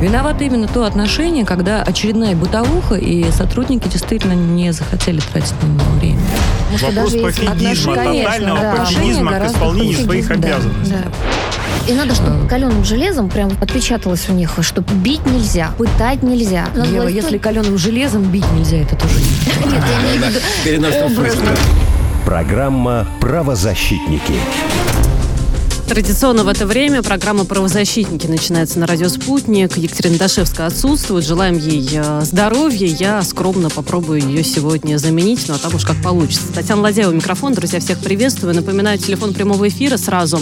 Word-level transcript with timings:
Виновато 0.00 0.44
именно 0.44 0.66
то 0.66 0.84
отношение, 0.84 1.44
когда 1.44 1.82
очередная 1.82 2.34
бытовуха, 2.34 2.94
и 2.94 3.30
сотрудники 3.30 3.86
действительно 3.88 4.32
не 4.32 4.72
захотели 4.72 5.20
тратить 5.20 5.54
на 5.62 5.66
него 5.66 5.90
время. 5.98 6.20
Вопрос 6.72 7.12
даже 7.12 7.18
пофигизма, 7.18 7.94
тотального 7.94 8.60
да. 8.60 8.76
пофигизма 8.76 9.32
к 9.32 9.46
исполнению 9.46 9.98
своих 9.98 10.28
да, 10.28 10.34
обязанностей. 10.34 10.94
Да. 10.94 11.90
И 11.90 11.94
надо, 11.94 12.14
чтобы 12.14 12.48
каленым 12.48 12.84
железом 12.84 13.28
прям 13.28 13.50
отпечаталось 13.60 14.28
у 14.28 14.32
них, 14.32 14.52
что 14.62 14.80
бить 14.80 15.26
нельзя, 15.26 15.70
пытать 15.76 16.22
нельзя. 16.22 16.68
Ева, 16.74 17.08
если 17.08 17.36
каленым 17.36 17.76
железом 17.76 18.22
бить 18.22 18.50
нельзя, 18.52 18.78
это 18.78 18.96
тоже 18.96 19.16
нет. 19.16 19.66
Нет, 19.72 19.82
я 19.84 20.76
имею 20.76 20.92
в 20.92 20.94
виду 20.94 21.14
образно. 21.14 21.50
Программа 22.24 23.06
«Правозащитники». 23.20 24.34
Традиционно 25.90 26.44
в 26.44 26.48
это 26.48 26.66
время 26.66 27.02
программа 27.02 27.44
«Правозащитники» 27.44 28.28
начинается 28.28 28.78
на 28.78 28.86
радио 28.86 29.08
«Спутник». 29.08 29.76
Екатерина 29.76 30.18
Дашевская 30.18 30.68
отсутствует. 30.68 31.24
Желаем 31.24 31.58
ей 31.58 31.84
э, 31.92 32.20
здоровья. 32.22 32.86
Я 32.86 33.20
скромно 33.22 33.70
попробую 33.70 34.20
ее 34.20 34.44
сегодня 34.44 34.98
заменить, 34.98 35.48
ну, 35.48 35.54
а 35.54 35.58
там 35.58 35.74
уж 35.74 35.84
как 35.84 36.00
получится. 36.00 36.46
Татьяна 36.54 36.82
Ладяева, 36.82 37.10
микрофон. 37.10 37.54
Друзья, 37.54 37.80
всех 37.80 37.98
приветствую. 37.98 38.54
Напоминаю, 38.54 38.98
телефон 38.98 39.34
прямого 39.34 39.66
эфира 39.66 39.96
сразу 39.96 40.38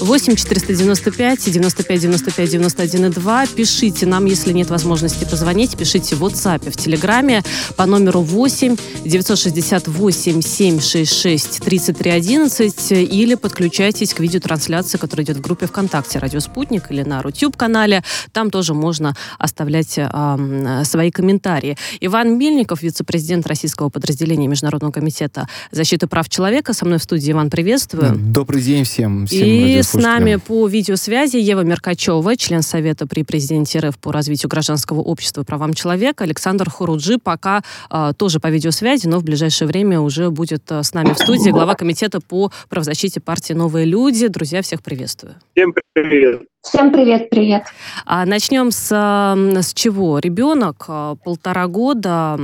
8 0.00 0.36
495 0.36 1.50
95 1.50 2.00
95 2.00 2.50
91 2.50 3.10
2. 3.10 3.46
Пишите 3.56 4.04
нам, 4.04 4.26
если 4.26 4.52
нет 4.52 4.68
возможности 4.68 5.24
позвонить. 5.24 5.78
Пишите 5.78 6.14
в 6.14 6.22
WhatsApp, 6.22 6.70
в 6.70 6.76
Телеграме 6.76 7.42
по 7.74 7.86
номеру 7.86 8.20
8 8.20 8.76
968 9.06 10.42
766 10.42 11.60
33 11.60 12.10
11 12.10 12.92
или 12.92 13.34
подключайтесь 13.34 14.12
к 14.12 14.20
видеотрансляции 14.20 14.89
трансляции, 14.90 14.98
которая 14.98 15.24
идет 15.24 15.36
в 15.36 15.40
группе 15.40 15.66
ВКонтакте 15.66 16.18
«Радио 16.18 16.40
Спутник» 16.40 16.90
или 16.90 17.02
на 17.02 17.22
Рутюб-канале. 17.22 18.02
Там 18.32 18.50
тоже 18.50 18.74
можно 18.74 19.14
оставлять 19.38 19.94
э, 19.96 20.82
свои 20.84 21.10
комментарии. 21.10 21.76
Иван 22.00 22.38
Мельников, 22.38 22.82
вице-президент 22.82 23.46
российского 23.46 23.88
подразделения 23.88 24.48
Международного 24.48 24.92
комитета 24.92 25.48
защиты 25.70 26.06
прав 26.06 26.28
человека. 26.28 26.72
Со 26.72 26.84
мной 26.84 26.98
в 26.98 27.02
студии. 27.02 27.32
Иван, 27.32 27.50
приветствую. 27.50 28.16
Добрый 28.16 28.62
день 28.62 28.84
всем. 28.84 29.26
всем 29.26 29.46
И 29.46 29.82
с 29.82 29.94
нами 29.94 30.36
по 30.36 30.66
видеосвязи 30.66 31.36
Ева 31.36 31.62
Меркачева, 31.62 32.36
член 32.36 32.62
Совета 32.62 33.06
при 33.06 33.22
президенте 33.22 33.78
РФ 33.80 33.98
по 33.98 34.12
развитию 34.12 34.48
гражданского 34.48 35.00
общества 35.00 35.42
и 35.42 35.44
правам 35.44 35.74
человека. 35.74 36.24
Александр 36.24 36.70
Хуруджи 36.70 37.18
пока 37.18 37.62
э, 37.90 38.12
тоже 38.16 38.40
по 38.40 38.48
видеосвязи, 38.48 39.06
но 39.06 39.18
в 39.18 39.24
ближайшее 39.24 39.68
время 39.68 40.00
уже 40.00 40.30
будет 40.30 40.70
э, 40.70 40.82
с 40.82 40.94
нами 40.94 41.12
в 41.12 41.18
студии 41.18 41.50
глава 41.50 41.74
комитета 41.74 42.20
по 42.20 42.50
правозащите 42.68 43.20
партии 43.20 43.52
«Новые 43.52 43.86
люди». 43.86 44.26
Друзья, 44.28 44.62
всех 44.62 44.79
приветствую. 44.80 45.36
Всем 45.54 45.74
привет. 45.92 46.42
Всем 46.62 46.92
привет, 46.92 47.30
привет. 47.30 47.64
А 48.04 48.26
начнем 48.26 48.70
с, 48.70 48.90
с 48.90 49.72
чего? 49.72 50.18
Ребенок 50.18 50.84
а, 50.88 51.14
полтора 51.14 51.66
года 51.68 52.38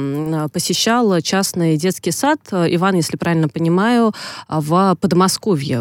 посещал 0.55 1.21
частный 1.21 1.77
детский 1.77 2.13
сад. 2.13 2.39
Иван, 2.51 2.95
если 2.95 3.19
правильно 3.19 3.51
понимаю, 3.51 4.15
в 4.49 4.97
Подмосковье 4.99 5.81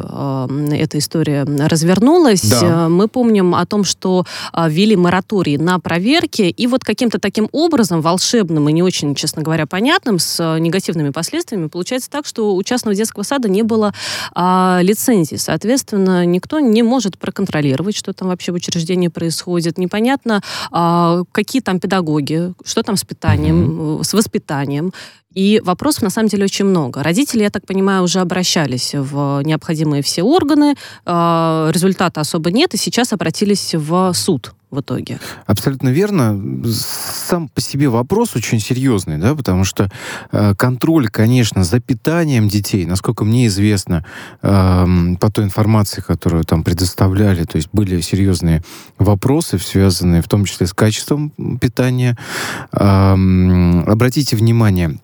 эта 0.74 0.98
история 0.98 1.46
развернулась. 1.46 2.42
Да. 2.42 2.90
Мы 2.90 3.08
помним 3.08 3.56
о 3.56 3.66
том, 3.66 3.86
что 3.86 4.26
а, 4.52 4.68
ввели 4.68 4.98
мораторий 4.98 5.58
на 5.58 5.80
проверки, 5.80 6.42
и 6.42 6.68
вот 6.68 6.84
каким-то 6.84 7.20
таким 7.20 7.48
образом, 7.54 8.02
волшебным 8.02 8.68
и 8.68 8.74
не 8.74 8.84
очень, 8.84 9.16
честно 9.16 9.44
говоря, 9.44 9.66
понятным, 9.66 10.20
с 10.20 10.58
негативными 10.60 11.12
последствиями, 11.12 11.68
получается 11.68 12.10
так, 12.10 12.26
что 12.26 12.54
у 12.54 12.64
частного 12.64 12.96
детского 12.96 13.24
сада 13.24 13.48
не 13.48 13.64
было 13.64 13.94
а, 14.34 14.82
лицензии. 14.82 15.38
Соответственно, 15.38 16.26
никто 16.26 16.60
не 16.60 16.84
может 16.84 17.18
проконтролировать, 17.18 17.96
что 17.96 18.12
там 18.12 18.25
там 18.26 18.30
вообще 18.30 18.52
в 18.52 18.56
учреждении 18.56 19.10
происходит. 19.10 19.78
Непонятно, 19.78 20.42
а, 20.72 21.24
какие 21.32 21.62
там 21.62 21.80
педагоги, 21.80 22.54
что 22.66 22.82
там 22.82 22.96
с 22.96 23.04
питанием, 23.04 23.56
mm-hmm. 23.56 24.04
с 24.04 24.14
воспитанием. 24.14 24.94
И 25.36 25.62
вопросов 25.64 26.04
на 26.04 26.10
самом 26.10 26.30
деле 26.30 26.46
очень 26.46 26.66
много. 26.66 27.04
Родители, 27.04 27.44
я 27.44 27.50
так 27.50 27.68
понимаю, 27.68 28.04
уже 28.04 28.20
обращались 28.20 28.96
в 28.96 29.42
необходимые 29.44 30.02
все 30.02 30.24
органы, 30.24 30.76
а, 31.06 31.70
результата 31.72 32.22
особо 32.22 32.52
нет, 32.52 32.74
и 32.74 32.78
сейчас 32.78 33.14
обратились 33.14 33.76
в 33.76 34.14
суд 34.14 34.54
в 34.72 34.82
итоге. 34.82 35.20
Абсолютно 35.46 35.90
верно. 35.90 36.40
Сам 36.66 37.48
по 37.50 37.62
себе 37.62 37.88
вопрос 37.88 38.36
очень 38.36 38.60
серьезный, 38.60 39.18
да, 39.18 39.34
потому 39.36 39.64
что 39.64 39.90
э, 40.32 40.54
контроль, 40.56 41.08
конечно, 41.08 41.64
за 41.64 41.80
питанием 41.80 42.48
детей, 42.48 42.86
насколько 42.86 43.24
мне 43.24 43.48
известно, 43.48 44.06
э, 44.42 44.86
по 45.20 45.32
той 45.32 45.46
информации, 45.46 46.02
которую 46.02 46.44
там 46.44 46.64
предоставляли, 46.64 47.46
то 47.46 47.56
есть 47.58 47.70
были 47.72 48.02
серьезные 48.02 48.64
вопросы, 48.98 49.60
связанные 49.60 50.22
в 50.22 50.28
том 50.28 50.46
числе 50.46 50.68
с 50.68 50.74
качеством 50.74 51.32
питания. 51.62 52.18
Э, 52.72 53.14
обратите 53.88 54.36
внимание, 54.36 55.00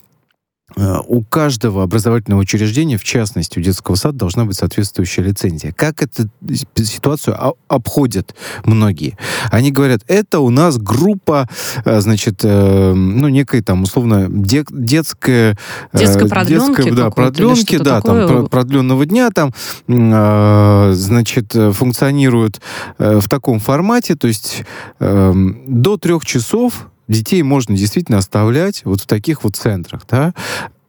у 0.76 1.22
каждого 1.22 1.82
образовательного 1.82 2.40
учреждения, 2.40 2.96
в 2.96 3.04
частности, 3.04 3.58
у 3.58 3.62
детского 3.62 3.94
сада, 3.96 4.18
должна 4.18 4.44
быть 4.44 4.56
соответствующая 4.56 5.22
лицензия. 5.22 5.72
Как 5.72 6.02
эту 6.02 6.28
ситуацию 6.74 7.36
обходят 7.68 8.34
многие? 8.64 9.16
Они 9.50 9.70
говорят, 9.70 10.02
это 10.08 10.40
у 10.40 10.50
нас 10.50 10.78
группа, 10.78 11.48
э, 11.84 12.00
значит, 12.00 12.40
э, 12.42 12.92
ну, 12.94 13.28
некой 13.28 13.62
там, 13.62 13.82
условно, 13.82 14.28
де 14.28 14.64
детская... 14.70 15.56
Детской 15.92 16.28
продленки 16.28 16.76
детская, 16.76 16.92
да, 16.92 17.10
продленки, 17.10 17.78
да, 17.78 18.00
такое? 18.00 18.28
там, 18.28 18.46
продленного 18.46 19.06
дня 19.06 19.30
там, 19.30 19.52
значит, 19.86 21.52
функционируют 21.52 22.60
в 22.98 23.28
таком 23.28 23.58
формате, 23.58 24.14
то 24.16 24.28
есть 24.28 24.64
до 24.98 25.96
трех 25.96 26.24
часов 26.24 26.88
детей 27.08 27.42
можно 27.42 27.76
действительно 27.76 28.18
оставлять 28.18 28.84
вот 28.84 29.00
в 29.00 29.06
таких 29.06 29.44
вот 29.44 29.56
центрах, 29.56 30.02
да, 30.08 30.34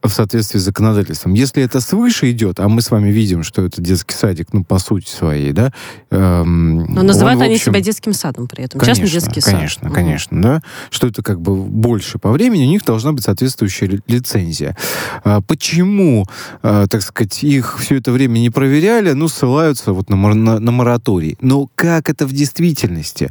в 0.08 0.12
соответствии 0.12 0.58
с 0.58 0.62
законодательством. 0.62 1.34
Если 1.34 1.62
это 1.62 1.80
свыше 1.80 2.30
идет, 2.30 2.60
а 2.60 2.68
мы 2.68 2.82
с 2.82 2.90
вами 2.90 3.08
видим, 3.08 3.42
что 3.42 3.62
это 3.62 3.80
детский 3.80 4.14
садик, 4.14 4.52
ну, 4.52 4.62
по 4.64 4.78
сути 4.78 5.08
своей, 5.08 5.52
да. 5.52 5.72
Эм, 6.10 6.84
Но 6.92 7.02
называют 7.02 7.40
он, 7.40 7.46
общем, 7.46 7.50
они 7.50 7.58
себя 7.58 7.80
детским 7.80 8.12
садом 8.12 8.46
при 8.46 8.64
этом. 8.64 8.80
Конечно, 8.80 9.06
Частный 9.06 9.20
детский 9.20 9.40
конечно, 9.40 9.88
сад. 9.88 9.94
Конечно, 9.94 10.36
угу. 10.36 10.42
да. 10.42 10.62
Что 10.90 11.06
это 11.06 11.22
как 11.22 11.40
бы 11.40 11.56
больше 11.56 12.18
по 12.18 12.30
времени, 12.30 12.64
у 12.64 12.68
них 12.68 12.84
должна 12.84 13.12
быть 13.12 13.24
соответствующая 13.24 14.00
лицензия. 14.06 14.76
А 15.24 15.40
почему, 15.40 16.26
а, 16.62 16.86
так 16.86 17.02
сказать, 17.02 17.42
их 17.42 17.78
все 17.78 17.96
это 17.96 18.12
время 18.12 18.38
не 18.38 18.50
проверяли, 18.50 19.12
ну, 19.12 19.28
ссылаются 19.28 19.92
вот 19.92 20.10
на, 20.10 20.16
на, 20.16 20.60
на 20.60 20.70
мораторий. 20.70 21.38
Но 21.40 21.68
как 21.74 22.10
это 22.10 22.26
в 22.26 22.32
действительности? 22.32 23.30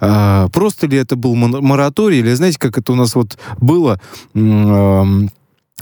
А, 0.00 0.48
просто 0.48 0.86
ли 0.86 0.96
это 0.96 1.16
был 1.16 1.34
мораторий, 1.34 2.20
или 2.20 2.32
знаете, 2.32 2.58
как 2.58 2.78
это 2.78 2.92
у 2.92 2.96
нас 2.96 3.14
вот 3.14 3.38
было... 3.58 4.00
М- 4.34 5.30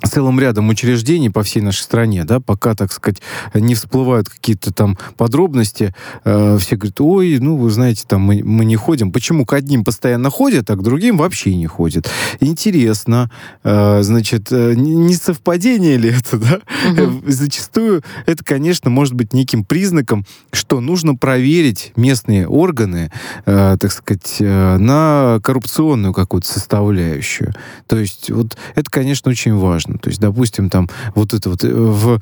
целым 0.08 0.40
рядом 0.40 0.68
учреждений 0.68 1.30
по 1.30 1.42
всей 1.42 1.60
нашей 1.60 1.82
стране, 1.82 2.24
да, 2.24 2.40
пока, 2.40 2.74
так 2.74 2.92
сказать, 2.92 3.20
не 3.54 3.74
всплывают 3.74 4.28
какие-то 4.28 4.72
там 4.72 4.98
подробности, 5.16 5.94
э, 6.24 6.58
все 6.60 6.76
говорят, 6.76 7.00
ой, 7.00 7.38
ну, 7.38 7.56
вы 7.56 7.70
знаете, 7.70 8.04
там 8.06 8.22
мы, 8.22 8.42
мы 8.44 8.64
не 8.64 8.76
ходим. 8.76 9.12
Почему 9.12 9.46
к 9.46 9.52
одним 9.52 9.84
постоянно 9.84 10.30
ходят, 10.30 10.70
а 10.70 10.76
к 10.76 10.82
другим 10.82 11.18
вообще 11.18 11.54
не 11.54 11.66
ходят? 11.66 12.10
Интересно, 12.40 13.30
э, 13.62 14.02
значит, 14.02 14.48
э, 14.50 14.74
не 14.74 15.14
совпадение 15.14 15.96
ли 15.96 16.10
это, 16.10 16.38
да? 16.38 16.60
Угу. 16.90 17.22
Зачастую 17.26 18.02
это, 18.26 18.44
конечно, 18.44 18.90
может 18.90 19.14
быть 19.14 19.32
неким 19.32 19.64
признаком, 19.64 20.26
что 20.52 20.80
нужно 20.80 21.14
проверить 21.14 21.92
местные 21.96 22.48
органы, 22.48 23.10
э, 23.46 23.76
так 23.78 23.92
сказать, 23.92 24.36
э, 24.40 24.76
на 24.78 25.38
коррупционную 25.42 26.12
какую-то 26.12 26.48
составляющую. 26.48 27.54
То 27.86 27.96
есть 27.96 28.30
вот 28.30 28.56
это, 28.74 28.90
конечно, 28.90 29.30
очень 29.30 29.54
важно 29.54 29.91
важно. 29.92 29.98
То 29.98 30.08
есть, 30.08 30.20
допустим, 30.20 30.70
там 30.70 30.88
вот 31.14 31.34
это 31.34 31.50
вот 31.50 31.64
э, 31.64 31.72
в 31.72 32.20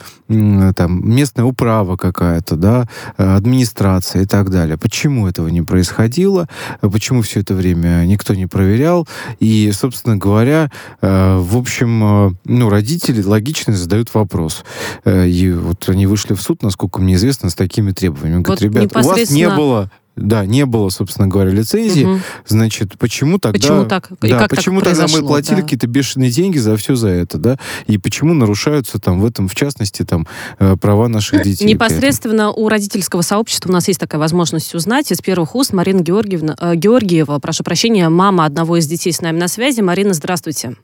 там 0.75 1.09
местная 1.09 1.45
управа 1.45 1.97
какая-то, 1.97 2.57
да, 2.57 2.89
э, 3.17 3.37
администрация 3.37 4.23
и 4.23 4.27
так 4.27 4.51
далее. 4.51 4.77
Почему 4.77 5.27
этого 5.27 5.49
не 5.49 5.63
происходило? 5.63 6.49
Почему 6.81 7.23
все 7.23 7.41
это 7.41 7.55
время 7.55 8.05
никто 8.07 8.34
не 8.34 8.47
проверял? 8.47 9.07
И, 9.39 9.71
собственно 9.72 10.17
говоря, 10.17 10.71
э, 11.01 11.37
в 11.39 11.57
общем, 11.57 12.37
ну, 12.45 12.69
родители 12.69 13.22
логично 13.22 13.75
задают 13.75 14.13
вопрос. 14.15 14.65
И 15.07 15.53
вот 15.53 15.89
они 15.89 16.07
вышли 16.07 16.34
в 16.34 16.43
суд, 16.43 16.63
насколько 16.63 17.01
мне 17.01 17.15
известно, 17.15 17.51
с 17.51 17.55
такими 17.55 17.93
требованиями. 17.93 18.43
Говорят, 18.43 18.61
вот 18.63 18.75
ребят, 18.75 18.97
у 18.97 19.09
вас 19.09 19.31
не 19.31 19.49
было 19.49 19.91
да, 20.21 20.47
не 20.47 20.67
было, 20.67 20.91
собственно 20.91 21.28
говоря, 21.28 21.51
лицензии, 21.51 22.05
угу. 22.05 22.21
значит, 22.47 22.99
почему 22.99 23.39
тогда... 23.39 23.59
Почему 23.59 23.84
так? 23.84 24.11
И 24.22 24.28
да, 24.28 24.47
почему 24.49 24.81
так 24.81 24.97
тогда 24.97 25.07
мы 25.13 25.27
платили 25.27 25.57
да. 25.57 25.63
какие-то 25.63 25.87
бешеные 25.87 26.31
деньги 26.31 26.59
за 26.59 26.77
все 26.77 26.95
за 26.95 27.09
это, 27.09 27.39
да? 27.39 27.59
И 27.87 27.99
почему 27.99 28.34
нарушаются 28.34 28.99
там 28.99 29.21
в 29.21 29.27
этом, 29.27 29.49
в 29.49 29.55
частности, 29.55 30.05
там, 30.05 30.27
э, 30.59 30.77
права 30.77 31.09
наших 31.09 31.43
детей? 31.43 31.65
Непосредственно 31.65 32.51
у 32.53 32.69
родительского 32.69 33.22
сообщества 33.22 33.71
у 33.71 33.72
нас 33.72 33.89
есть 33.89 34.01
такая 34.01 34.21
возможность 34.21 34.75
узнать. 34.75 35.11
Из 35.11 35.19
первых 35.19 35.55
уст 35.55 35.72
Марина 35.72 36.01
Георгиевна, 36.01 36.57
э, 36.61 36.75
Георгиева, 36.77 37.39
прошу 37.39 37.65
прощения, 37.65 38.09
мама 38.09 38.45
одного 38.45 38.77
из 38.77 38.87
детей 38.87 39.13
с 39.13 39.21
нами 39.21 39.39
на 39.39 39.49
связи. 39.49 39.81
Марина, 39.81 40.15
здравствуйте. 40.15 40.77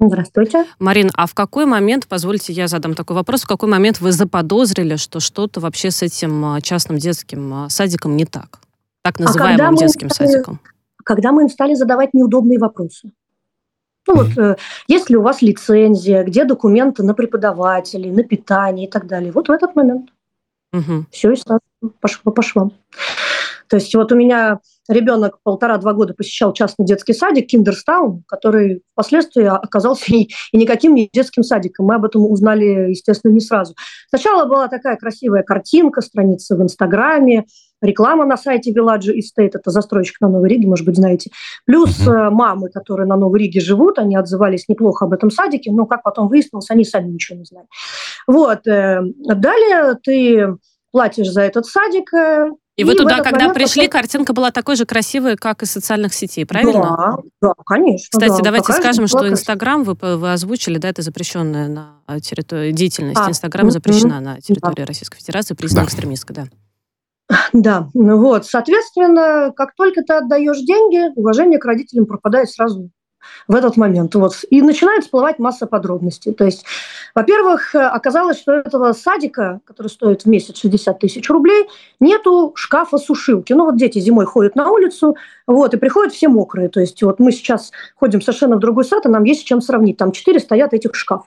Здравствуйте. 0.00 0.66
Марин, 0.80 1.10
а 1.14 1.26
в 1.26 1.34
какой 1.34 1.66
момент, 1.66 2.06
позвольте 2.08 2.52
я 2.52 2.66
задам 2.66 2.94
такой 2.94 3.14
вопрос, 3.14 3.42
в 3.42 3.46
какой 3.46 3.68
момент 3.68 4.00
вы 4.00 4.10
заподозрили, 4.12 4.96
что 4.96 5.20
что-то 5.20 5.60
вообще 5.60 5.90
с 5.90 6.02
этим 6.02 6.44
а, 6.44 6.60
частным 6.60 6.98
детским 6.98 7.54
а, 7.54 7.68
садиком 7.68 8.16
не 8.16 8.24
так? 8.24 8.58
Так 9.02 9.20
а 9.20 9.24
называемым 9.24 9.74
а 9.74 9.78
детским 9.78 10.10
стали, 10.10 10.28
садиком. 10.28 10.60
когда 11.04 11.30
мы 11.30 11.42
им 11.42 11.48
стали 11.48 11.74
задавать 11.74 12.12
неудобные 12.12 12.58
вопросы. 12.58 13.12
Ну 14.06 14.16
вот, 14.16 14.36
э, 14.36 14.56
есть 14.88 15.08
ли 15.08 15.16
у 15.16 15.22
вас 15.22 15.40
лицензия, 15.40 16.24
где 16.24 16.44
документы 16.44 17.02
на 17.02 17.14
преподавателей, 17.14 18.10
на 18.10 18.22
питание 18.22 18.86
и 18.86 18.90
так 18.90 19.06
далее. 19.06 19.32
Вот 19.32 19.48
в 19.48 19.50
этот 19.50 19.76
момент. 19.76 20.10
Угу. 20.72 21.06
Все, 21.10 21.32
и 21.32 21.36
сразу 21.36 21.60
пошло 22.00 22.32
по 22.32 22.42
швам. 22.42 22.72
То 23.68 23.76
есть 23.76 23.94
вот 23.94 24.12
у 24.12 24.16
меня 24.16 24.60
ребенок 24.88 25.38
полтора-два 25.42 25.92
года 25.92 26.14
посещал 26.14 26.52
частный 26.52 26.86
детский 26.86 27.12
садик 27.12 27.46
Киндерстаун, 27.46 28.24
который 28.26 28.82
впоследствии 28.92 29.44
оказался 29.44 30.04
и, 30.14 30.28
и 30.52 30.56
никаким 30.56 30.94
не 30.94 31.08
детским 31.12 31.42
садиком. 31.42 31.86
Мы 31.86 31.94
об 31.94 32.04
этом 32.04 32.22
узнали, 32.30 32.90
естественно, 32.90 33.32
не 33.32 33.40
сразу. 33.40 33.74
Сначала 34.08 34.46
была 34.46 34.68
такая 34.68 34.96
красивая 34.96 35.42
картинка, 35.42 36.00
страница 36.00 36.56
в 36.56 36.62
Инстаграме, 36.62 37.46
реклама 37.84 38.24
на 38.24 38.36
сайте 38.36 38.72
Village 38.72 39.14
Estate, 39.14 39.52
это 39.54 39.70
застройщик 39.70 40.20
на 40.20 40.28
Новой 40.28 40.48
Риге, 40.48 40.66
может 40.66 40.86
быть, 40.86 40.96
знаете. 40.96 41.30
Плюс 41.66 42.06
uh-huh. 42.06 42.30
мамы, 42.30 42.70
которые 42.70 43.06
на 43.06 43.16
Новой 43.16 43.40
Риге 43.40 43.60
живут, 43.60 43.98
они 43.98 44.16
отзывались 44.16 44.68
неплохо 44.68 45.04
об 45.04 45.12
этом 45.12 45.30
садике, 45.30 45.70
но, 45.70 45.86
как 45.86 46.02
потом 46.02 46.28
выяснилось, 46.28 46.70
они 46.70 46.84
сами 46.84 47.10
ничего 47.10 47.38
не 47.38 47.44
знали. 47.44 47.66
Вот. 48.26 48.66
Э, 48.66 49.02
далее 49.18 49.98
ты 50.02 50.56
платишь 50.92 51.30
за 51.30 51.42
этот 51.42 51.66
садик, 51.66 52.12
э, 52.14 52.50
и, 52.76 52.82
и 52.82 52.84
вы 52.84 52.94
туда, 52.94 53.22
когда 53.22 53.50
пришли, 53.50 53.86
потом... 53.86 54.00
картинка 54.00 54.32
была 54.32 54.50
такой 54.50 54.76
же 54.76 54.84
красивой, 54.84 55.36
как 55.36 55.62
и 55.62 55.66
социальных 55.66 56.12
сетей, 56.12 56.44
правильно? 56.44 57.22
Да, 57.40 57.48
да, 57.48 57.54
конечно. 57.64 58.08
Кстати, 58.10 58.38
да, 58.38 58.44
давайте 58.44 58.72
скажем, 58.72 59.06
что 59.06 59.28
Инстаграм 59.28 59.84
вы, 59.84 59.94
вы 59.94 60.32
озвучили, 60.32 60.78
да, 60.78 60.88
это 60.88 61.02
запрещенная 61.02 61.68
на 61.68 62.20
территории 62.20 62.72
деятельность. 62.72 63.20
А, 63.20 63.28
Инстаграм 63.28 63.70
запрещена 63.70 64.20
на 64.20 64.40
территории 64.40 64.80
да. 64.80 64.86
Российской 64.86 65.18
Федерации, 65.18 65.54
признана 65.54 65.86
да. 65.86 65.88
экстремистской, 65.88 66.36
да. 66.36 66.44
Да, 67.52 67.88
ну 67.94 68.18
вот, 68.18 68.44
соответственно, 68.44 69.52
как 69.56 69.74
только 69.76 70.02
ты 70.02 70.12
отдаешь 70.12 70.58
деньги, 70.58 71.16
уважение 71.16 71.58
к 71.58 71.64
родителям 71.64 72.06
пропадает 72.06 72.50
сразу 72.50 72.90
в 73.48 73.54
этот 73.54 73.76
момент. 73.76 74.14
Вот. 74.14 74.34
И 74.50 74.62
начинает 74.62 75.04
всплывать 75.04 75.38
масса 75.38 75.66
подробностей. 75.66 76.32
То 76.32 76.44
есть, 76.44 76.64
во-первых, 77.14 77.74
оказалось, 77.74 78.38
что 78.38 78.52
этого 78.52 78.92
садика, 78.92 79.60
который 79.64 79.88
стоит 79.88 80.22
в 80.22 80.26
месяц 80.26 80.58
60 80.58 80.98
тысяч 80.98 81.28
рублей, 81.30 81.68
нету 82.00 82.52
шкафа-сушилки. 82.54 83.52
Ну 83.52 83.66
вот 83.66 83.76
дети 83.76 83.98
зимой 83.98 84.26
ходят 84.26 84.56
на 84.56 84.70
улицу, 84.70 85.16
вот, 85.46 85.74
и 85.74 85.76
приходят 85.76 86.12
все 86.12 86.28
мокрые. 86.28 86.68
То 86.68 86.80
есть 86.80 87.02
вот 87.02 87.18
мы 87.18 87.32
сейчас 87.32 87.70
ходим 87.96 88.20
совершенно 88.20 88.56
в 88.56 88.60
другой 88.60 88.84
сад, 88.84 89.06
и 89.06 89.08
нам 89.08 89.24
есть 89.24 89.42
с 89.42 89.44
чем 89.44 89.60
сравнить. 89.60 89.96
Там 89.96 90.12
четыре 90.12 90.40
стоят 90.40 90.72
этих 90.72 90.94
шкафа. 90.94 91.26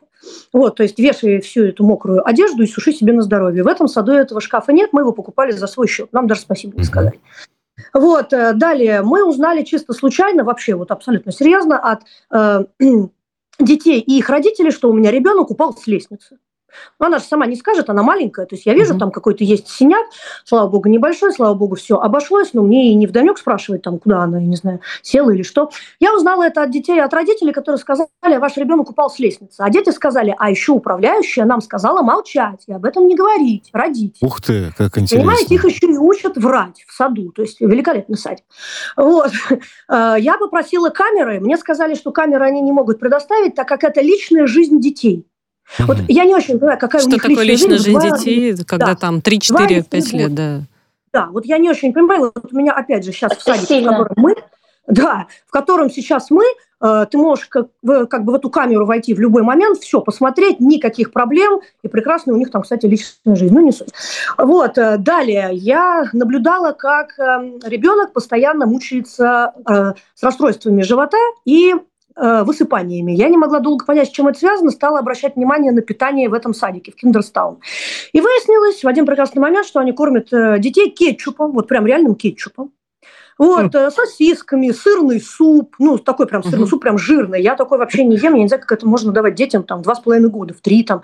Вот, 0.52 0.76
то 0.76 0.84
есть 0.84 1.00
вешай 1.00 1.40
всю 1.42 1.66
эту 1.66 1.86
мокрую 1.86 2.28
одежду 2.28 2.64
и 2.64 2.68
суши 2.68 2.92
себе 2.92 3.14
на 3.14 3.22
здоровье. 3.22 3.64
В 3.64 3.68
этом 3.68 3.88
саду 3.88 4.12
этого 4.12 4.42
шкафа 4.42 4.74
нет, 4.74 4.90
мы 4.92 5.02
его 5.02 5.12
покупали 5.12 5.52
за 5.52 5.68
свой 5.68 5.88
счет. 5.88 6.12
Нам 6.12 6.28
даже 6.28 6.42
спасибо 6.42 6.78
не 6.78 6.84
сказали. 6.84 7.20
Вот, 7.94 8.34
э, 8.34 8.54
далее 8.54 9.02
мы 9.02 9.28
узнали 9.28 9.64
чисто 9.64 9.94
случайно, 9.94 10.44
вообще 10.44 10.76
вот 10.76 10.92
абсолютно 10.92 11.32
серьезно, 11.32 11.80
от 11.80 12.02
э, 12.32 12.66
детей 13.60 14.00
и 14.00 14.18
их 14.18 14.30
родителей, 14.30 14.72
что 14.72 14.90
у 14.90 14.94
меня 14.94 15.12
ребенок 15.12 15.52
упал 15.52 15.76
с 15.76 15.88
лестницы. 15.88 16.40
Но 17.00 17.08
она 17.08 17.20
же 17.20 17.26
сама 17.26 17.46
не 17.46 17.56
скажет, 17.56 17.90
она 17.90 18.04
маленькая. 18.04 18.46
То 18.46 18.56
есть 18.56 18.66
я 18.66 18.74
вижу, 18.74 18.94
угу. 18.94 19.00
там 19.00 19.12
какой-то 19.12 19.44
есть 19.44 19.68
синяк, 19.68 20.06
слава 20.46 20.70
богу, 20.70 20.90
небольшой, 20.90 21.34
слава 21.34 21.54
богу, 21.54 21.76
все 21.76 21.98
обошлось, 21.98 22.54
но 22.54 22.62
мне 22.62 22.92
и 22.92 22.96
не 22.96 23.08
вдомек 23.08 23.38
спрашивать, 23.38 23.82
там, 23.82 24.00
куда 24.00 24.22
она, 24.24 24.40
я 24.40 24.46
не 24.46 24.56
знаю, 24.56 24.82
села 25.02 25.32
или 25.32 25.44
что. 25.44 25.70
Я 26.00 26.16
узнала 26.16 26.44
это 26.44 26.64
от 26.64 26.72
детей, 26.72 27.02
от 27.02 27.14
родителей, 27.14 27.54
которые 27.54 27.80
сказали, 27.80 28.08
ваш 28.38 28.58
ребенок 28.58 28.90
упал 28.90 29.10
с 29.10 29.20
лестницы. 29.20 29.62
А 29.62 29.70
дети 29.70 29.90
сказали, 29.90 30.36
а 30.38 30.50
еще 30.50 30.72
управляющая 30.74 31.46
нам 31.46 31.62
сказала 31.62 32.02
молчать 32.02 32.64
и 32.68 32.74
об 32.74 32.86
этом 32.86 33.08
не 33.08 33.16
говорить, 33.16 33.70
родить. 33.74 34.18
Ух 34.22 34.42
ты, 34.42 34.72
как 34.78 34.98
интересно. 34.98 35.20
Понимаете, 35.20 35.56
их 35.56 35.66
еще 35.66 35.88
и 35.88 35.98
учат 35.98 36.38
врать 36.38 36.84
в 36.88 36.94
саду, 36.94 37.32
то 37.32 37.42
есть 37.42 37.60
великолепный 37.62 38.18
садик. 38.18 38.46
Вот. 38.96 39.32
Э, 39.90 40.16
я 40.20 40.38
попросила 40.38 40.90
камеры, 40.90 41.40
мне 41.40 41.58
сказали, 41.58 41.96
что 41.96 42.12
камеры 42.12 42.46
они 42.46 42.62
не 42.62 42.72
могут 42.72 43.00
предоставить, 43.00 43.56
так 43.56 43.68
как 43.68 43.84
это 43.84 44.02
личная 44.02 44.48
жизнь 44.48 44.80
детей. 44.80 45.26
Вот 45.80 45.98
я 46.08 46.26
не 46.26 46.36
очень 46.36 46.60
понимаю, 46.60 46.80
какая 46.80 47.02
Что 47.02 47.10
у 47.10 47.14
них 47.14 47.22
такое 47.22 47.44
личная 47.44 47.78
жизнь 47.78 48.00
детей, 48.00 48.56
когда 48.66 48.88
да. 48.88 48.96
там 48.96 49.22
3, 49.22 49.40
4, 49.40 49.84
5 49.84 50.14
лет, 50.14 50.36
да. 50.36 50.62
Да, 51.14 51.28
вот 51.32 51.46
я 51.46 51.58
не 51.58 51.70
очень 51.70 51.94
понимаю, 51.94 52.32
вот 52.36 52.54
у 52.54 52.56
меня 52.56 52.74
опять 52.74 53.04
же 53.04 53.12
сейчас 53.12 53.36
в 53.36 53.42
садике, 53.42 53.82
в 53.82 53.86
котором 53.86 54.14
мы, 54.18 54.36
да, 54.88 55.28
в 55.48 55.52
котором 55.52 55.90
сейчас 55.90 56.30
мы, 56.30 56.44
э, 56.82 57.06
ты 57.10 57.18
можешь 57.18 57.48
как, 57.48 57.68
в, 57.82 58.06
как 58.06 58.24
бы 58.24 58.34
в 58.34 58.36
эту 58.36 58.50
камеру 58.50 58.86
войти 58.86 59.14
в 59.14 59.20
любой 59.20 59.42
момент, 59.42 59.80
все, 59.80 60.02
посмотреть, 60.02 60.60
никаких 60.60 61.12
проблем, 61.12 61.62
и 61.82 61.88
прекрасно 61.88 62.34
у 62.34 62.38
них 62.38 62.52
там, 62.52 62.62
кстати, 62.62 62.86
личная 62.86 63.36
жизнь, 63.36 63.54
ну 63.54 63.62
не 63.62 63.72
суть. 63.72 63.90
Вот, 64.38 64.78
э, 64.78 64.98
далее, 64.98 65.50
я 65.54 66.06
наблюдала, 66.14 66.74
как 66.74 67.18
э, 67.18 67.24
ребенок 67.64 68.14
постоянно 68.14 68.66
мучается 68.66 69.54
э, 69.68 69.94
с 70.14 70.24
расстройствами 70.24 70.82
живота 70.84 71.18
и 71.46 71.74
Э, 72.20 72.44
высыпаниями. 72.44 73.12
Я 73.12 73.30
не 73.30 73.38
могла 73.38 73.60
долго 73.60 73.86
понять, 73.86 74.08
с 74.08 74.12
чем 74.12 74.28
это 74.28 74.40
связано, 74.40 74.72
стала 74.72 74.98
обращать 74.98 75.36
внимание 75.36 75.72
на 75.72 75.84
питание 75.84 76.30
в 76.30 76.34
этом 76.34 76.56
садике, 76.56 76.92
в 76.92 76.96
Киндерстаун. 76.96 77.60
И 78.12 78.20
выяснилось 78.20 78.84
в 78.84 78.88
один 78.88 79.06
прекрасный 79.06 79.40
момент, 79.40 79.68
что 79.68 79.80
они 79.80 79.92
кормят 79.92 80.34
э, 80.34 80.58
детей 80.58 80.90
кетчупом, 80.90 81.52
вот 81.52 81.68
прям 81.68 81.86
реальным 81.86 82.16
кетчупом. 82.16 82.72
Вот, 83.38 83.74
mm. 83.74 83.92
сосисками, 83.92 84.72
сырный 84.72 85.22
суп, 85.22 85.76
ну, 85.80 85.98
такой 85.98 86.28
прям 86.28 86.44
сырный 86.44 86.66
mm-hmm. 86.66 86.70
суп, 86.70 86.82
прям 86.82 86.98
жирный. 86.98 87.42
Я 87.42 87.56
такой 87.56 87.78
вообще 87.78 88.04
не 88.04 88.18
ем, 88.18 88.34
я 88.36 88.42
не 88.42 88.48
знаю, 88.48 88.62
как 88.62 88.72
это 88.72 88.88
можно 88.88 89.12
давать 89.12 89.36
детям 89.36 89.64
там 89.64 89.82
два 89.82 89.96
с 89.96 90.00
половиной 90.00 90.30
года, 90.30 90.54
в 90.54 90.62
три 90.62 90.84
там. 90.84 91.02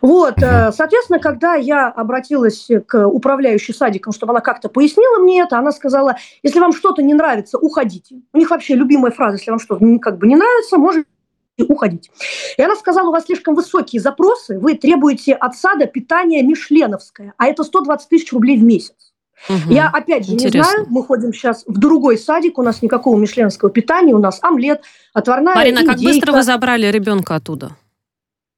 Вот, 0.00 0.38
mm-hmm. 0.38 0.72
соответственно, 0.72 1.18
когда 1.18 1.54
я 1.54 1.88
обратилась 1.88 2.68
к 2.86 3.06
управляющей 3.06 3.74
садиком, 3.74 4.12
чтобы 4.12 4.32
она 4.32 4.40
как-то 4.40 4.68
пояснила 4.68 5.18
мне 5.18 5.42
это, 5.42 5.58
она 5.58 5.72
сказала, 5.72 6.16
если 6.42 6.60
вам 6.60 6.72
что-то 6.72 7.02
не 7.02 7.14
нравится, 7.14 7.58
уходите. 7.58 8.20
У 8.32 8.38
них 8.38 8.50
вообще 8.50 8.74
любимая 8.74 9.10
фраза, 9.10 9.36
если 9.36 9.50
вам 9.50 9.60
что-то 9.60 9.84
как 9.98 10.18
бы 10.18 10.26
не 10.26 10.36
нравится, 10.36 10.78
можете 10.78 11.06
уходить. 11.58 12.10
И 12.56 12.62
она 12.62 12.76
сказала, 12.76 13.08
у 13.08 13.12
вас 13.12 13.26
слишком 13.26 13.54
высокие 13.54 14.00
запросы, 14.00 14.58
вы 14.58 14.74
требуете 14.74 15.34
от 15.34 15.56
сада 15.56 15.86
питания 15.86 16.42
мишленовское, 16.42 17.34
а 17.36 17.46
это 17.46 17.64
120 17.64 18.08
тысяч 18.08 18.32
рублей 18.32 18.56
в 18.56 18.62
месяц. 18.62 19.11
Угу. 19.48 19.72
Я 19.72 19.88
опять 19.88 20.26
же 20.26 20.34
Интересно. 20.34 20.58
не 20.58 20.62
знаю, 20.64 20.86
мы 20.88 21.04
ходим 21.04 21.32
сейчас 21.32 21.64
в 21.66 21.78
другой 21.78 22.16
садик, 22.16 22.58
у 22.58 22.62
нас 22.62 22.82
никакого 22.82 23.18
мишленского 23.18 23.70
питания, 23.70 24.14
у 24.14 24.18
нас 24.18 24.38
омлет, 24.42 24.82
отварная 25.12 25.54
Марина, 25.54 25.78
индейка. 25.78 25.94
как 25.94 26.02
быстро 26.02 26.32
вы 26.32 26.42
забрали 26.42 26.86
ребенка 26.86 27.34
оттуда? 27.34 27.72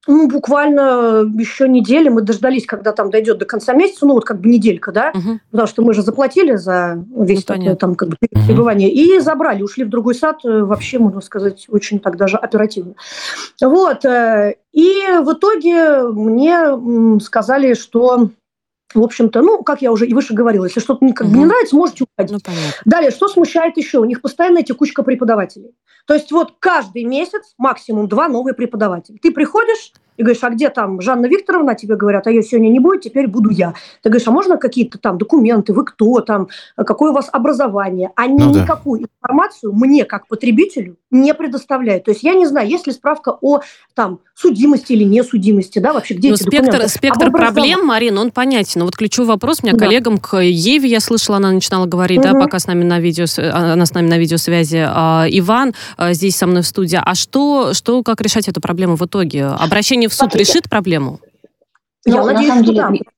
Ну, 0.06 0.28
буквально 0.28 1.24
еще 1.38 1.66
недели 1.66 2.10
мы 2.10 2.20
дождались, 2.20 2.66
когда 2.66 2.92
там 2.92 3.10
дойдет 3.10 3.38
до 3.38 3.46
конца 3.46 3.72
месяца, 3.72 4.04
ну, 4.04 4.12
вот 4.14 4.24
как 4.24 4.38
бы 4.40 4.48
неделька, 4.48 4.92
да, 4.92 5.12
угу. 5.14 5.40
потому 5.50 5.66
что 5.66 5.82
мы 5.82 5.94
же 5.94 6.02
заплатили 6.02 6.56
за 6.56 7.02
весь 7.16 7.48
ну, 7.48 7.54
такое, 7.54 7.76
там 7.76 7.94
как 7.94 8.10
бы 8.10 8.16
пребывание, 8.20 8.88
угу. 8.88 8.96
и 8.98 9.20
забрали, 9.20 9.62
ушли 9.62 9.84
в 9.84 9.88
другой 9.88 10.14
сад, 10.14 10.40
э, 10.44 10.62
вообще, 10.62 10.98
можно 10.98 11.22
сказать, 11.22 11.66
очень 11.68 12.00
так 12.00 12.18
даже 12.18 12.36
оперативно. 12.36 12.94
Вот, 13.62 14.04
э, 14.04 14.56
и 14.72 15.00
в 15.22 15.32
итоге 15.32 16.02
мне 16.02 17.20
сказали, 17.20 17.72
что 17.72 18.28
в 18.92 19.02
общем-то, 19.02 19.42
ну, 19.42 19.62
как 19.62 19.82
я 19.82 19.90
уже 19.90 20.06
и 20.06 20.14
выше 20.14 20.34
говорила, 20.34 20.64
если 20.64 20.80
что-то 20.80 21.06
как 21.12 21.28
бы 21.28 21.38
не 21.38 21.44
нравится, 21.44 21.76
можете 21.76 22.04
уходить. 22.04 22.32
Ну, 22.32 22.52
Далее, 22.84 23.10
что 23.10 23.28
смущает 23.28 23.76
еще? 23.76 23.98
У 23.98 24.04
них 24.04 24.20
постоянная 24.20 24.62
текучка 24.62 25.02
преподавателей. 25.02 25.74
То 26.06 26.14
есть 26.14 26.30
вот 26.30 26.54
каждый 26.58 27.04
месяц 27.04 27.54
максимум 27.56 28.08
два 28.08 28.28
новые 28.28 28.54
преподавателя. 28.54 29.18
Ты 29.20 29.32
приходишь, 29.32 29.92
и 30.16 30.22
говоришь, 30.22 30.42
а 30.42 30.50
где 30.50 30.70
там 30.70 31.00
Жанна 31.00 31.26
Викторовна, 31.26 31.72
а 31.72 31.74
тебе 31.74 31.96
говорят, 31.96 32.26
а 32.26 32.30
ее 32.30 32.42
сегодня 32.42 32.68
не 32.68 32.80
будет, 32.80 33.02
теперь 33.02 33.26
буду 33.26 33.50
я. 33.50 33.74
Ты 34.02 34.10
говоришь, 34.10 34.28
а 34.28 34.30
можно 34.30 34.56
какие-то 34.56 34.98
там 34.98 35.18
документы, 35.18 35.72
вы 35.72 35.84
кто 35.84 36.20
там, 36.20 36.48
какое 36.76 37.10
у 37.10 37.14
вас 37.14 37.28
образование? 37.32 38.10
Они 38.16 38.42
ну, 38.44 38.54
никакую 38.54 39.00
да. 39.00 39.06
информацию 39.06 39.72
мне, 39.72 40.04
как 40.04 40.26
потребителю, 40.28 40.96
не 41.10 41.34
предоставляют. 41.34 42.04
То 42.04 42.10
есть 42.10 42.22
я 42.22 42.34
не 42.34 42.46
знаю, 42.46 42.68
есть 42.68 42.86
ли 42.86 42.92
справка 42.92 43.36
о 43.40 43.60
там 43.94 44.20
судимости 44.34 44.92
или 44.92 45.04
несудимости, 45.04 45.78
да, 45.78 45.92
вообще 45.92 46.14
где 46.14 46.28
Но 46.28 46.32
ну, 46.32 46.34
эти 46.34 46.42
спектр, 46.42 46.66
документы? 46.66 46.88
Спектр 46.88 47.30
проблем, 47.30 47.86
Марина, 47.86 48.20
он 48.20 48.30
понятен. 48.30 48.80
Но 48.80 48.84
вот 48.86 48.96
ключевой 48.96 49.28
вопрос 49.28 49.60
у 49.62 49.66
меня 49.66 49.76
да. 49.76 49.86
коллегам 49.86 50.18
к 50.18 50.38
Еве, 50.42 50.88
я 50.88 51.00
слышала, 51.00 51.36
она 51.36 51.52
начинала 51.52 51.86
говорить, 51.86 52.18
угу. 52.18 52.28
да, 52.28 52.34
пока 52.34 52.58
с 52.58 52.66
нами 52.66 52.84
на 52.84 52.98
видео, 52.98 53.26
она 53.52 53.86
с 53.86 53.94
нами 53.94 54.08
на 54.08 54.18
видеосвязи. 54.18 54.84
А, 54.86 55.26
Иван 55.28 55.74
а, 55.96 56.12
здесь 56.12 56.36
со 56.36 56.46
мной 56.46 56.62
в 56.62 56.66
студии. 56.66 56.98
А 57.02 57.14
что, 57.14 57.74
что, 57.74 58.02
как 58.02 58.20
решать 58.20 58.48
эту 58.48 58.60
проблему 58.60 58.96
в 58.96 59.02
итоге? 59.04 59.46
Обращение 59.46 60.03
решение 60.04 60.08
в 60.08 60.12
суд 60.12 60.30
Смотрите. 60.30 60.52
решит 60.52 60.68
проблему? 60.68 61.20
Я 62.06 62.20
ну, 62.20 62.26
надеюсь, 62.26 62.48
на 62.48 62.54
самом 62.54 62.64
деле, 62.64 62.82
да. 63.04 63.10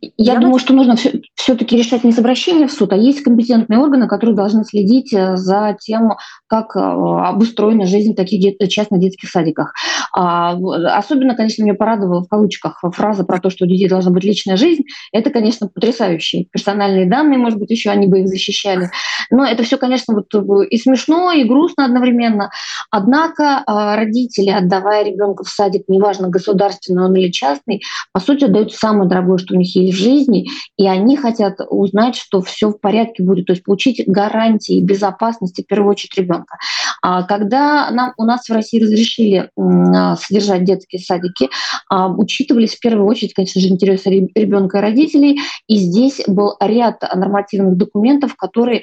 Я, 0.00 0.34
я 0.34 0.38
думаю, 0.38 0.60
что 0.60 0.72
нужно 0.72 0.94
все, 0.94 1.20
все-таки 1.34 1.76
решать 1.76 2.04
не 2.04 2.12
с 2.12 2.18
обращением 2.18 2.68
в 2.68 2.72
суд, 2.72 2.92
а 2.92 2.96
есть 2.96 3.22
компетентные 3.22 3.80
органы, 3.80 4.06
которые 4.06 4.36
должны 4.36 4.64
следить 4.64 5.12
э, 5.12 5.36
за 5.36 5.76
тем, 5.80 6.12
как 6.46 6.76
э, 6.76 6.78
обустроена 6.78 7.86
жизнь 7.86 8.12
в 8.12 8.16
таких 8.16 8.40
дет, 8.40 8.70
частных 8.70 9.00
детских 9.00 9.28
садиках. 9.28 9.74
А, 10.14 10.56
особенно, 10.96 11.34
конечно, 11.34 11.64
меня 11.64 11.74
порадовала 11.74 12.22
в 12.22 12.28
кавычках 12.28 12.80
фраза 12.94 13.24
про 13.24 13.40
то, 13.40 13.50
что 13.50 13.64
у 13.64 13.68
детей 13.68 13.88
должна 13.88 14.12
быть 14.12 14.22
личная 14.22 14.56
жизнь. 14.56 14.84
Это, 15.12 15.30
конечно, 15.30 15.66
потрясающие 15.66 16.44
персональные 16.44 17.10
данные, 17.10 17.38
может 17.38 17.58
быть, 17.58 17.70
еще 17.70 17.90
они 17.90 18.06
бы 18.06 18.20
их 18.20 18.28
защищали. 18.28 18.90
Но 19.28 19.44
это 19.44 19.64
все, 19.64 19.76
конечно, 19.76 20.14
вот 20.14 20.32
э, 20.32 20.66
и 20.68 20.78
смешно, 20.78 21.32
и 21.32 21.42
грустно 21.42 21.84
одновременно. 21.84 22.50
Однако 22.92 23.64
родители, 23.66 24.50
отдавая 24.50 25.04
ребенка 25.04 25.42
в 25.42 25.48
садик, 25.48 25.82
неважно, 25.88 26.28
государственный 26.28 27.06
он 27.06 27.16
или 27.16 27.32
частный, 27.32 27.82
по 28.12 28.20
сути, 28.20 28.44
дают 28.46 28.72
самое 28.72 29.08
дорогое, 29.08 29.38
что 29.38 29.54
у 29.54 29.58
них 29.58 29.74
есть 29.74 29.79
в 29.88 29.94
жизни, 29.94 30.48
и 30.76 30.86
они 30.86 31.16
хотят 31.16 31.60
узнать, 31.68 32.16
что 32.16 32.40
все 32.42 32.68
в 32.70 32.80
порядке 32.80 33.22
будет, 33.22 33.46
то 33.46 33.52
есть 33.52 33.64
получить 33.64 34.02
гарантии 34.06 34.80
безопасности, 34.80 35.62
в 35.62 35.66
первую 35.66 35.90
очередь, 35.90 36.16
ребенка. 36.16 36.58
А 37.02 37.22
когда 37.22 37.90
нам, 37.90 38.12
у 38.16 38.24
нас 38.24 38.48
в 38.48 38.52
России 38.52 38.80
разрешили 38.80 39.50
а, 39.56 40.16
содержать 40.16 40.64
детские 40.64 41.00
садики, 41.00 41.48
а, 41.88 42.08
учитывались 42.08 42.74
в 42.74 42.80
первую 42.80 43.06
очередь, 43.06 43.34
конечно 43.34 43.60
же, 43.60 43.68
интересы 43.68 44.10
ребенка 44.34 44.78
и 44.78 44.80
родителей, 44.80 45.40
и 45.66 45.76
здесь 45.76 46.20
был 46.26 46.56
ряд 46.60 47.02
нормативных 47.14 47.76
документов, 47.76 48.36
которые 48.36 48.82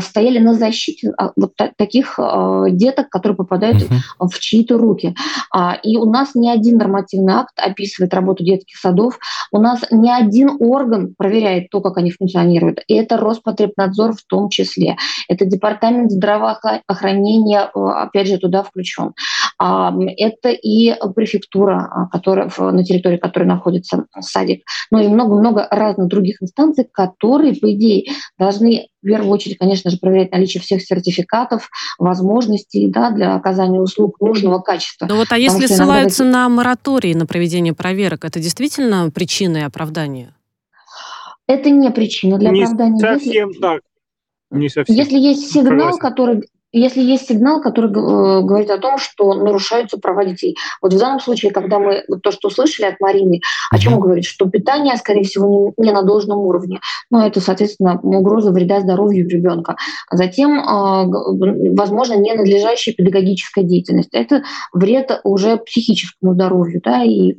стояли 0.00 0.38
на 0.38 0.54
защите 0.54 1.12
вот 1.36 1.52
таких 1.76 2.18
деток, 2.70 3.08
которые 3.08 3.36
попадают 3.36 3.82
uh-huh. 3.82 4.28
в 4.28 4.38
чьи-то 4.38 4.78
руки. 4.78 5.14
И 5.82 5.96
у 5.96 6.04
нас 6.10 6.34
ни 6.34 6.48
один 6.48 6.78
нормативный 6.78 7.34
акт 7.34 7.54
описывает 7.56 8.14
работу 8.14 8.44
детских 8.44 8.76
садов, 8.76 9.18
у 9.52 9.60
нас 9.60 9.80
ни 9.90 10.08
один 10.08 10.37
орган 10.46 11.14
проверяет 11.16 11.70
то, 11.70 11.80
как 11.80 11.96
они 11.96 12.10
функционируют, 12.10 12.80
и 12.86 12.94
это 12.94 13.16
Роспотребнадзор 13.16 14.12
в 14.14 14.22
том 14.24 14.48
числе, 14.48 14.96
это 15.28 15.44
Департамент 15.44 16.10
здравоохранения, 16.10 17.70
опять 17.74 18.28
же, 18.28 18.38
туда 18.38 18.62
включен. 18.62 19.14
Это 19.60 20.50
и 20.50 20.94
префектура, 21.14 21.88
а, 21.90 22.06
которая, 22.06 22.48
на 22.58 22.84
территории 22.84 23.16
которой 23.16 23.44
находится 23.44 24.06
садик, 24.20 24.62
ну 24.92 25.02
и 25.02 25.08
много-много 25.08 25.66
разных 25.70 26.06
других 26.08 26.40
инстанций, 26.40 26.86
которые, 26.90 27.54
по 27.56 27.72
идее, 27.72 28.12
должны 28.38 28.88
в 29.02 29.06
первую 29.06 29.30
очередь, 29.32 29.58
конечно 29.58 29.90
же, 29.90 29.98
проверять 29.98 30.30
наличие 30.30 30.60
всех 30.60 30.82
сертификатов, 30.82 31.70
возможностей 31.98 32.88
да, 32.88 33.10
для 33.10 33.34
оказания 33.34 33.80
услуг 33.80 34.20
нужного 34.20 34.60
качества. 34.60 35.06
Ну 35.08 35.16
вот, 35.16 35.28
а 35.30 35.38
если 35.38 35.66
ссылаются 35.66 36.22
иногда... 36.22 36.44
на 36.44 36.48
моратории 36.48 37.14
на 37.14 37.26
проведение 37.26 37.74
проверок, 37.74 38.24
это 38.24 38.38
действительно 38.38 39.10
причина 39.10 39.58
и 39.58 39.62
оправдание? 39.62 40.34
Это 41.48 41.70
не 41.70 41.90
причина 41.90 42.38
для 42.38 42.50
не 42.50 42.62
оправдания. 42.62 42.98
Совсем 42.98 43.48
если... 43.48 43.60
так. 43.60 43.80
Не 44.50 44.68
совсем. 44.68 44.96
Если 44.96 45.18
есть 45.18 45.50
сигнал, 45.52 45.92
Согласен. 45.92 45.98
который 45.98 46.48
если 46.72 47.00
есть 47.00 47.28
сигнал, 47.28 47.60
который 47.60 47.90
э, 47.90 48.42
говорит 48.42 48.70
о 48.70 48.78
том, 48.78 48.98
что 48.98 49.32
нарушаются 49.34 49.98
права 49.98 50.24
детей. 50.24 50.56
Вот 50.82 50.92
в 50.92 50.98
данном 50.98 51.20
случае, 51.20 51.50
когда 51.50 51.78
мы 51.78 52.04
вот 52.08 52.22
то, 52.22 52.30
что 52.30 52.48
услышали 52.48 52.86
от 52.86 53.00
Марины, 53.00 53.40
о 53.70 53.78
чем 53.78 53.98
говорит, 53.98 54.24
что 54.24 54.48
питание, 54.48 54.96
скорее 54.96 55.24
всего, 55.24 55.74
не, 55.78 55.86
не 55.86 55.92
на 55.92 56.02
должном 56.02 56.40
уровне. 56.40 56.80
Но 57.10 57.26
это, 57.26 57.40
соответственно, 57.40 57.98
угроза 58.00 58.50
вреда 58.50 58.80
здоровью 58.80 59.28
ребенка. 59.28 59.76
Затем, 60.10 60.58
э, 60.58 61.74
возможно, 61.74 62.14
ненадлежащая 62.14 62.94
педагогическая 62.94 63.64
деятельность. 63.64 64.10
Это 64.12 64.42
вред 64.72 65.20
уже 65.24 65.56
психическому 65.56 66.34
здоровью, 66.34 66.80
да, 66.84 67.02
и 67.02 67.34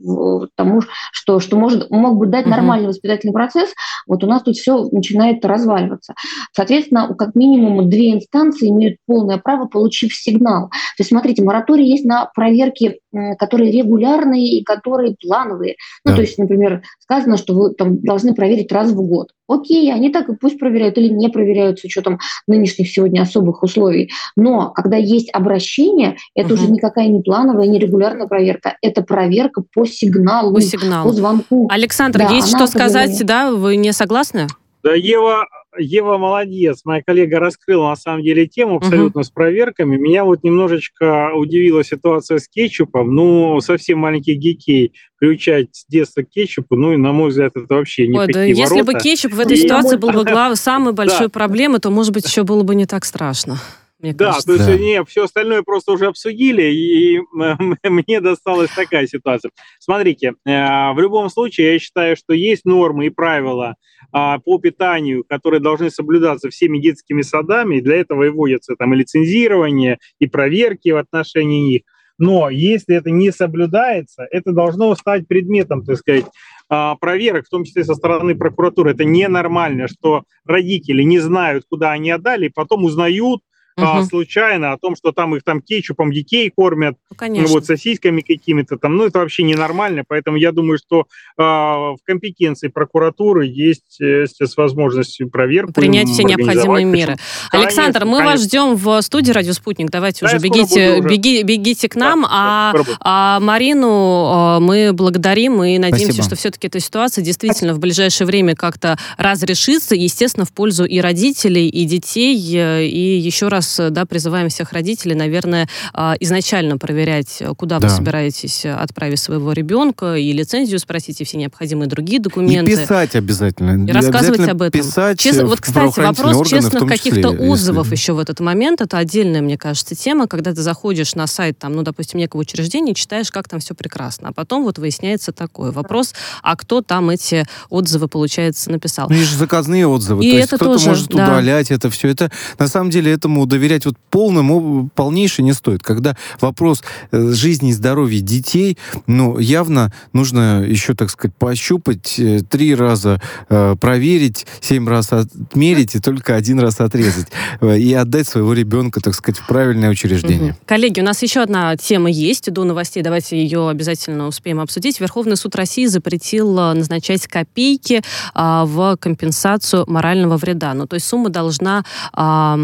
тому, 0.55 0.81
что, 1.11 1.39
что 1.39 1.57
может, 1.57 1.89
мог 1.91 2.17
бы 2.17 2.25
дать 2.25 2.45
нормальный 2.45 2.87
воспитательный 2.87 3.33
процесс. 3.33 3.73
Вот 4.07 4.23
у 4.23 4.27
нас 4.27 4.41
тут 4.41 4.55
все 4.55 4.89
начинает 4.91 5.45
разваливаться. 5.45 6.13
Соответственно, 6.53 7.13
как 7.15 7.35
минимум 7.35 7.89
две 7.89 8.13
инстанции 8.13 8.69
имеют 8.69 8.97
полное 9.05 9.18
полное 9.19 9.37
право, 9.37 9.65
получив 9.65 10.13
сигнал. 10.13 10.69
То 10.69 10.99
есть, 10.99 11.09
смотрите, 11.09 11.43
мораторий 11.43 11.87
есть 11.89 12.05
на 12.05 12.25
проверки, 12.33 12.99
которые 13.37 13.71
регулярные 13.71 14.59
и 14.59 14.63
которые 14.63 15.15
плановые. 15.19 15.75
Ну, 16.05 16.15
то 16.15 16.21
есть, 16.21 16.37
например, 16.37 16.83
сказано, 16.99 17.37
что 17.37 17.53
вы 17.53 17.73
там 17.73 18.01
должны 18.01 18.33
проверить 18.33 18.71
раз 18.71 18.91
в 18.91 19.01
год. 19.01 19.29
Окей, 19.47 19.91
они 19.91 20.09
так 20.09 20.29
и 20.29 20.35
пусть 20.35 20.59
проверяют 20.59 20.97
или 20.97 21.09
не 21.09 21.27
проверяют 21.29 21.79
с 21.79 21.83
учетом 21.83 22.19
нынешних 22.47 22.89
сегодня 22.89 23.21
особых 23.21 23.63
условий. 23.63 24.11
Но 24.35 24.69
когда 24.69 24.95
есть 24.95 25.29
обращение, 25.33 26.17
это 26.35 26.53
угу. 26.53 26.61
уже 26.61 26.71
никакая 26.71 27.07
не 27.07 27.21
плановая, 27.21 27.67
не 27.67 27.79
регулярная 27.79 28.27
проверка. 28.27 28.77
Это 28.81 29.01
проверка 29.01 29.63
по 29.73 29.85
сигналу, 29.85 30.53
по, 30.53 30.61
сигналу. 30.61 31.09
по 31.09 31.13
звонку. 31.13 31.67
Александр, 31.69 32.19
да, 32.19 32.29
есть 32.29 32.49
что 32.49 32.67
сказать, 32.67 33.19
да? 33.25 33.51
Вы 33.51 33.75
не 33.75 33.91
согласны? 33.91 34.47
Да, 34.83 34.93
Ева 34.93 35.45
Ева 35.79 36.17
молодец, 36.17 36.81
моя 36.83 37.01
коллега 37.01 37.39
раскрыла 37.39 37.89
на 37.89 37.95
самом 37.95 38.23
деле 38.23 38.47
тему 38.47 38.77
абсолютно 38.77 39.21
uh-huh. 39.21 39.23
с 39.23 39.29
проверками. 39.29 39.97
Меня 39.97 40.25
вот 40.25 40.43
немножечко 40.43 41.31
удивила 41.33 41.83
ситуация 41.83 42.39
с 42.39 42.47
кетчупом. 42.47 43.15
Ну, 43.15 43.59
совсем 43.61 43.99
маленьких 43.99 44.39
детей 44.39 44.93
приучать 45.17 45.75
с 45.75 45.85
детства 45.87 46.21
к 46.21 46.29
кетчупу, 46.29 46.75
ну 46.75 46.93
и, 46.93 46.97
на 46.97 47.11
мой 47.11 47.29
взгляд, 47.29 47.51
это 47.55 47.73
вообще 47.73 48.07
не 48.07 48.17
Ой, 48.17 48.27
да 48.27 48.43
Если 48.43 48.81
бы 48.81 48.93
кетчуп 48.93 49.33
в 49.33 49.39
этой 49.39 49.57
и 49.57 49.61
ситуации 49.61 49.97
был 49.97 50.11
бы 50.11 50.23
глав... 50.23 50.57
самой 50.57 50.93
большой 50.99 51.27
да. 51.27 51.29
проблемой, 51.29 51.79
то, 51.79 51.89
может 51.89 52.13
быть, 52.13 52.25
еще 52.25 52.43
было 52.43 52.63
бы 52.63 52.75
не 52.75 52.85
так 52.85 53.05
страшно. 53.05 53.57
Мне 53.99 54.13
да, 54.13 54.27
кажется. 54.27 54.47
то 54.47 54.53
есть 54.53 54.65
да. 54.65 54.77
не, 54.77 55.03
все 55.03 55.25
остальное 55.25 55.61
просто 55.61 55.91
уже 55.91 56.07
обсудили, 56.07 56.63
и 56.63 57.19
мне 57.89 58.21
досталась 58.21 58.69
такая 58.71 59.07
ситуация. 59.07 59.51
Смотрите, 59.77 60.35
э, 60.45 60.93
в 60.93 60.99
любом 60.99 61.29
случае 61.29 61.73
я 61.73 61.79
считаю, 61.79 62.15
что 62.15 62.33
есть 62.33 62.63
нормы 62.63 63.07
и 63.07 63.09
правила 63.09 63.75
по 64.11 64.57
питанию, 64.59 65.23
которые 65.27 65.59
должны 65.59 65.89
соблюдаться 65.89 66.49
всеми 66.49 66.79
детскими 66.79 67.21
садами, 67.21 67.77
и 67.77 67.81
для 67.81 67.97
этого 67.97 68.23
и 68.23 68.29
вводятся 68.29 68.75
там 68.75 68.93
и 68.93 68.97
лицензирование, 68.97 69.99
и 70.19 70.27
проверки 70.27 70.89
в 70.89 70.97
отношении 70.97 71.73
них. 71.73 71.81
Но 72.19 72.49
если 72.49 72.95
это 72.95 73.09
не 73.11 73.31
соблюдается, 73.31 74.27
это 74.29 74.51
должно 74.51 74.93
стать 74.95 75.27
предметом, 75.27 75.85
так 75.85 75.97
сказать, 75.97 76.25
а, 76.67 76.95
проверок, 76.95 77.45
в 77.45 77.49
том 77.49 77.63
числе 77.63 77.85
со 77.85 77.95
стороны 77.95 78.35
прокуратуры. 78.35 78.91
Это 78.91 79.05
ненормально, 79.05 79.87
что 79.87 80.23
родители 80.45 81.01
не 81.01 81.19
знают, 81.19 81.63
куда 81.69 81.91
они 81.91 82.11
отдали, 82.11 82.47
и 82.47 82.53
потом 82.53 82.83
узнают, 82.83 83.41
угу. 83.81 84.05
случайно 84.05 84.73
о 84.73 84.77
том, 84.77 84.95
что 84.95 85.11
там 85.11 85.35
их 85.35 85.43
там 85.43 85.61
кетчупом 85.61 86.11
детей 86.11 86.51
кормят, 86.55 86.95
ну, 87.19 87.47
вот 87.47 87.65
сосисками 87.65 88.21
какими-то 88.21 88.77
там, 88.77 88.95
ну 88.95 89.05
это 89.05 89.19
вообще 89.19 89.43
ненормально, 89.43 90.03
поэтому 90.07 90.37
я 90.37 90.51
думаю, 90.51 90.77
что 90.77 91.01
э, 91.37 91.41
в 91.41 91.97
компетенции 92.03 92.67
прокуратуры 92.67 93.45
есть 93.45 93.99
э, 94.01 94.25
с 94.27 94.57
возможностью 94.57 95.29
проверки. 95.29 95.73
Принять 95.73 96.09
все 96.09 96.23
необходимые 96.23 96.85
меры. 96.85 97.17
Причем, 97.51 97.65
Александр, 97.65 97.99
конечно, 97.99 98.05
мы 98.05 98.17
конечно. 98.17 98.31
вас 98.31 98.43
ждем 98.43 98.75
в 98.75 99.01
студии 99.01 99.31
«Радио 99.31 99.53
Спутник», 99.53 99.89
давайте 99.89 100.25
да, 100.25 100.27
уже 100.27 100.39
бегите, 100.39 100.99
уже. 100.99 101.09
Беги, 101.09 101.43
бегите 101.43 101.89
к 101.89 101.95
нам, 101.95 102.21
да, 102.21 102.27
а, 102.31 102.73
да, 102.73 102.83
а 102.99 103.39
Марину 103.39 104.57
э, 104.57 104.59
мы 104.59 104.93
благодарим 104.93 105.63
и 105.63 105.77
надеемся, 105.77 106.13
Спасибо. 106.13 106.25
что 106.25 106.35
все-таки 106.35 106.67
эта 106.67 106.79
ситуация 106.79 107.23
действительно 107.23 107.73
в 107.73 107.79
ближайшее 107.79 108.27
время 108.27 108.55
как-то 108.55 108.97
разрешится, 109.17 109.95
естественно, 109.95 110.45
в 110.45 110.53
пользу 110.53 110.85
и 110.85 110.99
родителей, 110.99 111.67
и 111.67 111.85
детей, 111.85 112.35
э, 112.55 112.85
и 112.85 113.17
еще 113.17 113.47
раз 113.47 113.68
раз 113.77 113.91
да, 113.91 114.05
призываем 114.05 114.49
всех 114.49 114.71
родителей, 114.71 115.15
наверное, 115.15 115.67
а, 115.93 116.15
изначально 116.19 116.77
проверять, 116.77 117.41
куда 117.57 117.79
да. 117.79 117.87
вы 117.87 117.93
собираетесь 117.93 118.65
отправить 118.65 119.19
своего 119.19 119.51
ребенка, 119.51 120.15
и 120.15 120.31
лицензию 120.31 120.79
спросить, 120.79 121.21
и 121.21 121.23
все 121.23 121.37
необходимые 121.37 121.87
другие 121.87 122.19
документы. 122.19 122.71
И 122.71 122.75
писать 122.75 123.15
обязательно. 123.15 123.89
И 123.89 123.91
рассказывать 123.91 124.47
об 124.47 124.61
этом. 124.61 124.81
Писать 124.81 125.19
Чест... 125.19 125.41
Вот, 125.41 125.61
кстати, 125.61 125.99
вопрос 125.99 126.47
честных 126.47 126.87
каких-то 126.87 127.29
отзывов 127.29 127.85
если... 127.85 127.95
еще 127.95 128.13
в 128.13 128.19
этот 128.19 128.39
момент, 128.39 128.81
это 128.81 128.97
отдельная, 128.97 129.41
мне 129.41 129.57
кажется, 129.57 129.95
тема, 129.95 130.27
когда 130.27 130.53
ты 130.53 130.61
заходишь 130.61 131.15
на 131.15 131.27
сайт, 131.27 131.57
там, 131.59 131.73
ну, 131.73 131.83
допустим, 131.83 132.19
некого 132.19 132.41
учреждения, 132.41 132.93
читаешь, 132.93 133.31
как 133.31 133.47
там 133.47 133.59
все 133.59 133.73
прекрасно, 133.73 134.29
а 134.29 134.33
потом 134.33 134.63
вот 134.63 134.77
выясняется 134.77 135.31
такой 135.31 135.71
вопрос, 135.71 136.13
а 136.43 136.55
кто 136.55 136.81
там 136.81 137.09
эти 137.09 137.45
отзывы, 137.69 138.07
получается, 138.07 138.71
написал. 138.71 139.09
Ну, 139.09 139.15
есть 139.15 139.31
же 139.31 139.37
заказные 139.37 139.87
отзывы, 139.87 140.25
и 140.25 140.31
то 140.31 140.37
есть 140.37 140.49
кто-то 140.49 140.87
может 140.87 141.07
да. 141.09 141.25
удалять 141.25 141.71
это 141.71 141.89
все. 141.89 142.09
Это, 142.09 142.31
на 142.57 142.67
самом 142.67 142.89
деле, 142.89 143.11
этому 143.11 143.41
доверять 143.49 143.85
вот 143.85 143.95
полному, 144.09 144.89
полнейше 144.95 145.43
не 145.43 145.53
стоит. 145.53 145.83
Когда 145.83 146.15
вопрос 146.39 146.83
э, 147.11 147.31
жизни 147.31 147.69
и 147.69 147.73
здоровья 147.73 148.21
детей, 148.21 148.77
ну, 149.07 149.37
явно 149.39 149.91
нужно 150.13 150.63
еще, 150.63 150.93
так 150.93 151.09
сказать, 151.09 151.35
пощупать, 151.35 152.17
э, 152.17 152.39
три 152.47 152.75
раза 152.75 153.21
э, 153.49 153.75
проверить, 153.79 154.45
семь 154.61 154.87
раз 154.87 155.11
отмерить 155.11 155.95
и 155.95 155.99
только 155.99 156.35
один 156.35 156.59
раз 156.59 156.79
отрезать. 156.79 157.27
Э, 157.61 157.77
и 157.77 157.93
отдать 157.93 158.27
своего 158.27 158.53
ребенка, 158.53 159.01
так 159.01 159.13
сказать, 159.15 159.39
в 159.39 159.47
правильное 159.47 159.89
учреждение. 159.89 160.51
Угу. 160.51 160.59
Коллеги, 160.65 161.01
у 161.01 161.03
нас 161.03 161.21
еще 161.21 161.41
одна 161.41 161.75
тема 161.77 162.09
есть 162.09 162.51
до 162.51 162.63
новостей. 162.63 163.03
Давайте 163.03 163.41
ее 163.41 163.69
обязательно 163.69 164.27
успеем 164.27 164.59
обсудить. 164.59 164.99
Верховный 164.99 165.37
суд 165.37 165.55
России 165.55 165.85
запретил 165.85 166.53
назначать 166.53 167.27
копейки 167.27 168.01
а, 168.33 168.65
в 168.65 168.97
компенсацию 168.97 169.85
морального 169.87 170.37
вреда. 170.37 170.73
Ну, 170.73 170.87
то 170.87 170.95
есть 170.95 171.07
сумма 171.07 171.29
должна 171.29 171.83
а, 172.13 172.57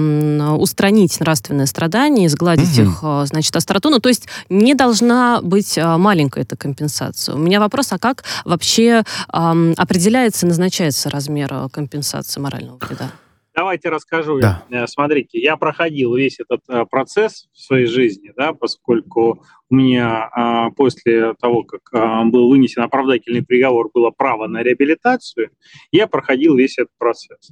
устранить 0.76 1.18
нравственные 1.22 1.68
страдания, 1.68 2.28
сгладить 2.28 2.78
угу. 2.78 2.90
их, 2.90 3.00
а, 3.02 3.26
значит, 3.26 3.56
остроту. 3.56 3.90
Ну, 3.90 4.00
то 4.00 4.10
есть 4.10 4.28
не 4.50 4.74
должна 4.74 5.40
быть 5.42 5.78
а, 5.78 5.98
маленькая 5.98 6.42
эта 6.42 6.58
компенсация. 6.58 7.36
У 7.36 7.38
меня 7.38 7.62
вопрос, 7.62 7.94
а 7.94 7.98
как 7.98 8.26
вообще 8.44 9.04
эм, 9.32 9.74
определяется, 9.78 10.46
назначается 10.46 11.10
размер 11.10 11.48
а, 11.54 11.70
компенсации 11.70 12.42
морального 12.42 12.78
вреда? 12.78 13.12
Давайте 13.56 13.88
расскажу. 13.88 14.42
Да. 14.42 14.66
Э, 14.70 14.86
смотрите, 14.86 15.40
я 15.40 15.56
проходил 15.56 16.14
весь 16.14 16.42
этот 16.42 16.60
э, 16.68 16.84
процесс 16.92 17.48
в 17.54 17.62
своей 17.62 17.86
жизни, 17.86 18.34
да, 18.36 18.52
поскольку 18.52 19.46
у 19.70 19.76
меня 19.76 20.30
а, 20.32 20.70
после 20.72 21.34
того, 21.36 21.64
как 21.64 21.82
а, 21.92 22.24
был 22.26 22.50
вынесен 22.50 22.82
оправдательный 22.84 23.44
приговор, 23.44 23.90
было 23.94 24.12
право 24.12 24.48
на 24.48 24.62
реабилитацию, 24.62 25.50
я 25.92 26.08
проходил 26.08 26.56
весь 26.56 26.78
этот 26.78 26.92
процесс. 26.98 27.52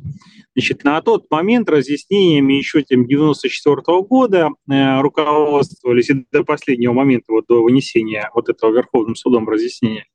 Значит, 0.55 0.83
на 0.83 1.01
тот 1.01 1.29
момент 1.31 1.69
разъяснениями 1.69 2.53
еще 2.53 2.83
тем 2.83 3.07
94 3.07 3.77
-го 3.87 4.05
года 4.05 4.49
э, 4.69 5.01
руководствовались 5.01 6.09
и 6.09 6.25
до 6.31 6.43
последнего 6.43 6.93
момента, 6.93 7.31
вот 7.31 7.45
до 7.47 7.63
вынесения 7.63 8.29
вот 8.33 8.49
этого 8.49 8.71
Верховным 8.71 9.15
судом 9.15 9.49
разъяснения. 9.49 10.05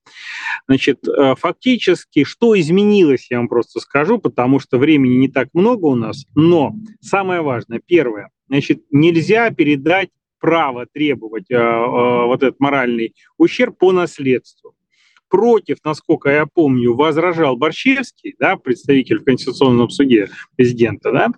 Значит, 0.68 1.06
э, 1.06 1.34
фактически, 1.36 2.24
что 2.24 2.58
изменилось, 2.58 3.26
я 3.30 3.38
вам 3.38 3.48
просто 3.48 3.80
скажу, 3.80 4.18
потому 4.18 4.60
что 4.60 4.78
времени 4.78 5.14
не 5.14 5.28
так 5.28 5.48
много 5.52 5.86
у 5.86 5.94
нас, 5.94 6.24
но 6.34 6.74
самое 7.00 7.42
важное, 7.42 7.80
первое, 7.84 8.30
значит, 8.48 8.82
нельзя 8.90 9.50
передать 9.50 10.10
право 10.38 10.86
требовать 10.86 11.50
э, 11.50 11.56
э, 11.56 12.24
вот 12.26 12.42
этот 12.42 12.60
моральный 12.60 13.14
ущерб 13.36 13.78
по 13.78 13.92
наследству. 13.92 14.74
Против, 15.28 15.78
насколько 15.84 16.30
я 16.30 16.46
помню, 16.46 16.94
возражал 16.94 17.56
Борщевский, 17.56 18.34
да, 18.38 18.56
представитель 18.56 19.18
в 19.18 19.24
Конституционном 19.24 19.90
суде 19.90 20.30
президента, 20.56 21.12
да, 21.12 21.28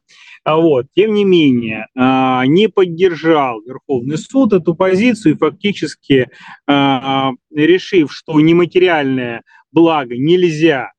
а 0.44 0.56
вот. 0.56 0.86
Тем 0.94 1.14
не 1.14 1.24
менее, 1.24 1.86
э, 1.94 2.42
не 2.46 2.68
поддержал 2.68 3.60
Верховный 3.62 4.16
суд 4.16 4.52
эту 4.52 4.74
позицию 4.74 5.34
и 5.34 5.38
фактически 5.38 6.28
э, 6.66 7.30
решив, 7.54 8.12
что 8.12 8.40
нематериальное 8.40 9.42
благо 9.72 10.16
нельзя 10.16 10.92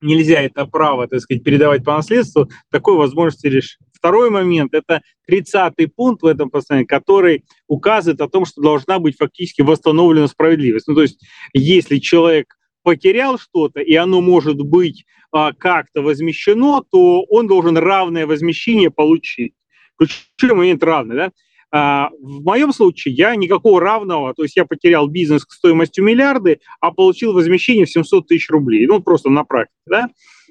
нельзя 0.00 0.42
это 0.42 0.64
право, 0.66 1.08
так 1.08 1.20
сказать, 1.20 1.42
передавать 1.42 1.84
по 1.84 1.96
наследству, 1.96 2.48
такой 2.70 2.96
возможности 2.96 3.46
лишь 3.46 3.78
Второй 3.98 4.30
момент– 4.30 4.72
это 4.74 5.02
30-й 5.30 5.88
пункт 5.88 6.22
в 6.22 6.26
этом 6.26 6.50
постановлении, 6.50 6.86
который 6.86 7.44
указывает 7.66 8.20
о 8.20 8.28
том, 8.28 8.44
что 8.44 8.62
должна 8.62 8.98
быть 8.98 9.16
фактически 9.16 9.62
восстановлена 9.62 10.28
справедливость. 10.28 10.88
Ну, 10.88 10.94
то 10.94 11.02
есть 11.02 11.20
если 11.52 11.98
человек 11.98 12.56
потерял 12.82 13.38
что-то, 13.38 13.80
и 13.80 13.94
оно 13.94 14.20
может 14.20 14.60
быть 14.62 15.04
а, 15.30 15.52
как-то 15.52 16.00
возмещено, 16.00 16.82
то 16.90 17.22
он 17.24 17.46
должен 17.46 17.76
равное 17.76 18.26
возмещение 18.26 18.90
получить. 18.90 19.54
Ключевой 19.98 20.56
момент 20.56 20.82
равный, 20.82 21.16
да? 21.16 21.32
А, 21.70 22.10
в 22.20 22.42
моем 22.44 22.72
случае 22.72 23.14
я 23.14 23.36
никакого 23.36 23.80
равного, 23.80 24.32
то 24.32 24.42
есть 24.42 24.56
я 24.56 24.64
потерял 24.64 25.06
бизнес 25.06 25.44
стоимостью 25.48 26.04
миллиарды, 26.04 26.60
а 26.80 26.92
получил 26.92 27.34
возмещение 27.34 27.84
в 27.84 27.90
700 27.90 28.26
тысяч 28.26 28.48
рублей, 28.48 28.86
ну 28.86 29.02
просто 29.02 29.28
на 29.28 29.44
практике, 29.44 29.76
да? 29.86 30.08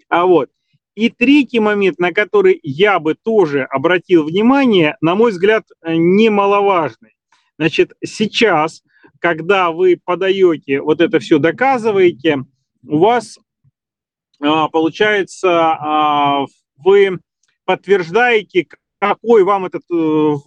А 0.10 0.26
вот 0.26 0.50
и 0.98 1.10
третий 1.10 1.60
момент, 1.60 2.00
на 2.00 2.12
который 2.12 2.60
я 2.64 2.98
бы 2.98 3.14
тоже 3.14 3.66
обратил 3.66 4.24
внимание, 4.24 4.98
на 5.00 5.14
мой 5.14 5.30
взгляд, 5.30 5.64
э, 5.84 5.94
немаловажный. 5.94 7.16
Значит, 7.60 7.94
сейчас, 8.04 8.82
когда 9.20 9.70
вы 9.70 10.02
подаете 10.04 10.82
вот 10.82 11.00
это 11.00 11.20
все, 11.20 11.38
доказываете, 11.38 12.46
у 12.84 12.98
вас 12.98 13.38
а, 14.42 14.70
получается, 14.70 15.50
а, 15.52 16.46
вы 16.78 17.20
подтверждаете, 17.66 18.66
какой 19.00 19.44
вам 19.44 19.66
этот 19.66 19.84
э, 19.92 19.96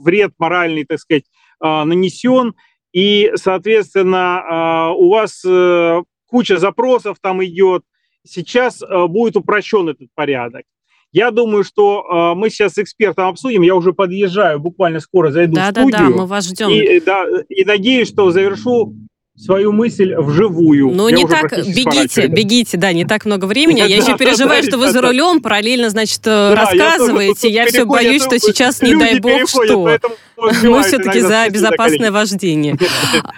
вред 0.00 0.32
моральный, 0.38 0.84
так 0.84 0.98
сказать, 0.98 1.26
а, 1.60 1.84
нанесен, 1.84 2.56
и, 2.92 3.30
соответственно, 3.36 4.90
у 4.96 5.10
вас 5.10 5.44
э, 5.44 6.02
куча 6.26 6.56
запросов 6.56 7.18
там 7.20 7.44
идет, 7.44 7.84
сейчас 8.24 8.82
э, 8.82 9.06
будет 9.06 9.36
упрощен 9.36 9.88
этот 9.88 10.08
порядок. 10.14 10.64
Я 11.12 11.32
думаю, 11.32 11.64
что 11.64 12.04
э, 12.04 12.38
мы 12.38 12.50
сейчас 12.50 12.74
с 12.74 12.78
экспертом 12.78 13.28
обсудим. 13.28 13.62
Я 13.62 13.74
уже 13.74 13.92
подъезжаю, 13.92 14.60
буквально 14.60 15.00
скоро 15.00 15.30
зайду 15.30 15.54
да, 15.54 15.68
в 15.68 15.70
студию. 15.70 15.92
Да-да-да, 15.92 16.16
мы 16.16 16.26
вас 16.26 16.46
ждем. 16.46 16.70
И, 16.70 17.00
да, 17.00 17.24
и 17.48 17.64
надеюсь, 17.64 18.08
что 18.08 18.30
завершу 18.30 18.94
свою 19.40 19.72
мысль 19.72 20.14
вживую. 20.16 20.90
Ну, 20.90 21.08
не 21.08 21.26
так, 21.26 21.50
бегите, 21.50 22.26
бегите, 22.26 22.76
да, 22.76 22.92
не 22.92 23.04
так 23.04 23.24
много 23.24 23.46
времени. 23.46 23.78
Я 23.78 23.96
еще 23.96 24.16
переживаю, 24.16 24.62
что 24.62 24.76
вы 24.78 24.90
за 24.90 25.00
рулем, 25.00 25.40
параллельно, 25.40 25.90
значит, 25.90 26.20
э, 26.26 26.54
рассказываете. 26.54 27.48
Я 27.48 27.66
все 27.66 27.84
боюсь, 27.84 28.22
что 28.22 28.38
сейчас, 28.38 28.82
не 28.82 28.94
дай 28.94 29.18
бог, 29.20 29.48
что. 29.48 29.98
Мы 30.36 30.82
все-таки 30.84 31.20
за 31.20 31.48
безопасное 31.50 32.10
вождение. 32.10 32.76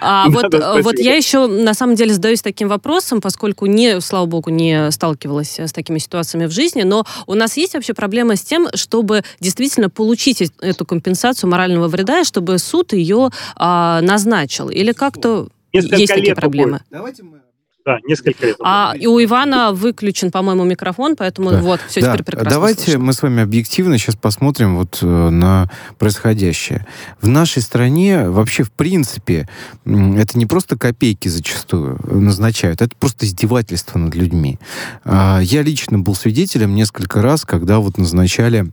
А 0.05 0.27
вот, 0.29 0.53
вот 0.81 0.99
я 0.99 1.15
еще, 1.15 1.47
на 1.47 1.73
самом 1.73 1.95
деле, 1.95 2.13
задаюсь 2.13 2.41
таким 2.41 2.67
вопросом, 2.67 3.21
поскольку 3.21 3.65
не, 3.65 4.01
слава 4.01 4.25
богу, 4.25 4.49
не 4.49 4.91
сталкивалась 4.91 5.59
с 5.59 5.71
такими 5.71 5.97
ситуациями 5.97 6.45
в 6.45 6.51
жизни, 6.51 6.83
но 6.83 7.05
у 7.25 7.33
нас 7.35 7.55
есть 7.57 7.73
вообще 7.73 7.93
проблема 7.93 8.35
с 8.35 8.41
тем, 8.41 8.67
чтобы 8.73 9.23
действительно 9.39 9.89
получить 9.89 10.51
эту 10.61 10.85
компенсацию 10.85 11.49
морального 11.49 11.87
вреда, 11.87 12.23
чтобы 12.23 12.57
суд 12.57 12.93
ее 12.93 13.29
а, 13.55 14.01
назначил. 14.01 14.69
Или 14.69 14.91
как-то 14.91 15.47
Несколько 15.73 15.95
есть 15.97 16.13
такие 16.13 16.35
проблемы. 16.35 16.81
Давайте 16.89 17.23
мы 17.23 17.41
да, 17.85 17.99
несколько 18.07 18.45
лет. 18.47 18.55
А 18.63 18.93
и 18.97 19.07
у 19.07 19.21
Ивана 19.21 19.73
выключен, 19.73 20.31
по-моему, 20.31 20.63
микрофон, 20.63 21.15
поэтому 21.15 21.51
да. 21.51 21.61
вот, 21.61 21.81
все 21.87 22.01
да. 22.01 22.13
теперь 22.13 22.25
прекрасно 22.25 22.49
Давайте 22.49 22.83
слышно. 22.83 22.99
мы 22.99 23.13
с 23.13 23.21
вами 23.21 23.43
объективно 23.43 23.97
сейчас 23.97 24.15
посмотрим 24.15 24.77
вот 24.77 24.99
э, 25.01 25.05
на 25.05 25.69
происходящее. 25.99 26.87
В 27.21 27.27
нашей 27.27 27.61
стране 27.61 28.29
вообще, 28.29 28.63
в 28.63 28.71
принципе, 28.71 29.49
это 29.85 30.37
не 30.37 30.45
просто 30.45 30.77
копейки 30.77 31.27
зачастую 31.27 31.99
назначают, 32.05 32.81
это 32.81 32.95
просто 32.97 33.25
издевательство 33.25 33.99
над 33.99 34.15
людьми. 34.15 34.59
А, 35.03 35.39
я 35.41 35.61
лично 35.61 35.99
был 35.99 36.15
свидетелем 36.15 36.75
несколько 36.75 37.21
раз, 37.21 37.43
когда 37.43 37.79
вот 37.79 37.97
назначали 37.97 38.71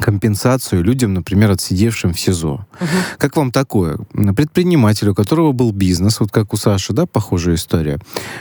компенсацию 0.00 0.82
людям, 0.82 1.14
например, 1.14 1.50
отсидевшим 1.50 2.14
в 2.14 2.20
СИЗО. 2.20 2.66
Угу. 2.80 2.88
Как 3.18 3.36
вам 3.36 3.52
такое? 3.52 3.98
Предприниматель, 4.36 5.08
у 5.08 5.14
которого 5.14 5.52
был 5.52 5.72
бизнес, 5.72 6.20
вот 6.20 6.30
как 6.30 6.52
у 6.54 6.56
Саши, 6.56 6.92
да, 6.92 7.06
похожая 7.06 7.56
история, 7.56 7.98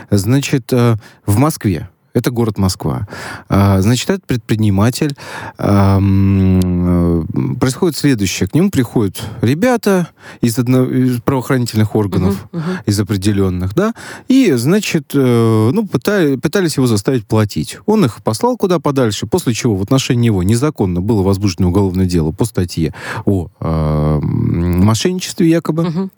значит, 0.10 0.72
э, 0.72 0.96
в 1.26 1.38
Москве, 1.38 1.90
это 2.14 2.32
город 2.32 2.58
Москва. 2.58 3.08
А, 3.50 3.82
значит, 3.82 4.10
этот 4.10 4.26
предприниматель, 4.26 5.16
э, 5.58 6.00
происходит 7.60 7.98
следующее. 7.98 8.48
К 8.48 8.56
нему 8.56 8.70
приходят 8.70 9.22
ребята 9.42 10.10
из, 10.42 10.58
одно, 10.58 10.86
из 10.86 11.22
правоохранительных 11.22 11.96
органов, 11.96 12.48
uh-huh, 12.52 12.60
uh-huh. 12.60 12.78
из 12.86 13.00
определенных, 13.00 13.76
да, 13.76 13.94
и, 14.28 14.54
значит, 14.54 15.12
э, 15.14 15.70
ну, 15.74 15.88
пытали, 15.88 16.36
пытались 16.36 16.78
его 16.78 16.88
заставить 16.88 17.26
платить. 17.26 17.78
Он 17.86 18.06
их 18.06 18.24
послал 18.24 18.58
куда 18.58 18.80
подальше, 18.80 19.28
после 19.28 19.54
чего 19.54 19.76
в 19.76 19.82
отношении 19.82 20.22
него 20.22 20.44
незаконно 20.44 21.02
было 21.02 21.24
возбуждено 21.24 21.70
уголовное 21.70 22.06
дело 22.06 22.32
по 22.32 22.46
статье 22.46 22.94
о 23.26 23.48
э, 23.60 24.20
мошенничестве 24.22 25.50
якобы. 25.50 25.84
Uh-huh. 25.84 26.10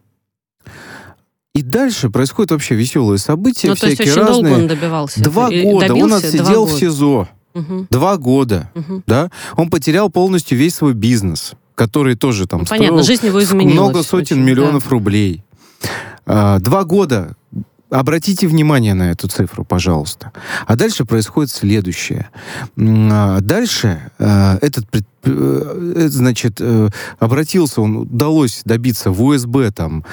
И 1.54 1.62
дальше 1.62 2.10
происходит 2.10 2.52
вообще 2.52 2.74
веселые 2.74 3.20
события, 3.20 3.68
ну, 3.68 3.76
всякие 3.76 3.96
то 3.96 4.04
есть 4.04 4.12
очень 4.12 4.22
разные. 4.28 4.44
долго 4.44 4.62
он 4.62 4.68
добивался? 4.68 5.24
Два 5.24 5.50
года. 5.52 5.88
Добился? 5.88 6.04
Он 6.04 6.14
отсидел 6.14 6.66
в 6.66 6.72
СИЗО. 6.72 7.30
Угу. 7.54 7.88
Два 7.92 8.18
года. 8.18 8.72
Угу. 8.74 9.04
Да? 9.06 9.30
Он 9.56 9.70
потерял 9.70 10.10
полностью 10.10 10.58
весь 10.58 10.74
свой 10.74 10.96
бизнес, 10.96 11.54
который 11.76 12.16
тоже 12.16 12.48
там 12.48 12.62
ну, 12.62 12.66
Понятно, 12.66 13.04
жизнь 13.04 13.28
его 13.28 13.42
изменилась. 13.44 13.76
Много 13.76 14.02
сотен 14.02 14.38
очень, 14.38 14.46
миллионов 14.46 14.86
да. 14.86 14.90
рублей. 14.90 15.44
А, 16.26 16.58
два 16.58 16.86
года 16.86 17.36
Обратите 17.94 18.48
внимание 18.48 18.96
на 18.96 19.12
эту 19.12 19.28
цифру, 19.28 19.64
пожалуйста. 19.64 20.32
А 20.66 20.76
дальше 20.76 21.06
происходит 21.06 21.52
следующее. 21.52 22.30
А, 22.76 23.40
дальше 23.40 24.12
э, 24.18 24.58
этот 24.62 24.90
предприниматель 24.90 25.14
э, 25.26 26.08
значит, 26.10 26.58
э, 26.60 26.90
обратился, 27.20 27.82
он 27.82 27.96
удалось 27.96 28.64
добиться 28.66 29.10
в 29.12 29.24
УСБ 29.24 29.72
там 29.72 30.04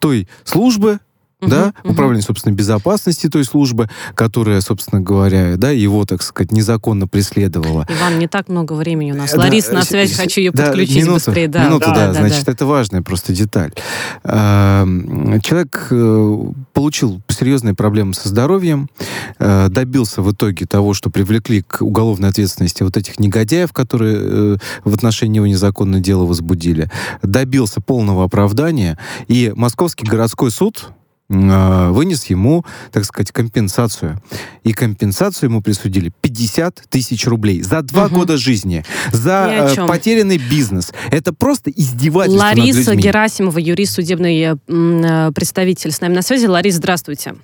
той 0.00 0.28
службы, 0.44 1.00
угу, 1.42 1.50
да, 1.50 1.74
угу. 1.82 1.92
управление 1.92 2.22
собственной 2.22 2.54
безопасности 2.54 3.28
той 3.28 3.44
службы, 3.44 3.88
которая, 4.14 4.60
собственно 4.60 5.00
говоря, 5.00 5.56
да, 5.56 5.70
его, 5.70 6.04
так 6.04 6.22
сказать, 6.22 6.52
незаконно 6.52 7.06
преследовала. 7.06 7.86
Иван, 7.88 8.18
не 8.18 8.28
так 8.28 8.48
много 8.48 8.72
времени 8.74 9.12
у 9.12 9.16
нас. 9.16 9.32
Да, 9.32 9.38
Лариса 9.38 9.72
на 9.72 9.82
связи, 9.82 10.14
хочу 10.14 10.40
ее 10.40 10.52
да, 10.52 10.66
подключить 10.66 10.96
минуту, 10.96 11.14
быстрее. 11.14 11.48
Да, 11.48 11.64
минуту, 11.64 11.86
да, 11.86 11.94
да, 11.94 12.06
да 12.08 12.12
значит, 12.14 12.46
да. 12.46 12.52
это 12.52 12.66
важная 12.66 13.02
просто 13.02 13.32
деталь. 13.32 13.72
Человек 14.22 15.88
э, 15.90 16.38
получил 16.72 17.20
серьезные 17.28 17.74
проблемы 17.74 18.14
со 18.14 18.28
здоровьем, 18.28 18.88
э, 19.38 19.68
добился 19.68 20.22
в 20.22 20.32
итоге 20.32 20.66
того, 20.66 20.94
что 20.94 21.10
привлекли 21.10 21.62
к 21.62 21.82
уголовной 21.82 22.28
ответственности 22.28 22.82
вот 22.82 22.96
этих 22.96 23.18
негодяев, 23.18 23.72
которые 23.72 24.16
э, 24.20 24.56
в 24.84 24.94
отношении 24.94 25.32
него 25.32 25.46
незаконное 25.46 26.00
дело 26.00 26.24
возбудили, 26.24 26.90
добился 27.22 27.80
полного 27.80 28.24
оправдания, 28.24 28.98
и 29.28 29.52
Московский 29.56 30.06
городской 30.06 30.50
суд 30.50 30.92
вынес 31.32 32.24
ему, 32.26 32.64
так 32.90 33.04
сказать, 33.04 33.32
компенсацию. 33.32 34.20
И 34.64 34.72
компенсацию 34.72 35.50
ему 35.50 35.62
присудили 35.62 36.12
50 36.20 36.84
тысяч 36.88 37.26
рублей 37.26 37.62
за 37.62 37.82
два 37.82 38.06
угу. 38.06 38.16
года 38.16 38.36
жизни, 38.36 38.84
за 39.12 39.74
э, 39.76 39.86
потерянный 39.86 40.38
бизнес. 40.38 40.92
Это 41.10 41.32
просто 41.32 41.70
издевательство 41.70 42.44
Лариса 42.44 42.78
над 42.78 42.88
людьми. 42.88 43.02
Герасимова, 43.02 43.58
юрист, 43.58 43.94
судебный 43.94 44.58
э, 44.66 45.32
представитель 45.34 45.90
с 45.90 46.00
нами 46.00 46.14
на 46.14 46.22
связи. 46.22 46.46
Лариса, 46.46 46.78
здравствуйте. 46.78 47.34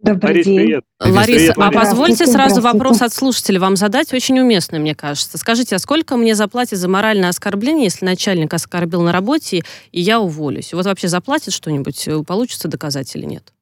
Добрый 0.00 0.30
Ларис, 0.30 0.46
день. 0.46 0.56
привет. 0.56 0.84
Лариса, 1.00 1.54
а 1.56 1.60
Лариса. 1.60 1.80
позвольте 1.80 2.26
сразу 2.26 2.60
вопрос 2.60 3.02
от 3.02 3.12
слушателя 3.12 3.58
вам 3.58 3.74
задать, 3.74 4.12
очень 4.12 4.38
уместный, 4.38 4.78
мне 4.78 4.94
кажется. 4.94 5.38
Скажите, 5.38 5.74
а 5.74 5.78
сколько 5.80 6.16
мне 6.16 6.36
заплатят 6.36 6.78
за 6.78 6.88
моральное 6.88 7.28
оскорбление, 7.28 7.84
если 7.84 8.04
начальник 8.04 8.54
оскорбил 8.54 9.02
на 9.02 9.12
работе, 9.12 9.64
и 9.90 10.00
я 10.00 10.20
уволюсь? 10.20 10.72
Вот 10.72 10.86
вообще 10.86 11.08
заплатит 11.08 11.52
что-нибудь? 11.52 12.08
Получится 12.26 12.68
доказать 12.68 13.14
или 13.16 13.24
нет? 13.24 13.52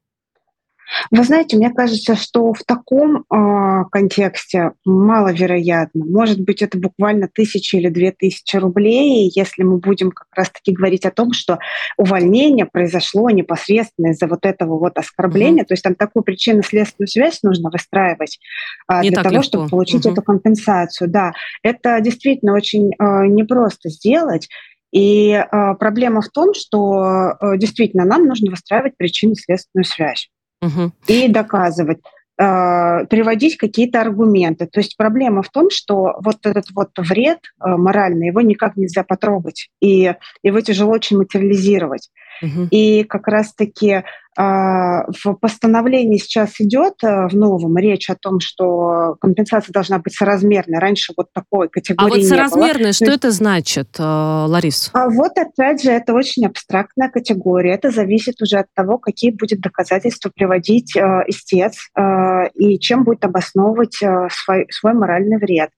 Вы 1.10 1.24
знаете, 1.24 1.56
мне 1.56 1.70
кажется, 1.70 2.14
что 2.14 2.52
в 2.52 2.62
таком 2.64 3.24
э, 3.30 3.84
контексте 3.90 4.72
маловероятно. 4.84 6.04
Может 6.04 6.40
быть, 6.40 6.62
это 6.62 6.78
буквально 6.78 7.28
тысяча 7.28 7.76
или 7.76 7.88
две 7.88 8.12
тысячи 8.12 8.56
рублей, 8.56 9.30
если 9.34 9.62
мы 9.62 9.78
будем 9.78 10.10
как 10.10 10.28
раз-таки 10.34 10.72
говорить 10.72 11.04
о 11.04 11.10
том, 11.10 11.32
что 11.32 11.58
увольнение 11.96 12.66
произошло 12.66 13.30
непосредственно 13.30 14.08
из-за 14.12 14.26
вот 14.26 14.46
этого 14.46 14.78
вот 14.78 14.96
оскорбления. 14.98 15.64
То 15.64 15.74
есть 15.74 15.82
там 15.82 15.94
такую 15.94 16.22
причинно-следственную 16.22 17.08
связь 17.08 17.42
нужно 17.42 17.70
выстраивать 17.70 18.38
Не 19.02 19.10
для 19.10 19.22
того, 19.22 19.36
легко. 19.36 19.42
чтобы 19.44 19.68
получить 19.68 20.04
Мгм. 20.04 20.12
эту 20.12 20.22
компенсацию. 20.22 21.10
Да, 21.10 21.32
это 21.62 22.00
действительно 22.00 22.54
очень 22.54 22.92
э, 22.92 23.26
непросто 23.26 23.88
сделать. 23.88 24.48
И 24.92 25.30
э, 25.32 25.74
проблема 25.78 26.22
в 26.22 26.28
том, 26.28 26.54
что 26.54 27.34
э, 27.40 27.58
действительно 27.58 28.04
нам 28.04 28.26
нужно 28.26 28.50
выстраивать 28.50 28.96
причинно-следственную 28.96 29.84
связь 29.84 30.30
Мгм. 30.62 30.92
и 31.06 31.28
доказывать, 31.28 31.98
э, 32.38 33.06
приводить 33.06 33.56
какие-то 33.56 34.00
аргументы. 34.00 34.66
То 34.66 34.80
есть 34.80 34.96
проблема 34.96 35.42
в 35.42 35.50
том, 35.50 35.70
что 35.70 36.16
вот 36.22 36.44
этот 36.44 36.66
вот 36.74 36.90
вред 36.98 37.38
э, 37.60 37.68
моральный, 37.76 38.28
его 38.28 38.40
никак 38.40 38.76
нельзя 38.76 39.04
потрогать, 39.04 39.70
и 39.80 40.14
его 40.42 40.60
тяжело 40.60 40.92
очень 40.92 41.18
материализировать. 41.18 42.10
Мгм. 42.42 42.68
И 42.70 43.04
как 43.04 43.28
раз-таки 43.28 44.04
в 44.36 45.34
постановлении 45.40 46.18
сейчас 46.18 46.60
идет 46.60 46.94
э, 47.02 47.28
в 47.28 47.34
новом 47.34 47.76
речь 47.78 48.10
о 48.10 48.16
том, 48.16 48.40
что 48.40 49.16
компенсация 49.20 49.72
должна 49.72 49.98
быть 49.98 50.14
соразмерной. 50.14 50.78
Раньше 50.78 51.14
вот 51.16 51.32
такой 51.32 51.68
А 51.68 51.70
категории 51.70 52.10
вот 52.10 52.18
не 52.18 52.22
было. 52.22 52.28
соразмерное, 52.28 52.92
что 52.92 53.06
это 53.06 53.30
значит, 53.30 53.96
э, 53.98 54.02
Ларис? 54.02 54.90
а 54.92 55.08
вот 55.08 55.32
опять 55.38 55.82
же, 55.82 55.90
это 55.90 56.12
очень 56.12 56.46
абстрактная 56.46 57.08
категория. 57.08 57.74
Это 57.74 57.90
зависит 57.90 58.40
уже 58.42 58.58
от 58.58 58.66
того, 58.74 58.98
какие 58.98 59.30
будет 59.30 59.60
доказательства 59.60 60.30
приводить 60.34 60.94
э, 60.96 61.00
истец 61.28 61.88
и 62.54 62.78
чем 62.78 63.04
будет 63.04 63.24
обосновывать 63.24 63.94
свой, 63.94 64.66
свой 64.70 64.92
моральный 64.94 65.38
вред. 65.38 65.70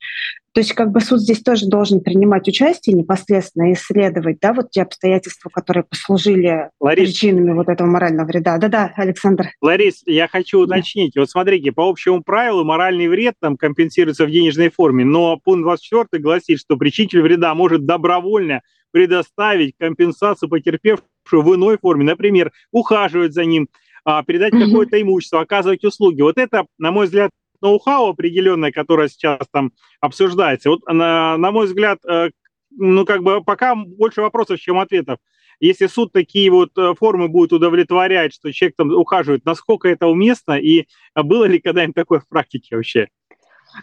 То 0.58 0.60
есть 0.60 0.72
как 0.72 0.90
бы 0.90 1.00
суд 1.00 1.20
здесь 1.20 1.40
тоже 1.40 1.68
должен 1.68 2.00
принимать 2.00 2.48
участие 2.48 2.96
непосредственно 2.96 3.70
и 3.70 3.74
исследовать 3.74 4.38
да, 4.40 4.52
вот 4.52 4.72
те 4.72 4.82
обстоятельства, 4.82 5.50
которые 5.50 5.84
послужили 5.84 6.70
Ларис, 6.80 7.10
причинами 7.10 7.52
вот 7.52 7.68
этого 7.68 7.86
морального 7.86 8.26
вреда. 8.26 8.58
Да-да, 8.58 8.92
Александр. 8.96 9.50
Ларис, 9.60 10.02
я 10.04 10.26
хочу 10.26 10.66
Да. 10.66 10.74
уточнить. 10.74 11.14
Вот 11.14 11.30
смотрите, 11.30 11.70
по 11.70 11.88
общему 11.88 12.24
правилу 12.24 12.64
моральный 12.64 13.06
вред 13.06 13.34
там 13.40 13.56
компенсируется 13.56 14.26
в 14.26 14.32
денежной 14.32 14.68
форме, 14.68 15.04
но 15.04 15.36
пункт 15.36 15.62
24 15.62 16.20
гласит, 16.20 16.58
что 16.58 16.76
причинитель 16.76 17.22
вреда 17.22 17.54
может 17.54 17.86
добровольно 17.86 18.62
предоставить 18.90 19.74
компенсацию 19.78 20.48
потерпевшему 20.48 21.04
в 21.30 21.54
иной 21.54 21.78
форме, 21.78 22.04
например, 22.04 22.50
ухаживать 22.72 23.32
за 23.32 23.44
ним, 23.44 23.68
а, 24.04 24.24
передать 24.24 24.54
какое-то 24.54 25.00
имущество, 25.00 25.40
оказывать 25.40 25.84
услуги. 25.84 26.20
Вот 26.20 26.36
это, 26.36 26.66
на 26.78 26.90
мой 26.90 27.06
взгляд, 27.06 27.30
ноу-хау 27.60 28.08
определенное, 28.08 28.72
которое 28.72 29.08
сейчас 29.08 29.46
там 29.52 29.72
обсуждается. 30.00 30.70
Вот, 30.70 30.86
на, 30.86 31.36
на 31.36 31.50
мой 31.50 31.66
взгляд, 31.66 31.98
э, 32.06 32.30
ну, 32.70 33.04
как 33.04 33.22
бы 33.22 33.42
пока 33.42 33.74
больше 33.74 34.20
вопросов, 34.20 34.60
чем 34.60 34.78
ответов. 34.78 35.18
Если 35.60 35.86
суд 35.88 36.12
такие 36.12 36.50
вот 36.50 36.70
э, 36.78 36.94
формы 36.98 37.28
будет 37.28 37.52
удовлетворять, 37.52 38.32
что 38.32 38.52
человек 38.52 38.76
там 38.76 38.92
ухаживает, 38.92 39.44
насколько 39.44 39.88
это 39.88 40.06
уместно, 40.06 40.52
и 40.52 40.86
было 41.16 41.44
ли 41.44 41.58
когда-нибудь 41.58 41.96
такое 41.96 42.20
в 42.20 42.28
практике 42.28 42.76
вообще? 42.76 43.08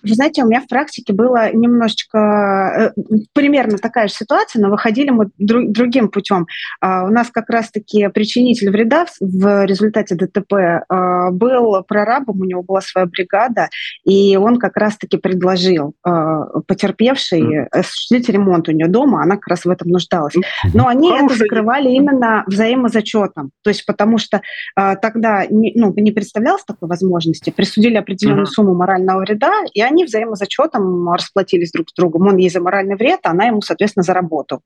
Вы 0.03 0.13
знаете, 0.13 0.43
у 0.43 0.47
меня 0.47 0.61
в 0.61 0.67
практике 0.67 1.13
было 1.13 1.51
немножечко 1.53 2.93
э, 2.97 3.01
примерно 3.33 3.77
такая 3.77 4.07
же 4.07 4.13
ситуация, 4.13 4.61
но 4.61 4.69
выходили 4.69 5.09
мы 5.09 5.25
дру- 5.41 5.67
другим 5.67 6.09
путем. 6.09 6.47
А, 6.81 7.05
у 7.05 7.09
нас 7.09 7.29
как 7.31 7.49
раз-таки 7.49 8.07
причинитель 8.09 8.69
вреда 8.69 9.05
в, 9.19 9.65
результате 9.65 10.15
ДТП 10.15 10.53
а, 10.87 11.31
был 11.31 11.83
прорабом, 11.83 12.41
у 12.41 12.45
него 12.45 12.63
была 12.63 12.81
своя 12.81 13.07
бригада, 13.07 13.69
и 14.03 14.37
он 14.37 14.57
как 14.57 14.77
раз-таки 14.77 15.17
предложил 15.17 15.93
а, 16.03 16.59
потерпевшей 16.67 17.65
осуществить 17.67 18.29
ремонт 18.29 18.69
у 18.69 18.71
нее 18.71 18.87
дома, 18.87 19.23
она 19.23 19.35
как 19.35 19.47
раз 19.47 19.65
в 19.65 19.69
этом 19.69 19.89
нуждалась. 19.89 20.33
Но 20.73 20.87
они 20.87 21.09
это 21.09 21.17
Хорошая 21.25 21.37
закрывали 21.39 21.89
именно 21.89 22.43
взаимозачетом. 22.47 23.51
То 23.63 23.69
есть 23.69 23.85
потому 23.85 24.17
что 24.17 24.41
тогда 24.75 25.45
не, 25.49 25.73
ну, 25.75 25.93
не 25.95 26.11
представлялось 26.11 26.63
такой 26.63 26.87
возможности. 26.89 27.49
Присудили 27.49 27.95
определенную 27.95 28.43
Мгм. 28.43 28.51
сумму 28.51 28.75
морального 28.75 29.19
вреда, 29.19 29.51
и 29.73 29.81
они 29.85 30.05
взаимозачетом 30.05 31.09
расплатились 31.11 31.71
друг 31.71 31.89
с 31.89 31.93
другом. 31.93 32.27
Он 32.27 32.37
ей 32.37 32.49
за 32.49 32.61
моральный 32.61 32.95
вред, 32.95 33.19
а 33.23 33.31
она 33.31 33.45
ему, 33.45 33.61
соответственно, 33.61 34.03
за 34.03 34.13
работу. 34.13 34.61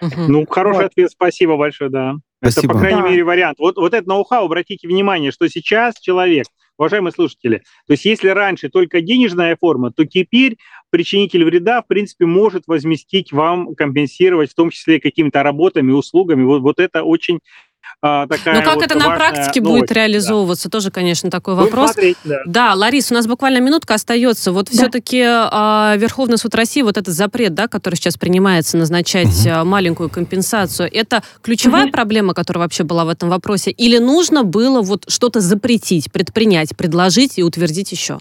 Мгм. 0.00 0.32
Ну, 0.32 0.46
хороший 0.48 0.84
Вот. 0.84 0.92
ответ, 0.92 1.10
спасибо 1.10 1.56
большое, 1.56 1.90
да. 1.90 2.14
Это, 2.42 2.52
Спасибо. 2.52 2.72
по 2.72 2.80
крайней 2.80 3.02
Да. 3.02 3.08
мере, 3.08 3.22
вариант. 3.24 3.58
Вот, 3.58 3.76
вот 3.76 3.92
это 3.92 4.08
ноу-хау, 4.08 4.46
обратите 4.46 4.88
внимание, 4.88 5.30
что 5.30 5.46
сейчас 5.48 6.00
человек, 6.00 6.46
уважаемые 6.78 7.12
слушатели, 7.12 7.58
то 7.86 7.92
есть 7.92 8.06
если 8.06 8.28
раньше 8.28 8.70
только 8.70 9.02
денежная 9.02 9.58
форма, 9.60 9.92
то 9.92 10.06
теперь 10.06 10.56
причинитель 10.88 11.44
вреда, 11.44 11.82
в 11.82 11.86
принципе, 11.86 12.24
может 12.24 12.62
возместить 12.66 13.30
вам, 13.32 13.74
компенсировать, 13.74 14.52
в 14.52 14.54
том 14.54 14.70
числе 14.70 15.00
какими-то 15.00 15.42
работами, 15.42 15.92
услугами. 15.92 16.44
Вот, 16.44 16.62
вот 16.62 16.80
это 16.80 17.02
очень 17.02 17.40
такая 18.00 18.54
Ну 18.54 18.62
как 18.62 18.74
вот 18.76 18.84
это 18.84 18.96
на 18.98 19.10
практике 19.14 19.60
новость. 19.60 19.80
будет 19.82 19.92
реализовываться, 19.92 20.70
тоже, 20.70 20.90
конечно, 20.90 21.30
такой 21.30 21.54
Будем 21.54 21.66
вопрос. 21.70 21.92
смотреть, 21.92 22.16
да. 22.24 22.38
Да, 22.46 22.74
Ларис, 22.74 23.10
у 23.10 23.14
нас 23.14 23.26
буквально 23.26 23.58
минутка 23.58 23.94
остается. 23.94 24.52
Вот 24.52 24.66
Да. 24.70 24.72
все-таки 24.72 25.18
Верховный 25.98 26.38
суд 26.38 26.54
России, 26.54 26.82
вот 26.82 26.96
этот 26.96 27.14
запрет, 27.14 27.54
да, 27.54 27.68
который 27.68 27.96
сейчас 27.96 28.16
принимается, 28.16 28.76
назначать 28.76 29.46
а, 29.46 29.64
маленькую 29.64 30.08
компенсацию, 30.08 30.88
это 30.92 31.22
ключевая 31.42 31.84
Мгм. 31.84 31.92
проблема, 31.92 32.34
которая 32.34 32.64
вообще 32.64 32.84
была 32.84 33.04
в 33.04 33.08
этом 33.08 33.28
вопросе? 33.28 33.70
Или 33.70 33.98
нужно 33.98 34.44
было 34.44 34.80
вот 34.80 35.04
что-то 35.08 35.40
запретить, 35.40 36.10
предпринять, 36.10 36.76
предложить 36.76 37.38
и 37.38 37.42
утвердить 37.42 37.92
еще? 37.92 38.18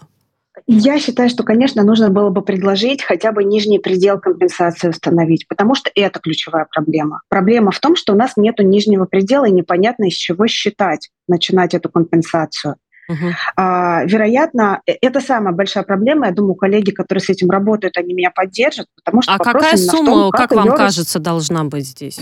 Я 0.72 1.00
считаю, 1.00 1.30
что, 1.30 1.44
конечно, 1.44 1.82
нужно 1.82 2.10
было 2.12 2.30
бы 2.30 2.44
предложить 2.44 3.02
хотя 3.02 3.32
бы 3.32 3.44
нижний 3.44 3.80
предел 3.80 4.20
компенсации 4.20 4.90
установить, 4.90 5.48
потому 5.48 5.74
что 5.74 5.90
это 5.96 6.20
ключевая 6.20 6.68
проблема. 6.72 7.24
Проблема 7.28 7.72
в 7.72 7.80
том, 7.80 7.96
что 7.96 8.14
у 8.14 8.16
нас 8.16 8.34
нет 8.38 8.60
нижнего 8.60 9.06
предела, 9.06 9.46
и 9.46 9.52
непонятно, 9.52 10.04
из 10.06 10.14
чего 10.14 10.46
считать, 10.46 11.10
начинать 11.28 11.74
эту 11.74 11.90
компенсацию. 11.90 12.76
Мгм. 13.08 13.34
А, 13.56 14.04
вероятно, 14.06 14.82
э- 14.86 14.94
это 15.02 15.22
самая 15.22 15.56
большая 15.56 15.84
проблема. 15.84 16.28
Я 16.28 16.34
думаю, 16.34 16.54
коллеги, 16.54 16.92
которые 16.92 17.24
с 17.24 17.30
этим 17.30 17.50
работают, 17.50 17.98
они 17.98 18.14
меня 18.14 18.30
поддержат, 18.30 18.86
потому 18.96 19.24
что 19.24 19.34
А 19.34 19.38
какая 19.40 19.76
в 19.76 19.88
том, 19.88 20.06
сумма, 20.06 20.30
как 20.30 20.52
вам 20.52 20.70
рас- 20.70 20.78
кажется, 20.78 21.18
должна 21.18 21.64
быть 21.64 21.88
здесь? 21.88 22.20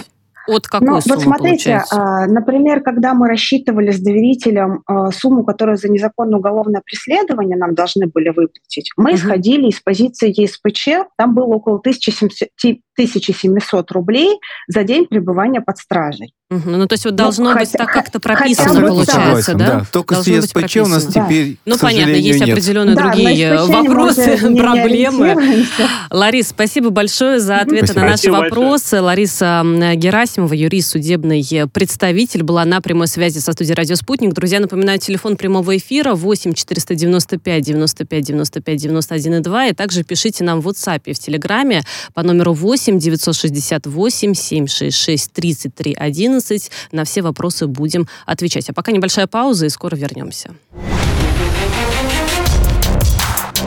От 0.47 0.67
какой 0.67 0.87
Ну, 0.87 1.01
суммы 1.01 1.15
вот 1.15 1.23
смотрите, 1.23 1.63
получается? 1.71 1.95
а, 1.95 2.25
например, 2.27 2.81
когда 2.81 3.13
мы 3.13 3.27
рассчитывали 3.27 3.91
с 3.91 3.99
доверителем 3.99 4.81
а, 4.85 5.11
сумму, 5.11 5.43
которую 5.43 5.77
за 5.77 5.89
незаконное 5.89 6.39
уголовное 6.39 6.81
преследование 6.85 7.57
нам 7.57 7.75
должны 7.75 8.07
были 8.07 8.29
выплатить, 8.29 8.91
мы 8.97 9.11
Мгм. 9.11 9.15
исходили 9.17 9.67
из 9.67 9.79
позиции 9.81 10.33
ЕСПЧ, 10.35 11.09
там 11.17 11.35
было 11.35 11.45
около 11.45 11.79
1700, 11.79 12.49
1700 12.97 13.91
рублей 13.91 14.39
за 14.67 14.83
день 14.83 15.05
пребывания 15.05 15.61
под 15.61 15.77
стражей. 15.77 16.33
Мгм. 16.49 16.77
Ну, 16.79 16.87
то 16.87 16.93
есть 16.93 17.03
вот 17.03 17.11
ну, 17.11 17.17
должно 17.17 17.49
быть 17.53 17.71
хотя- 17.71 17.77
так 17.79 17.91
как-то 17.91 18.19
прописано, 18.21 18.87
получается, 18.87 19.53
да? 19.53 19.65
да. 19.79 19.85
Только 19.91 20.15
Должно 20.15 20.33
с 20.41 20.45
ЕСПЧ 20.45 20.77
у 20.77 20.87
нас 20.87 21.03
прописано. 21.03 21.25
теперь, 21.27 21.57
Ну, 21.65 21.75
к 21.77 21.81
понятно, 21.81 22.11
есть 22.11 22.39
нет. 22.39 22.49
определенные 22.49 22.95
Да, 22.95 23.01
другие 23.11 23.53
мы 23.53 23.67
вопросы, 23.67 24.37
проблемы. 24.57 25.65
Ларис, 26.09 26.47
спасибо 26.49 26.89
большое 26.89 27.41
за 27.41 27.57
ответы 27.57 27.87
Спасибо. 27.87 27.99
на 28.01 28.11
наши 28.11 28.23
Спасибо 28.23 28.35
вопросы. 28.43 29.01
Лариса 29.01 29.61
м, 29.65 29.99
Герасимова, 29.99 30.53
юрист, 30.53 30.91
судебный 30.91 31.45
э, 31.51 31.67
представитель, 31.67 32.43
была 32.43 32.63
на 32.63 32.79
прямой 32.79 33.07
связи 33.07 33.39
со 33.39 33.51
студией 33.51 33.75
«Радио 33.75 33.95
Спутник». 33.95 34.31
Друзья, 34.33 34.61
напоминаю, 34.61 34.99
телефон 34.99 35.35
прямого 35.35 35.75
эфира 35.75 36.13
8 36.13 36.53
495 36.53 37.61
95 37.61 38.23
95 38.23 38.77
91 38.77 39.33
и 39.33 39.39
2. 39.41 39.65
И 39.67 39.73
также 39.73 40.03
пишите 40.03 40.45
нам 40.45 40.61
в 40.61 40.67
WhatsApp 40.69 41.01
и 41.07 41.13
в 41.13 41.19
Телеграме 41.19 41.81
по 42.13 42.23
номеру 42.23 42.53
8 42.53 42.86
968 42.95 44.33
766 44.33 45.31
33 45.31 45.93
11. 45.93 46.71
На 46.91 47.03
все 47.03 47.21
вопросы 47.21 47.67
будем 47.67 48.07
отвечать. 48.25 48.69
А 48.69 48.73
пока 48.73 48.91
небольшая 48.91 49.27
пауза 49.27 49.65
и 49.65 49.69
скоро 49.69 49.95
вернемся. 49.95 50.51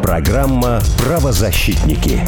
Программа 0.03 0.83
«Правозащитники». 0.99 2.21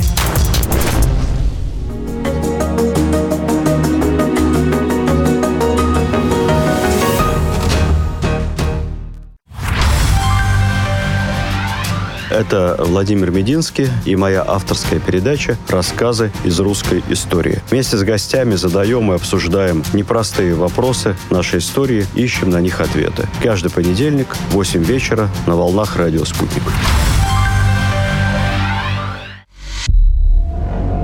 Это 12.32 12.76
Владимир 12.78 13.30
Мединский 13.30 13.88
и 14.06 14.16
моя 14.16 14.42
авторская 14.42 14.98
передача 15.00 15.58
«Рассказы 15.68 16.32
из 16.44 16.58
русской 16.60 17.04
истории». 17.10 17.60
Вместе 17.70 17.98
с 17.98 18.02
гостями 18.02 18.54
задаем 18.54 19.12
и 19.12 19.16
обсуждаем 19.16 19.84
непростые 19.92 20.54
вопросы 20.54 21.14
нашей 21.28 21.58
истории, 21.58 22.06
ищем 22.14 22.48
на 22.48 22.60
них 22.62 22.80
ответы. 22.80 23.28
Каждый 23.42 23.70
понедельник 23.70 24.34
в 24.48 24.54
8 24.54 24.82
вечера 24.82 25.28
на 25.46 25.56
волнах 25.56 25.96
радио 25.96 26.24
«Спутник». 26.24 26.62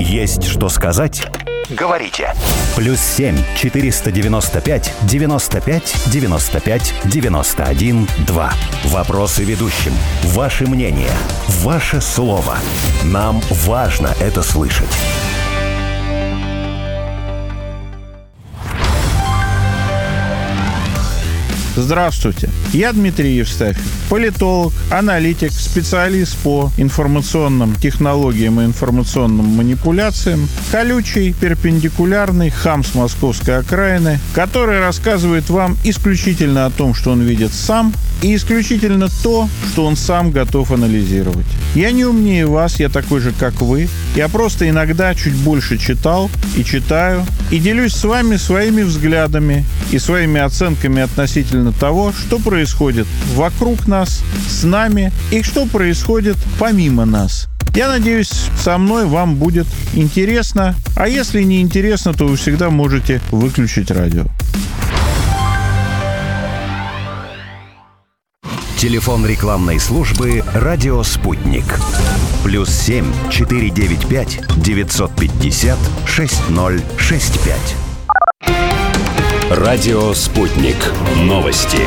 Есть 0.00 0.44
что 0.44 0.70
сказать? 0.70 1.26
Говорите. 1.68 2.32
Плюс 2.78 3.00
7 3.00 3.36
495 3.56 4.92
95 5.02 5.96
95 6.12 6.94
91 7.06 8.08
2. 8.18 8.52
Вопросы 8.84 9.42
ведущим. 9.42 9.92
Ваше 10.22 10.64
мнение. 10.68 11.10
Ваше 11.64 12.00
слово. 12.00 12.56
Нам 13.02 13.42
важно 13.66 14.14
это 14.20 14.42
слышать. 14.42 14.96
Здравствуйте, 21.80 22.50
я 22.72 22.92
Дмитрий 22.92 23.36
Евстафьев, 23.36 23.86
политолог, 24.10 24.72
аналитик, 24.90 25.52
специалист 25.52 26.36
по 26.38 26.72
информационным 26.76 27.76
технологиям 27.76 28.60
и 28.60 28.64
информационным 28.64 29.46
манипуляциям, 29.46 30.48
колючий, 30.72 31.32
перпендикулярный 31.32 32.50
хам 32.50 32.82
с 32.82 32.96
московской 32.96 33.58
окраины, 33.58 34.18
который 34.34 34.80
рассказывает 34.80 35.48
вам 35.50 35.76
исключительно 35.84 36.66
о 36.66 36.70
том, 36.70 36.94
что 36.94 37.12
он 37.12 37.22
видит 37.22 37.52
сам, 37.54 37.94
и 38.22 38.34
исключительно 38.34 39.08
то, 39.22 39.48
что 39.70 39.86
он 39.86 39.96
сам 39.96 40.32
готов 40.32 40.72
анализировать. 40.72 41.46
Я 41.74 41.92
не 41.92 42.04
умнее 42.04 42.46
вас, 42.46 42.80
я 42.80 42.88
такой 42.88 43.20
же, 43.20 43.32
как 43.32 43.60
вы. 43.60 43.88
Я 44.16 44.28
просто 44.28 44.68
иногда 44.68 45.14
чуть 45.14 45.34
больше 45.34 45.78
читал 45.78 46.30
и 46.56 46.64
читаю, 46.64 47.24
и 47.50 47.58
делюсь 47.58 47.92
с 47.92 48.04
вами 48.04 48.36
своими 48.36 48.82
взглядами 48.82 49.64
и 49.92 49.98
своими 49.98 50.40
оценками 50.40 51.02
относительно 51.02 51.67
того, 51.72 52.12
что 52.12 52.38
происходит 52.38 53.06
вокруг 53.34 53.86
нас, 53.86 54.22
с 54.48 54.64
нами 54.64 55.12
и 55.30 55.42
что 55.42 55.66
происходит 55.66 56.36
помимо 56.58 57.04
нас. 57.04 57.48
Я 57.74 57.88
надеюсь, 57.88 58.32
со 58.58 58.78
мной 58.78 59.06
вам 59.06 59.36
будет 59.36 59.66
интересно, 59.94 60.74
а 60.96 61.08
если 61.08 61.42
не 61.42 61.60
интересно, 61.60 62.12
то 62.12 62.26
вы 62.26 62.36
всегда 62.36 62.70
можете 62.70 63.20
выключить 63.30 63.90
радио. 63.90 64.24
Телефон 68.78 69.26
рекламной 69.26 69.80
службы 69.80 70.44
«Радио 70.54 71.02
Спутник». 71.02 71.64
Плюс 72.44 72.70
7 72.70 73.04
495 73.28 74.40
950 74.56 75.78
6065. 76.06 77.87
Радио 79.50 80.12
«Спутник». 80.12 80.76
Новости. 81.22 81.78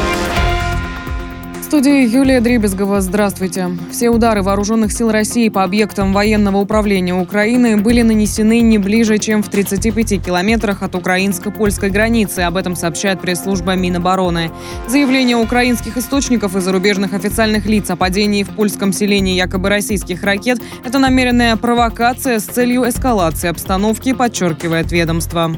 В 1.59 1.63
студии 1.63 2.09
Юлия 2.09 2.41
Дребезгова. 2.41 3.01
Здравствуйте. 3.01 3.69
Все 3.91 4.09
удары 4.09 4.41
вооруженных 4.41 4.91
сил 4.91 5.11
России 5.11 5.47
по 5.47 5.63
объектам 5.63 6.11
военного 6.11 6.57
управления 6.57 7.13
Украины 7.13 7.77
были 7.77 8.01
нанесены 8.01 8.61
не 8.61 8.79
ближе, 8.79 9.19
чем 9.19 9.43
в 9.43 9.49
35 9.49 10.25
километрах 10.25 10.81
от 10.81 10.95
украинско-польской 10.95 11.91
границы. 11.91 12.39
Об 12.39 12.57
этом 12.57 12.75
сообщает 12.75 13.21
пресс-служба 13.21 13.75
Минобороны. 13.75 14.49
Заявление 14.87 15.37
украинских 15.37 15.97
источников 15.97 16.55
и 16.55 16.61
зарубежных 16.61 17.13
официальных 17.13 17.67
лиц 17.67 17.91
о 17.91 17.95
падении 17.95 18.41
в 18.41 18.49
польском 18.49 18.91
селении 18.91 19.35
якобы 19.35 19.69
российских 19.69 20.23
ракет– 20.23 20.59
это 20.83 20.97
намеренная 20.97 21.55
провокация 21.57 22.39
с 22.39 22.43
целью 22.43 22.89
эскалации 22.89 23.49
обстановки, 23.49 24.13
подчеркивает 24.13 24.91
ведомство. 24.91 25.55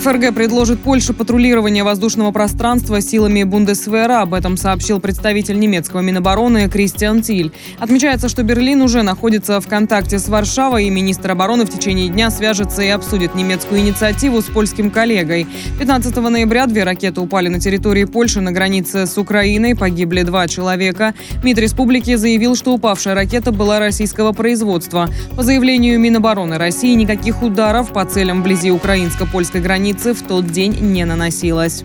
ФРГ 0.00 0.34
предложит 0.34 0.80
Польше 0.80 1.12
патрулирование 1.12 1.84
воздушного 1.84 2.32
пространства 2.32 3.02
силами 3.02 3.42
Бундесвера. 3.44 4.22
Об 4.22 4.32
этом 4.32 4.56
сообщил 4.56 5.00
представитель 5.00 5.60
немецкого 5.60 6.00
Минобороны 6.00 6.68
Кристиан 6.70 7.20
Тиль. 7.20 7.52
Отмечается, 7.78 8.30
что 8.30 8.42
Берлин 8.42 8.80
уже 8.80 9.02
находится 9.02 9.60
в 9.60 9.68
контакте 9.68 10.18
с 10.18 10.28
Варшавой, 10.28 10.86
и 10.86 10.90
министр 10.90 11.32
обороны 11.32 11.66
в 11.66 11.70
течение 11.70 12.08
дня 12.08 12.30
свяжется 12.30 12.80
и 12.82 12.88
обсудит 12.88 13.34
немецкую 13.34 13.82
инициативу 13.82 14.40
с 14.40 14.46
польским 14.46 14.90
коллегой. 14.90 15.46
15 15.78 16.16
ноября 16.16 16.66
две 16.66 16.84
ракеты 16.84 17.20
упали 17.20 17.48
на 17.48 17.60
территории 17.60 18.04
Польши 18.04 18.40
на 18.40 18.50
границе 18.50 19.06
с 19.06 19.18
Украиной. 19.18 19.76
Погибли 19.76 20.22
два 20.22 20.48
человека. 20.48 21.12
МИД 21.44 21.58
республики 21.58 22.16
заявил, 22.16 22.56
что 22.56 22.72
упавшая 22.72 23.14
ракета 23.14 23.52
была 23.52 23.78
российского 23.78 24.32
производства. 24.32 25.10
По 25.36 25.42
заявлению 25.42 26.00
Минобороны 26.00 26.56
России, 26.56 26.94
никаких 26.94 27.42
ударов 27.42 27.92
по 27.92 28.06
целям 28.06 28.40
вблизи 28.40 28.70
украинско-польской 28.70 29.60
границы 29.60 29.81
границы 29.82 30.14
в 30.14 30.22
тот 30.22 30.46
день 30.46 30.76
не 30.80 31.04
наносилось. 31.04 31.82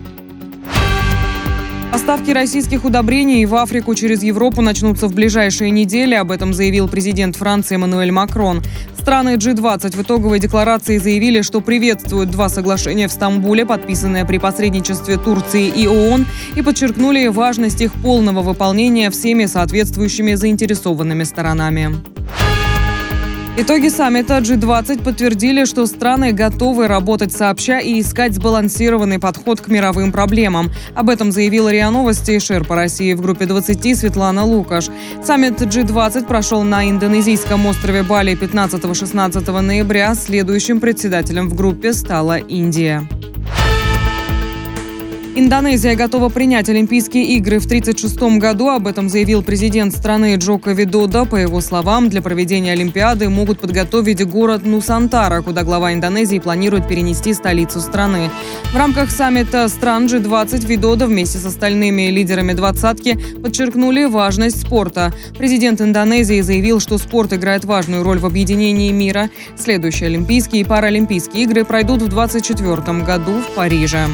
Поставки 1.90 2.30
российских 2.30 2.84
удобрений 2.84 3.44
в 3.44 3.56
Африку 3.56 3.96
через 3.96 4.22
Европу 4.22 4.62
начнутся 4.62 5.08
в 5.08 5.14
ближайшие 5.14 5.72
недели. 5.72 6.14
Об 6.14 6.30
этом 6.30 6.54
заявил 6.54 6.88
президент 6.88 7.34
Франции 7.34 7.74
Эммануэль 7.74 8.12
Макрон. 8.12 8.62
Страны 8.96 9.34
G20 9.34 9.96
в 9.96 10.02
итоговой 10.02 10.38
декларации 10.38 10.98
заявили, 10.98 11.42
что 11.42 11.60
приветствуют 11.60 12.30
два 12.30 12.48
соглашения 12.48 13.08
в 13.08 13.12
Стамбуле, 13.12 13.66
подписанные 13.66 14.24
при 14.24 14.38
посредничестве 14.38 15.16
Турции 15.16 15.66
и 15.66 15.88
ООН, 15.88 16.24
и 16.54 16.62
подчеркнули 16.62 17.26
важность 17.26 17.80
их 17.80 17.92
полного 17.94 18.42
выполнения 18.42 19.10
всеми 19.10 19.46
соответствующими 19.46 20.34
заинтересованными 20.34 21.24
сторонами. 21.24 21.96
Итоги 23.60 23.88
саммита 23.88 24.38
G20 24.38 25.02
подтвердили, 25.02 25.64
что 25.64 25.86
страны 25.86 26.30
готовы 26.30 26.86
работать 26.86 27.32
сообща 27.32 27.80
и 27.80 28.00
искать 28.00 28.34
сбалансированный 28.34 29.18
подход 29.18 29.60
к 29.60 29.66
мировым 29.66 30.12
проблемам. 30.12 30.70
Об 30.94 31.10
этом 31.10 31.32
заявила 31.32 31.68
РИА 31.68 31.90
Новости 31.90 32.38
шер 32.38 32.64
по 32.64 32.76
России 32.76 33.14
в 33.14 33.20
группе 33.20 33.46
20 33.46 33.98
Светлана 33.98 34.44
Лукаш. 34.44 34.90
Саммит 35.24 35.60
G20 35.60 36.28
прошел 36.28 36.62
на 36.62 36.88
индонезийском 36.88 37.66
острове 37.66 38.04
Бали 38.04 38.38
15-16 38.38 39.60
ноября. 39.60 40.14
Следующим 40.14 40.78
председателем 40.78 41.48
в 41.48 41.56
группе 41.56 41.92
стала 41.92 42.38
Индия. 42.38 43.08
Индонезия 45.38 45.94
готова 45.94 46.30
принять 46.30 46.68
Олимпийские 46.68 47.36
игры 47.36 47.60
в 47.60 47.66
1936 47.66 48.40
году. 48.40 48.70
Об 48.70 48.88
этом 48.88 49.08
заявил 49.08 49.44
президент 49.44 49.94
страны 49.94 50.34
Джоко 50.34 50.72
Видода. 50.72 51.26
По 51.26 51.36
его 51.36 51.60
словам, 51.60 52.08
для 52.08 52.22
проведения 52.22 52.72
Олимпиады 52.72 53.28
могут 53.28 53.60
подготовить 53.60 54.26
город 54.26 54.66
Нусантара, 54.66 55.40
куда 55.42 55.62
глава 55.62 55.94
Индонезии 55.94 56.40
планирует 56.40 56.88
перенести 56.88 57.34
столицу 57.34 57.80
страны. 57.80 58.30
В 58.72 58.76
рамках 58.76 59.12
саммита 59.12 59.68
стран 59.68 60.06
G20 60.06 60.66
Видода 60.66 61.06
вместе 61.06 61.38
с 61.38 61.46
остальными 61.46 62.10
лидерами 62.10 62.52
двадцатки 62.52 63.16
подчеркнули 63.40 64.06
важность 64.06 64.62
спорта. 64.62 65.14
Президент 65.38 65.80
Индонезии 65.80 66.40
заявил, 66.40 66.80
что 66.80 66.98
спорт 66.98 67.32
играет 67.32 67.64
важную 67.64 68.02
роль 68.02 68.18
в 68.18 68.26
объединении 68.26 68.90
мира. 68.90 69.30
Следующие 69.56 70.08
Олимпийские 70.08 70.62
и 70.62 70.64
Паралимпийские 70.64 71.44
игры 71.44 71.64
пройдут 71.64 72.02
в 72.02 72.08
2024 72.08 73.04
году 73.04 73.40
в 73.40 73.54
Париже. 73.54 74.08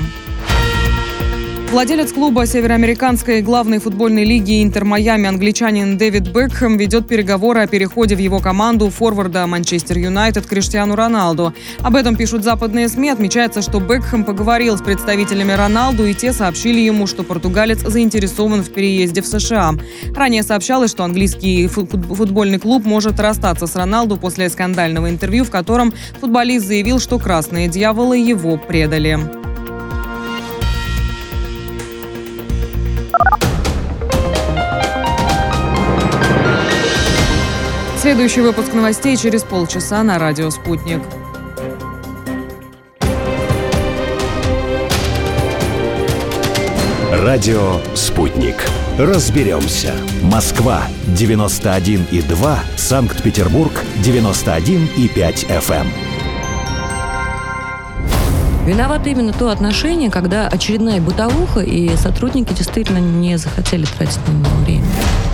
Владелец 1.74 2.12
клуба 2.12 2.46
североамериканской 2.46 3.42
главной 3.42 3.80
футбольной 3.80 4.22
лиги 4.22 4.62
Интер 4.62 4.84
Майами 4.84 5.26
англичанин 5.26 5.98
Дэвид 5.98 6.28
Бекхэм 6.28 6.76
ведет 6.76 7.08
переговоры 7.08 7.62
о 7.62 7.66
переходе 7.66 8.14
в 8.14 8.20
его 8.20 8.38
команду 8.38 8.90
форварда 8.90 9.44
Манчестер 9.48 9.98
Юнайтед 9.98 10.46
Криштиану 10.46 10.94
Роналду. 10.94 11.52
Об 11.80 11.96
этом 11.96 12.14
пишут 12.14 12.44
западные 12.44 12.88
СМИ. 12.88 13.10
Отмечается, 13.10 13.60
что 13.60 13.80
Бекхэм 13.80 14.22
поговорил 14.22 14.78
с 14.78 14.82
представителями 14.82 15.50
Роналду, 15.50 16.06
и 16.06 16.14
те 16.14 16.32
сообщили 16.32 16.78
ему, 16.78 17.08
что 17.08 17.24
португалец 17.24 17.80
заинтересован 17.80 18.62
в 18.62 18.70
переезде 18.70 19.20
в 19.20 19.26
США. 19.26 19.72
Ранее 20.14 20.44
сообщалось, 20.44 20.92
что 20.92 21.02
английский 21.02 21.66
футбольный 21.66 22.60
клуб 22.60 22.84
может 22.84 23.18
расстаться 23.18 23.66
с 23.66 23.74
Роналду 23.74 24.16
после 24.16 24.48
скандального 24.48 25.10
интервью, 25.10 25.44
в 25.44 25.50
котором 25.50 25.92
футболист 26.20 26.66
заявил, 26.66 27.00
что 27.00 27.18
красные 27.18 27.66
дьяволы 27.66 28.16
его 28.18 28.58
предали. 28.58 29.43
Следующий 38.14 38.42
выпуск 38.42 38.72
новостей 38.72 39.16
через 39.16 39.42
полчаса 39.42 40.00
на 40.04 40.20
радио 40.20 40.48
«Спутник». 40.48 41.02
Радио 47.10 47.80
«Спутник». 47.96 48.54
Разберемся. 49.00 49.94
Москва, 50.22 50.82
91,2. 51.08 52.58
Санкт-Петербург, 52.76 53.72
91,5 54.04 55.48
FM. 55.48 55.86
Виновато 58.64 59.08
именно 59.10 59.32
то 59.32 59.50
отношение, 59.50 60.12
когда 60.12 60.46
очередная 60.46 61.00
бытовуха, 61.00 61.62
и 61.62 61.96
сотрудники 61.96 62.52
действительно 62.52 62.98
не 62.98 63.36
захотели 63.38 63.84
тратить 63.84 64.20
на 64.28 64.32
него 64.34 64.56
время. 64.64 64.86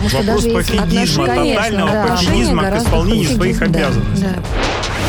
Вопрос 0.03 0.45
пофигизма, 0.45 1.27
тотального 1.27 1.91
да. 1.91 2.07
пофигизма 2.09 2.63
к 2.71 2.77
исполнению 2.79 3.31
своих 3.37 3.59
Да, 3.59 3.65
обязанностей. 3.67 4.25
да. 4.25 4.43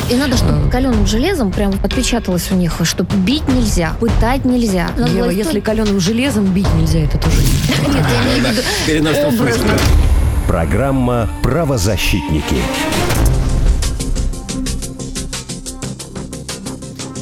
И 0.10 0.16
надо, 0.18 0.36
чтобы 0.36 0.70
каленым 0.70 1.08
железом 1.08 1.52
прям 1.52 1.74
отпечаталось 1.84 2.52
у 2.52 2.56
них, 2.56 2.74
что 2.84 3.04
бить 3.04 3.48
нельзя, 3.48 3.94
пытать 4.00 4.44
нельзя. 4.44 4.90
Надо 4.98 5.12
Ева, 5.14 5.24
власть- 5.26 5.38
если 5.38 5.60
каленым 5.62 6.00
железом 6.02 6.46
бить 6.46 6.68
нельзя, 6.76 7.00
это 7.00 7.18
тоже 7.18 7.38
не 7.38 7.44
Нет, 7.96 8.06
я 8.12 8.24
имею 8.40 8.46
в 8.46 8.52
виду 8.52 8.62
Переносном 8.86 9.34
образно. 9.40 9.72
Программа 10.48 11.30
«Правозащитники». 11.44 12.58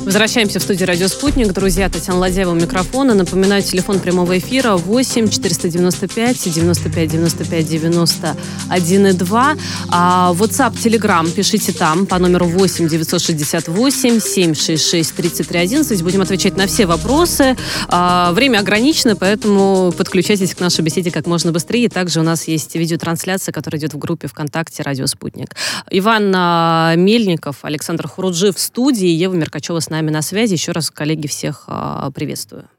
Возвращаемся 0.10 0.58
в 0.60 0.64
студию 0.64 0.88
«Радио 0.88 1.08
Спутник». 1.08 1.54
Друзья, 1.54 1.88
Татьяна 1.88 2.18
Ладяева 2.18 2.50
у 2.50 2.56
микрофона. 2.56 3.14
Напоминаю, 3.14 3.62
телефон 3.62 4.00
прямого 4.00 4.40
эфира 4.40 4.76
8 4.76 5.30
495 5.30 6.52
95 6.52 7.12
95 7.12 7.68
91 7.68 9.06
и 9.06 9.14
2. 9.14 9.56
А 9.90 10.34
WhatsApp, 10.34 10.74
Telegram 10.74 11.30
пишите 11.30 11.74
там 11.74 12.08
по 12.08 12.18
номеру 12.18 12.48
8 12.48 12.88
968 12.88 14.20
766 14.20 15.16
33 15.16 15.60
11. 15.60 16.02
Будем 16.02 16.22
отвечать 16.22 16.58
на 16.58 16.66
все 16.66 16.88
вопросы. 16.88 17.56
А, 17.88 18.32
время 18.32 18.62
ограничено, 18.62 19.16
поэтому 19.16 19.94
подключайтесь 19.96 20.56
к 20.56 20.60
нашей 20.60 20.82
беседе 20.82 21.12
как 21.12 21.28
можно 21.28 21.52
быстрее. 21.52 21.88
Также 21.88 22.20
у 22.20 22.24
нас 22.24 22.48
есть 22.48 22.74
видеотрансляция, 22.74 23.54
которая 23.54 23.80
идет 23.80 23.94
в 23.94 24.00
группе 24.00 24.28
ВКонтакте 24.28 24.82
«Радио 24.82 25.06
Спутник». 25.06 25.50
Иван 25.92 26.34
а, 26.36 26.96
Мельников, 26.96 27.58
Александр 27.62 28.08
Хуруджи 28.08 28.52
в 28.52 28.60
студии, 28.60 29.08
Ева 29.08 29.36
Меркачева 29.36 29.80
с 29.80 29.92
нами 29.92 29.99
на 30.08 30.22
связи. 30.22 30.54
Еще 30.54 30.72
раз, 30.72 30.90
коллеги, 30.90 31.28
всех 31.28 31.66
а, 31.68 32.10
приветствую. 32.12 32.70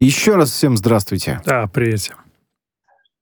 Еще 0.00 0.36
раз 0.36 0.52
всем 0.52 0.76
здравствуйте. 0.76 1.40
Да, 1.44 1.66
привет. 1.66 2.10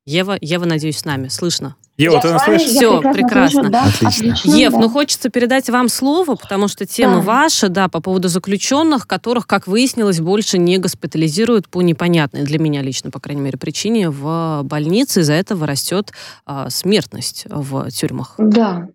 Ева, 0.05 0.37
Ева, 0.41 0.67
надеюсь, 0.67 0.99
с 0.99 1.05
нами. 1.05 1.29
Слышно? 1.29 1.75
Ева, 1.97 2.21
ты 2.21 2.31
нас 2.31 2.45
слышишь? 2.45 2.69
Все, 2.69 3.01
прекрасно. 3.01 3.69
Отлично. 3.87 4.51
Ев, 4.51 4.73
ну 4.75 4.89
хочется 4.91 5.31
передать 5.31 5.71
вам 5.71 5.89
слово, 5.89 6.37
потому 6.37 6.69
что 6.69 6.85
тема 6.85 7.17
Да. 7.17 7.21
ваша, 7.23 7.69
да, 7.71 7.89
по 7.89 8.01
поводу 8.01 8.29
заключенных, 8.29 9.07
которых, 9.07 9.47
как 9.47 9.67
выяснилось, 9.67 10.21
больше 10.21 10.59
не 10.59 10.77
госпитализируют 10.79 11.69
по 11.69 11.81
непонятной 11.81 12.45
для 12.45 12.59
меня 12.59 12.83
лично, 12.83 13.11
по 13.11 13.19
крайней 13.19 13.41
мере, 13.41 13.57
причине 13.59 14.11
в 14.11 14.61
больнице. 14.65 15.21
Из-за 15.21 15.33
этого 15.33 15.67
растет 15.67 16.13
а, 16.45 16.69
смертность 16.69 17.47
в 17.49 17.91
тюрьмах. 17.91 18.35
Да. 18.39 18.89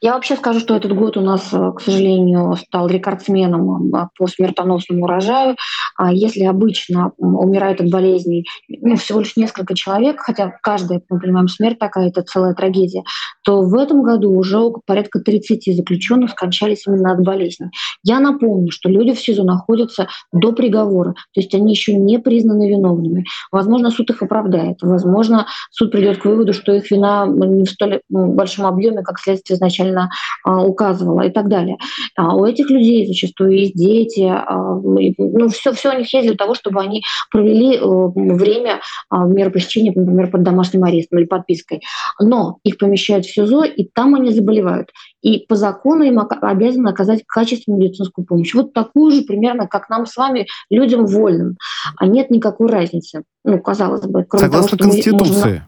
Я 0.00 0.14
вообще 0.14 0.36
скажу, 0.36 0.60
что 0.60 0.76
этот 0.76 0.94
год 0.94 1.16
у 1.16 1.20
нас, 1.20 1.52
э, 1.52 1.72
к 1.72 1.80
сожалению, 1.80 2.56
стал 2.56 2.88
рекордсменом 2.88 3.94
э, 3.94 4.08
по 4.16 4.26
смертоносному 4.26 5.04
урожаю. 5.04 5.56
А 5.96 6.12
Если 6.12 6.44
обычно 6.44 7.12
умирает 7.18 7.80
от 7.80 7.90
болезней 7.90 8.46
ну, 8.68 8.96
всего 8.96 9.20
лишь 9.20 9.36
несколько 9.36 9.74
человек, 9.74 10.20
хотя 10.20 10.52
каждая, 10.62 11.02
мы 11.08 11.20
понимаем, 11.20 11.48
смерть 11.48 11.78
такая, 11.78 12.08
это 12.08 12.22
целая 12.22 12.54
трагедия, 12.54 13.02
то 13.44 13.62
в 13.62 13.74
этом 13.74 14.02
году 14.02 14.32
уже 14.32 14.58
порядка 14.86 15.20
30 15.20 15.76
заключенных 15.76 16.30
скончались 16.30 16.86
именно 16.86 17.12
от 17.12 17.22
болезней. 17.22 17.68
Я 18.02 18.20
напомню, 18.20 18.70
что 18.70 18.88
люди 18.88 19.12
в 19.12 19.20
СИЗО 19.20 19.44
находятся 19.44 20.08
до 20.32 20.52
приговора, 20.52 21.12
то 21.12 21.40
есть 21.40 21.54
они 21.54 21.72
еще 21.72 21.94
не 21.94 22.18
признаны 22.18 22.70
виновными. 22.70 23.24
Возможно, 23.52 23.90
суд 23.90 24.10
их 24.10 24.22
оправдает, 24.22 24.78
возможно, 24.82 25.46
суд 25.70 25.92
придет 25.92 26.18
к 26.18 26.24
выводу, 26.24 26.52
что 26.52 26.72
их 26.72 26.90
вина 26.90 27.26
не 27.26 27.64
в 27.64 27.70
столь 27.70 28.00
большом 28.08 28.66
объеме, 28.66 29.02
как 29.02 29.18
следствие 29.18 29.56
изначально 29.70 30.10
а, 30.44 30.64
указывало 30.64 31.22
и 31.22 31.30
так 31.30 31.48
далее. 31.48 31.78
А 32.16 32.36
у 32.36 32.44
этих 32.44 32.70
людей 32.70 33.06
зачастую 33.06 33.52
есть 33.52 33.74
дети, 33.74 34.22
а, 34.22 34.74
ну, 34.82 35.48
все, 35.48 35.72
все 35.72 35.94
у 35.94 35.98
них 35.98 36.12
есть 36.12 36.26
для 36.26 36.36
того, 36.36 36.54
чтобы 36.54 36.80
они 36.80 37.02
провели 37.30 37.76
э, 37.76 37.80
время 37.80 38.80
а, 39.08 39.24
в 39.24 39.30
меру 39.30 39.50
пресечения, 39.50 39.92
например, 39.94 40.30
под 40.30 40.42
домашним 40.42 40.84
арестом 40.84 41.18
или 41.18 41.26
подпиской. 41.26 41.80
Но 42.20 42.58
их 42.64 42.78
помещают 42.78 43.26
в 43.26 43.32
СИЗО, 43.32 43.64
и 43.64 43.88
там 43.92 44.14
они 44.14 44.32
заболевают. 44.32 44.90
И 45.22 45.46
по 45.46 45.54
закону 45.54 46.04
им 46.04 46.20
обязаны 46.20 46.88
оказать 46.88 47.22
качественную 47.26 47.82
медицинскую 47.82 48.26
помощь. 48.26 48.54
Вот 48.54 48.72
такую 48.72 49.12
же 49.12 49.22
примерно, 49.22 49.66
как 49.66 49.88
нам 49.88 50.06
с 50.06 50.16
вами, 50.16 50.46
людям 50.70 51.06
вольным. 51.06 51.56
А 51.96 52.06
нет 52.06 52.30
никакой 52.30 52.68
разницы. 52.68 53.22
Ну, 53.44 53.60
казалось 53.60 54.02
бы, 54.02 54.24
кроме 54.24 54.46
Согласно 54.46 54.76
того, 54.76 54.92
что 54.92 55.02
Конституции. 55.02 55.62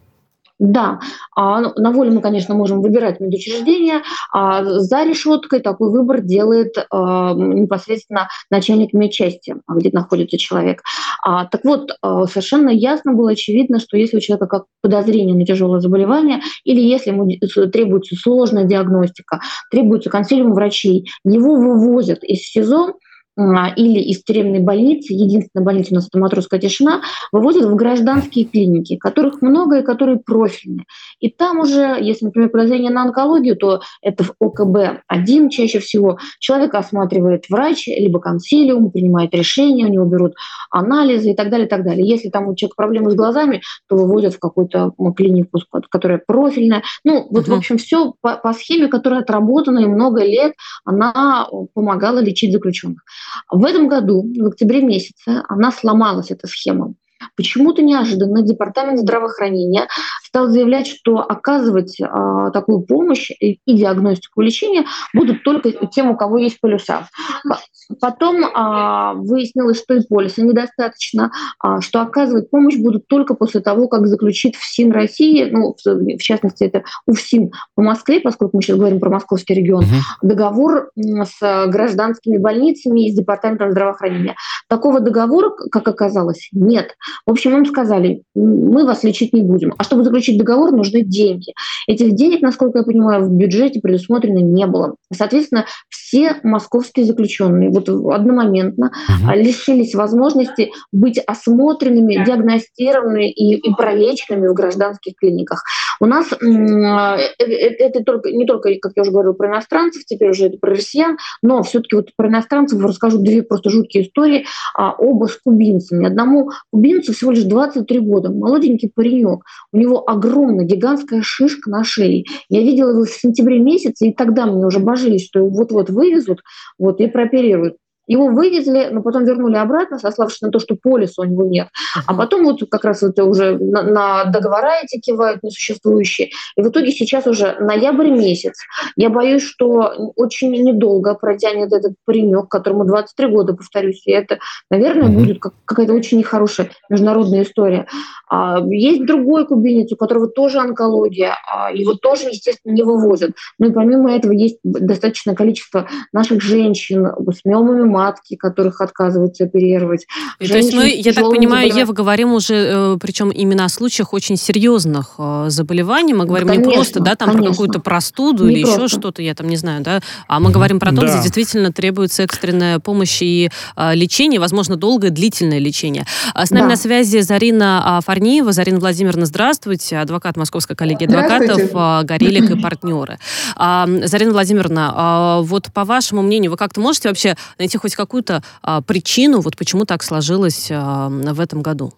Да, 0.62 1.00
а, 1.34 1.60
ну, 1.60 1.72
на 1.74 1.90
воле 1.90 2.12
мы, 2.12 2.20
конечно, 2.20 2.54
можем 2.54 2.82
выбирать 2.82 3.18
медучреждения, 3.18 4.02
а 4.32 4.62
за 4.62 5.02
решеткой 5.02 5.58
такой 5.58 5.90
выбор 5.90 6.20
делает 6.20 6.76
а, 6.88 7.34
непосредственно 7.34 8.28
начальник 8.48 8.92
медчасти, 8.92 9.56
где 9.68 9.90
находится 9.92 10.38
человек. 10.38 10.82
А, 11.24 11.46
так 11.46 11.64
вот, 11.64 11.90
совершенно 12.30 12.70
ясно 12.70 13.12
было 13.12 13.32
очевидно, 13.32 13.80
что 13.80 13.96
если 13.96 14.18
у 14.18 14.20
человека 14.20 14.46
как 14.46 14.64
подозрение 14.82 15.34
на 15.34 15.44
тяжелое 15.44 15.80
заболевание, 15.80 16.40
или 16.62 16.80
если 16.80 17.10
ему 17.10 17.28
требуется 17.72 18.14
сложная 18.14 18.62
диагностика, 18.64 19.40
требуется 19.68 20.10
консилиум 20.10 20.54
врачей, 20.54 21.10
его 21.24 21.56
вывозят 21.56 22.22
из 22.22 22.38
СИЗО, 22.42 22.92
или 23.38 23.98
из 24.00 24.22
тюремной 24.22 24.60
больницы, 24.60 25.14
единственная 25.14 25.64
больница 25.64 25.92
у 25.92 25.94
нас 25.94 26.08
это 26.08 26.18
Матросская 26.18 26.60
тишина, 26.60 27.00
вывозят 27.32 27.64
в 27.64 27.74
гражданские 27.74 28.44
клиники, 28.44 28.96
которых 28.96 29.40
много 29.40 29.78
и 29.78 29.82
которые 29.82 30.18
профильные. 30.18 30.84
И 31.18 31.30
там 31.30 31.60
уже, 31.60 31.96
если, 32.00 32.26
например, 32.26 32.50
подозрение 32.50 32.90
на 32.90 33.02
онкологию, 33.02 33.56
то 33.56 33.80
это 34.02 34.24
в 34.24 34.34
ОКБ-1 34.42 35.48
чаще 35.48 35.78
всего. 35.78 36.18
Человека 36.40 36.78
осматривает 36.78 37.44
врач, 37.48 37.86
либо 37.86 38.20
консилиум, 38.20 38.90
принимает 38.90 39.34
решение, 39.34 39.86
у 39.86 39.90
него 39.90 40.04
берут 40.04 40.34
анализы 40.70 41.30
и 41.30 41.34
так 41.34 41.48
далее, 41.50 41.66
и 41.66 41.70
так 41.70 41.84
далее. 41.84 42.06
Если 42.06 42.28
там 42.28 42.48
у 42.48 42.54
человека 42.54 42.76
проблемы 42.76 43.10
с 43.10 43.14
глазами, 43.14 43.62
то 43.88 43.96
выводят 43.96 44.34
в 44.34 44.38
какую-то 44.38 44.92
клинику, 45.16 45.60
которая 45.90 46.20
профильная. 46.24 46.82
Ну, 47.04 47.26
вот, 47.30 47.44
в 47.44 47.48
Мгм. 47.48 47.58
общем, 47.58 47.78
все 47.78 48.12
по, 48.20 48.36
по 48.36 48.52
схеме, 48.52 48.88
которая 48.88 49.20
отработана 49.22 49.78
и 49.80 49.86
много 49.86 50.22
лет, 50.22 50.52
она 50.84 51.48
э, 51.50 51.54
помогала 51.74 52.18
лечить 52.18 52.52
заключенных. 52.52 53.02
В 53.50 53.64
этом 53.64 53.88
году, 53.88 54.22
в 54.22 54.46
октябре 54.46 54.82
месяце, 54.82 55.42
она 55.48 55.72
сломалась, 55.72 56.30
эта 56.30 56.46
схема. 56.46 56.94
Почему-то 57.36 57.82
неожиданно 57.82 58.42
Департамент 58.42 58.98
здравоохранения 59.00 59.88
стал 60.24 60.48
заявлять, 60.48 60.86
что 60.86 61.18
оказывать 61.18 61.98
а, 62.00 62.50
такую 62.50 62.80
помощь 62.80 63.30
и, 63.30 63.58
и 63.64 63.74
диагностику 63.74 64.40
и 64.40 64.46
лечение 64.46 64.84
будут 65.14 65.42
только 65.42 65.72
тем, 65.88 66.10
у 66.10 66.16
кого 66.16 66.38
есть 66.38 66.60
полюса. 66.60 67.08
По- 67.48 67.60
Потом 68.00 68.44
а, 68.54 69.14
выяснилось, 69.14 69.78
что 69.78 69.94
и 69.94 70.06
полиса 70.06 70.42
недостаточно, 70.42 71.30
а, 71.58 71.80
что 71.80 72.00
оказывать 72.00 72.50
помощь 72.50 72.76
будут 72.76 73.06
только 73.06 73.34
после 73.34 73.60
того, 73.60 73.88
как 73.88 74.06
заключит 74.06 74.56
ФСИН 74.56 74.92
России, 74.92 75.48
ну, 75.50 75.74
в, 75.84 76.16
в 76.16 76.22
частности, 76.22 76.64
это 76.64 76.84
УФСИН 77.06 77.50
по 77.74 77.82
Москве, 77.82 78.20
поскольку 78.20 78.56
мы 78.56 78.62
сейчас 78.62 78.78
говорим 78.78 79.00
про 79.00 79.10
московский 79.10 79.54
регион, 79.54 79.84
договор 80.22 80.90
м, 80.96 81.24
с 81.24 81.36
э, 81.42 81.66
гражданскими 81.68 82.38
больницами 82.38 83.06
и 83.08 83.12
с 83.12 83.16
Департаментом 83.16 83.72
здравоохранения. 83.72 84.36
Такого 84.68 85.00
договора, 85.00 85.50
как 85.50 85.86
оказалось, 85.86 86.48
нет. 86.52 86.96
В 87.26 87.30
общем, 87.30 87.56
им 87.56 87.66
сказали, 87.66 88.22
«М, 88.36 88.70
мы 88.70 88.84
вас 88.84 89.04
лечить 89.04 89.32
не 89.32 89.42
будем. 89.42 89.74
А 89.78 89.84
чтобы 89.84 90.04
заключить 90.04 90.38
договор, 90.38 90.72
нужны 90.72 91.02
деньги. 91.02 91.52
Этих 91.86 92.14
денег, 92.14 92.42
насколько 92.42 92.78
я 92.78 92.84
понимаю, 92.84 93.24
в 93.24 93.32
бюджете 93.32 93.80
предусмотрено 93.80 94.38
не 94.38 94.66
было. 94.66 94.96
Соответственно, 95.12 95.66
все 95.88 96.36
московские 96.42 97.06
заключенные 97.06 97.70
вот 97.70 97.88
одномоментно 97.88 98.92
а, 99.26 99.36
лишились 99.36 99.94
возможности 99.94 100.70
быть 100.92 101.18
осмотренными, 101.18 102.24
диагностированными 102.24 103.30
и, 103.30 103.56
и 103.56 103.74
пролеченными 103.74 104.48
в 104.48 104.54
гражданских 104.54 105.14
клиниках. 105.16 105.62
У 106.00 106.06
нас 106.06 106.28
м, 106.40 106.84
э, 106.84 107.18
э, 107.38 107.44
это 107.44 108.02
только, 108.04 108.30
не 108.30 108.46
только, 108.46 108.74
как 108.80 108.92
я 108.96 109.02
уже 109.02 109.10
говорила, 109.10 109.32
про 109.32 109.48
иностранцев, 109.48 110.04
теперь 110.04 110.30
уже 110.30 110.46
это 110.46 110.58
про 110.58 110.72
россиян, 110.72 111.18
но 111.42 111.62
все-таки 111.62 111.96
вот 111.96 112.10
про 112.16 112.28
иностранцев 112.28 112.82
расскажу 112.82 113.18
две 113.18 113.42
просто 113.42 113.70
жуткие 113.70 114.04
истории. 114.04 114.46
А, 114.76 114.92
оба 114.92 115.26
с 115.26 115.36
кубинцами. 115.36 116.06
Одному 116.06 116.50
кубинцу 116.70 117.12
всего 117.12 117.32
лишь 117.32 117.44
23 117.44 118.00
года, 118.00 118.30
молоденький 118.30 118.90
паренек. 118.94 119.44
У 119.72 119.78
него 119.78 120.08
огромная, 120.08 120.64
гигантская 120.64 121.22
шишка 121.22 121.70
на 121.70 121.84
шее. 121.84 122.24
Я 122.48 122.60
видела 122.60 122.90
его 122.90 123.04
в 123.04 123.10
сентябре 123.10 123.58
месяце, 123.58 124.08
и 124.08 124.14
тогда 124.14 124.46
мне 124.46 124.64
уже 124.66 124.78
божились, 124.78 125.26
что 125.26 125.40
его 125.40 125.50
вот-вот 125.50 125.90
вывезут 125.90 126.40
вот, 126.78 127.00
и 127.00 127.06
прооперируют. 127.06 127.76
Его 128.12 128.26
вывезли, 128.26 128.88
но 128.92 129.00
потом 129.00 129.24
вернули 129.24 129.56
обратно, 129.56 129.98
сославшись 129.98 130.42
на 130.42 130.50
то, 130.50 130.58
что 130.58 130.76
полиса 130.76 131.22
у 131.22 131.24
него 131.24 131.44
нет. 131.44 131.68
А 132.06 132.12
потом 132.12 132.44
вот 132.44 132.60
как 132.70 132.84
раз 132.84 133.02
это 133.02 133.24
уже 133.24 133.56
на, 133.56 133.82
на 133.82 134.24
договора 134.26 134.72
эти 134.82 135.00
кивают 135.00 135.42
несуществующие. 135.42 136.28
И 136.56 136.60
в 136.62 136.68
итоге 136.68 136.92
сейчас 136.92 137.26
уже 137.26 137.56
ноябрь 137.58 138.10
месяц. 138.10 138.58
Я 138.96 139.08
боюсь, 139.08 139.42
что 139.42 140.12
очень 140.16 140.50
недолго 140.50 141.14
протянет 141.14 141.72
этот 141.72 141.94
паренек, 142.04 142.48
которому 142.48 142.84
23 142.84 143.28
года, 143.28 143.54
повторюсь. 143.54 144.02
И 144.06 144.10
это, 144.10 144.40
наверное, 144.70 145.08
будет 145.08 145.40
как, 145.40 145.54
какая-то 145.64 145.94
очень 145.94 146.18
нехорошая 146.18 146.68
международная 146.90 147.44
история. 147.44 147.86
А, 148.28 148.60
есть 148.66 149.06
другой 149.06 149.46
кубинец, 149.46 149.90
у 149.90 149.96
которого 149.96 150.28
тоже 150.28 150.58
онкология. 150.58 151.34
а, 151.50 151.72
его 151.72 151.94
тоже, 151.94 152.28
естественно, 152.28 152.74
не 152.74 152.82
вывозят. 152.82 153.30
Ну 153.58 153.70
и 153.70 153.72
помимо 153.72 154.14
этого 154.14 154.32
есть 154.32 154.58
достаточное 154.62 155.34
количество 155.34 155.88
наших 156.12 156.42
женщин 156.42 157.06
с 157.06 157.44
миомами 157.46 157.84
лопатки, 158.02 158.36
которых 158.36 158.80
отказываются 158.80 159.44
оперировать. 159.44 160.06
И 160.38 160.48
то 160.48 160.56
есть 160.56 160.72
мы, 160.72 160.88
я 160.88 161.12
так 161.12 161.24
понимаю, 161.24 161.68
заболеванием. 161.68 161.76
Ева, 161.76 161.92
говорим 161.92 162.32
уже, 162.32 162.54
э, 162.54 162.96
причем 163.00 163.30
именно 163.30 163.64
о 163.64 163.68
случаях 163.68 164.12
очень 164.12 164.36
серьезных 164.36 165.14
э, 165.18 165.46
заболеваний. 165.48 166.14
Мы 166.14 166.24
говорим 166.24 166.48
конечно, 166.48 166.68
не 166.68 166.74
просто, 166.74 167.00
да, 167.00 167.14
там 167.14 167.30
конечно. 167.30 167.46
про 167.46 167.52
какую-то 167.52 167.80
простуду 167.80 168.46
не 168.46 168.54
или 168.54 168.62
просто. 168.62 168.84
еще 168.84 168.94
что-то, 168.94 169.22
я 169.22 169.34
там 169.34 169.48
не 169.48 169.56
знаю, 169.56 169.82
да, 169.82 170.00
а 170.28 170.40
мы 170.40 170.50
говорим 170.50 170.80
про 170.80 170.90
то, 170.90 171.02
да. 171.02 171.08
где 171.08 171.22
действительно 171.22 171.72
требуется 171.72 172.22
экстренная 172.22 172.78
помощь 172.78 173.22
и 173.22 173.50
а, 173.76 173.94
лечение, 173.94 174.40
возможно, 174.40 174.76
долгое, 174.76 175.10
длительное 175.10 175.58
лечение. 175.58 176.06
А 176.34 176.46
с 176.46 176.50
нами 176.50 176.64
да. 176.64 176.70
на 176.70 176.76
связи 176.76 177.20
Зарина 177.20 178.00
Фарниева. 178.04 178.52
Зарина 178.52 178.80
Владимировна, 178.80 179.26
здравствуйте, 179.26 179.98
адвокат 179.98 180.36
Московской 180.36 180.76
коллегии 180.76 181.04
адвокатов, 181.04 181.72
Горелик 182.06 182.50
и 182.50 182.60
партнеры. 182.60 183.18
Зарина 183.56 184.32
Владимировна, 184.32 185.40
вот 185.42 185.72
по 185.72 185.84
вашему 185.84 186.22
мнению, 186.22 186.50
вы 186.50 186.56
как-то 186.56 186.80
можете 186.80 187.08
вообще 187.08 187.36
найти 187.58 187.78
хоть 187.82 187.94
какую-то 187.94 188.42
причину, 188.86 189.40
вот 189.40 189.56
почему 189.56 189.84
так 189.84 190.02
сложилось 190.02 190.68
в 190.70 191.40
этом 191.40 191.62
году? 191.62 191.92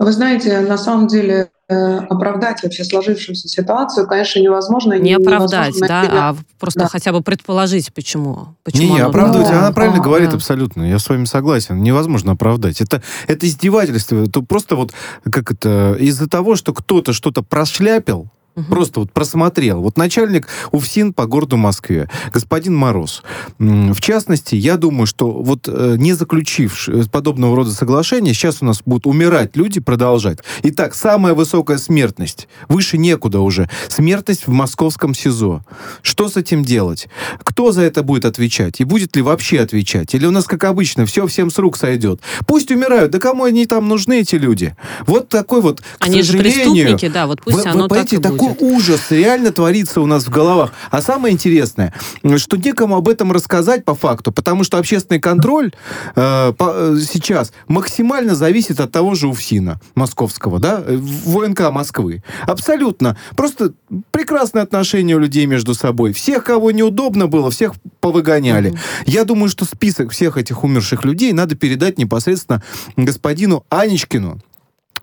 Вы 0.00 0.12
знаете, 0.12 0.60
на 0.60 0.78
самом 0.78 1.08
деле 1.08 1.50
э, 1.68 1.98
оправдать 2.08 2.62
вообще 2.62 2.84
сложившуюся 2.84 3.48
ситуацию, 3.48 4.06
конечно, 4.06 4.40
невозможно. 4.40 4.94
Не 4.94 5.12
оправдать, 5.12 5.74
да, 5.78 6.08
а 6.10 6.36
просто 6.58 6.80
да. 6.80 6.88
хотя 6.88 7.12
бы 7.12 7.20
предположить, 7.20 7.92
почему. 7.92 8.56
почему 8.64 8.82
не, 8.82 8.94
не 8.94 9.00
оправдывать, 9.00 9.48
да. 9.48 9.58
она 9.58 9.72
правильно 9.72 10.00
а, 10.00 10.02
говорит 10.02 10.30
да. 10.30 10.36
абсолютно, 10.36 10.84
я 10.84 10.98
с 10.98 11.06
вами 11.06 11.26
согласен. 11.26 11.82
Невозможно 11.82 12.32
оправдать. 12.32 12.80
Это, 12.80 13.02
это 13.26 13.46
издевательство. 13.46 14.24
Это 14.24 14.40
просто 14.40 14.74
вот, 14.74 14.94
как 15.30 15.52
это, 15.52 15.94
из-за 16.00 16.30
того, 16.30 16.56
что 16.56 16.72
кто-то 16.72 17.12
что-то 17.12 17.42
прошляпил, 17.42 18.30
Угу. 18.56 18.64
Просто 18.64 19.00
вот 19.00 19.12
просмотрел. 19.12 19.80
Вот 19.80 19.96
начальник 19.96 20.48
УФСИН 20.72 21.12
по 21.12 21.26
городу 21.26 21.56
Москве, 21.56 22.08
господин 22.32 22.74
Мороз. 22.74 23.22
В 23.58 24.00
частности, 24.00 24.56
я 24.56 24.76
думаю, 24.76 25.06
что 25.06 25.30
вот 25.30 25.68
э, 25.68 25.94
не 25.98 26.14
заключив 26.14 26.88
э, 26.88 27.04
подобного 27.10 27.54
рода 27.54 27.70
соглашения, 27.70 28.34
сейчас 28.34 28.58
у 28.60 28.64
нас 28.64 28.82
будут 28.84 29.06
умирать 29.06 29.56
люди, 29.56 29.80
продолжать. 29.80 30.38
Итак, 30.64 30.94
самая 30.94 31.34
высокая 31.34 31.78
смертность. 31.78 32.48
Выше 32.68 32.98
некуда 32.98 33.40
уже. 33.40 33.68
Смертность 33.88 34.46
в 34.46 34.50
московском 34.50 35.14
СИЗО. 35.14 35.64
Что 36.02 36.28
с 36.28 36.36
этим 36.36 36.64
делать? 36.64 37.08
Кто 37.44 37.70
за 37.70 37.82
это 37.82 38.02
будет 38.02 38.24
отвечать? 38.24 38.80
И 38.80 38.84
будет 38.84 39.14
ли 39.14 39.22
вообще 39.22 39.60
отвечать? 39.60 40.14
Или 40.14 40.26
у 40.26 40.30
нас, 40.32 40.46
как 40.46 40.64
обычно, 40.64 41.06
все 41.06 41.26
всем 41.26 41.50
с 41.50 41.58
рук 41.58 41.76
сойдет? 41.76 42.20
Пусть 42.46 42.70
умирают. 42.70 43.12
Да 43.12 43.18
кому 43.18 43.44
они 43.44 43.66
там 43.66 43.88
нужны, 43.88 44.20
эти 44.20 44.34
люди? 44.34 44.74
Вот 45.06 45.28
такой 45.28 45.60
вот, 45.60 45.80
к 45.80 45.84
они 46.00 46.22
сожалению... 46.22 46.52
же 46.52 46.62
преступники, 46.62 47.08
да, 47.12 47.26
вот 47.26 47.42
пусть 47.42 47.64
вы, 47.64 47.70
оно 47.70 47.82
вы 47.84 47.88
так 47.88 48.12
и 48.12 48.16
будет 48.16 48.39
такой 48.40 48.70
ужас 48.72 49.10
реально 49.10 49.52
творится 49.52 50.00
у 50.00 50.06
нас 50.06 50.24
в 50.24 50.30
головах. 50.30 50.72
А 50.90 51.02
самое 51.02 51.34
интересное, 51.34 51.94
что 52.36 52.56
некому 52.56 52.96
об 52.96 53.08
этом 53.08 53.32
рассказать 53.32 53.84
по 53.84 53.94
факту, 53.94 54.32
потому 54.32 54.64
что 54.64 54.78
общественный 54.78 55.20
контроль 55.20 55.72
э, 56.16 56.52
по, 56.56 56.72
э, 56.74 56.98
сейчас 57.00 57.52
максимально 57.68 58.34
зависит 58.34 58.80
от 58.80 58.92
того 58.92 59.14
же 59.14 59.28
УФСИНа 59.28 59.80
московского, 59.94 60.58
да, 60.58 60.82
ВНК 60.86 61.70
Москвы. 61.70 62.22
Абсолютно. 62.46 63.16
Просто 63.36 63.72
прекрасное 64.10 64.62
отношение 64.62 65.16
у 65.16 65.18
людей 65.18 65.46
между 65.46 65.74
собой. 65.74 66.12
Всех, 66.12 66.44
кого 66.44 66.70
неудобно 66.70 67.26
было, 67.26 67.50
всех 67.50 67.74
повыгоняли. 68.00 68.72
Mm-hmm. 68.72 69.02
Я 69.06 69.24
думаю, 69.24 69.48
что 69.48 69.64
список 69.64 70.12
всех 70.12 70.36
этих 70.36 70.64
умерших 70.64 71.04
людей 71.04 71.32
надо 71.32 71.54
передать 71.54 71.98
непосредственно 71.98 72.62
господину 72.96 73.64
Анечкину, 73.68 74.40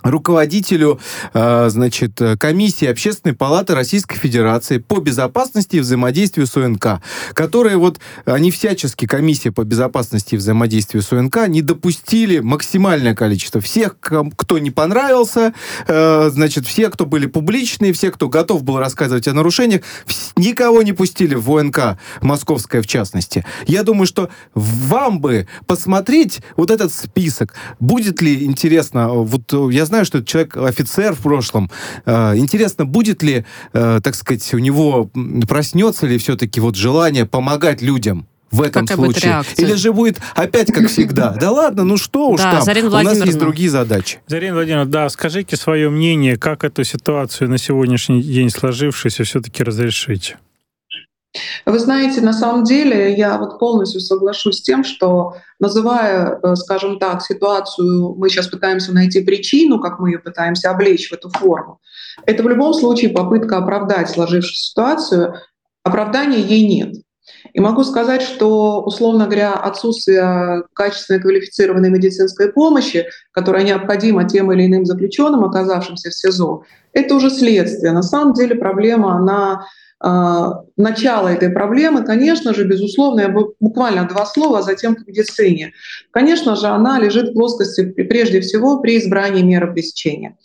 руководителю, 0.09 0.99
э, 1.33 1.69
значит, 1.69 2.19
комиссии 2.39 2.87
Общественной 2.87 3.35
палаты 3.35 3.75
Российской 3.75 4.17
Федерации 4.17 4.77
по 4.77 4.99
безопасности 4.99 5.77
и 5.77 5.79
взаимодействию 5.79 6.47
с 6.47 6.55
ОНК, 6.55 7.01
которые 7.33 7.77
вот, 7.77 7.99
они 8.25 8.51
всячески, 8.51 9.05
комиссия 9.05 9.51
по 9.51 9.63
безопасности 9.63 10.35
и 10.35 10.37
взаимодействию 10.37 11.01
с 11.01 11.11
ОНК, 11.11 11.47
не 11.47 11.61
допустили 11.61 12.39
максимальное 12.39 13.15
количество 13.15 13.61
всех, 13.61 13.97
кто 13.99 14.57
не 14.59 14.71
понравился, 14.71 15.53
э, 15.87 16.29
значит, 16.31 16.65
все, 16.65 16.89
кто 16.89 17.05
были 17.05 17.25
публичные, 17.25 17.93
все, 17.93 18.11
кто 18.11 18.29
готов 18.29 18.63
был 18.63 18.77
рассказывать 18.77 19.27
о 19.27 19.33
нарушениях, 19.33 19.81
никого 20.35 20.81
не 20.81 20.93
пустили 20.93 21.35
в 21.35 21.49
ОНК, 21.55 21.97
московская 22.21 22.81
в 22.81 22.87
частности. 22.87 23.45
Я 23.65 23.83
думаю, 23.83 24.07
что 24.07 24.29
вам 24.53 25.19
бы 25.19 25.47
посмотреть 25.65 26.39
вот 26.55 26.71
этот 26.71 26.93
список, 26.93 27.53
будет 27.79 28.21
ли 28.21 28.45
интересно, 28.45 29.09
вот 29.09 29.53
я 29.71 29.85
знаю, 29.85 29.96
что 30.05 30.19
этот 30.19 30.29
человек 30.29 30.57
офицер 30.57 31.13
в 31.13 31.19
прошлом. 31.19 31.69
Э, 32.05 32.35
интересно, 32.35 32.85
будет 32.85 33.23
ли, 33.23 33.45
э, 33.73 33.99
так 34.03 34.15
сказать, 34.15 34.53
у 34.53 34.59
него 34.59 35.09
проснется 35.47 36.07
ли 36.07 36.17
все-таки 36.17 36.59
вот 36.59 36.75
желание 36.75 37.25
помогать 37.25 37.81
людям? 37.81 38.27
в 38.51 38.61
этом 38.61 38.85
Какая 38.85 39.03
случае. 39.03 39.43
Или 39.57 39.73
же 39.73 39.91
будет 39.91 40.19
опять 40.33 40.71
как 40.71 40.87
всегда. 40.87 41.35
Да 41.37 41.51
ладно, 41.51 41.83
ну 41.83 41.97
что 41.97 42.29
уж 42.29 42.39
там. 42.41 42.61
У 42.61 42.89
нас 42.89 43.25
есть 43.25 43.37
другие 43.37 43.69
задачи. 43.69 44.19
Зарина 44.27 44.55
Владимировна, 44.55 44.89
да, 44.89 45.09
скажите 45.09 45.57
свое 45.57 45.89
мнение, 45.89 46.37
как 46.37 46.63
эту 46.63 46.83
ситуацию 46.83 47.49
на 47.49 47.57
сегодняшний 47.57 48.21
день 48.21 48.49
сложившуюся 48.49 49.23
все-таки 49.23 49.63
разрешить? 49.63 50.35
Вы 51.65 51.79
знаете, 51.79 52.21
на 52.21 52.33
самом 52.33 52.63
деле 52.63 53.13
я 53.13 53.37
вот 53.37 53.59
полностью 53.59 54.01
соглашусь 54.01 54.59
с 54.59 54.61
тем, 54.61 54.83
что 54.83 55.35
называя, 55.59 56.39
э, 56.41 56.55
скажем 56.55 56.99
так, 56.99 57.21
ситуацию, 57.21 58.15
мы 58.15 58.29
сейчас 58.29 58.47
пытаемся 58.47 58.93
найти 58.93 59.21
причину, 59.21 59.79
как 59.79 59.99
мы 59.99 60.11
ее 60.11 60.19
пытаемся 60.19 60.71
облечь 60.71 61.09
в 61.09 61.13
эту 61.13 61.29
форму, 61.29 61.79
это 62.25 62.43
в 62.43 62.47
любом 62.47 62.73
случае 62.73 63.11
попытка 63.11 63.57
оправдать 63.57 64.09
сложившуюся 64.09 64.69
ситуацию, 64.69 65.35
оправдания 65.83 66.39
ей 66.39 66.67
нет. 66.67 66.95
И 67.53 67.59
могу 67.59 67.83
сказать, 67.83 68.21
что, 68.21 68.81
условно 68.81 69.25
говоря, 69.25 69.53
отсутствие 69.53 70.63
качественной 70.73 71.21
квалифицированной 71.21 71.89
медицинской 71.89 72.51
помощи, 72.51 73.07
которая 73.31 73.63
необходима 73.63 74.27
тем 74.27 74.51
или 74.51 74.65
иным 74.65 74.85
заключенным, 74.85 75.43
оказавшимся 75.43 76.09
в 76.09 76.13
СИЗО, 76.13 76.63
это 76.93 77.15
уже 77.15 77.29
следствие. 77.29 77.91
На 77.91 78.03
самом 78.03 78.33
деле 78.33 78.55
проблема, 78.55 79.15
она 79.15 79.65
начало 79.99 81.27
этой 81.27 81.49
проблемы, 81.49 82.03
конечно 82.03 82.53
же, 82.53 82.65
безусловно, 82.65 83.21
я 83.21 83.29
буквально 83.59 84.07
два 84.07 84.25
слова, 84.25 84.59
а 84.59 84.61
затем 84.61 84.95
к 84.95 85.07
медицине. 85.07 85.73
Конечно 86.11 86.55
же, 86.55 86.67
она 86.67 86.99
лежит 86.99 87.29
в 87.29 87.33
плоскости 87.33 87.83
прежде 87.83 88.41
всего 88.41 88.79
при 88.79 88.99
избрании 88.99 89.41
меры 89.41 89.73
пресечения. 89.73 90.37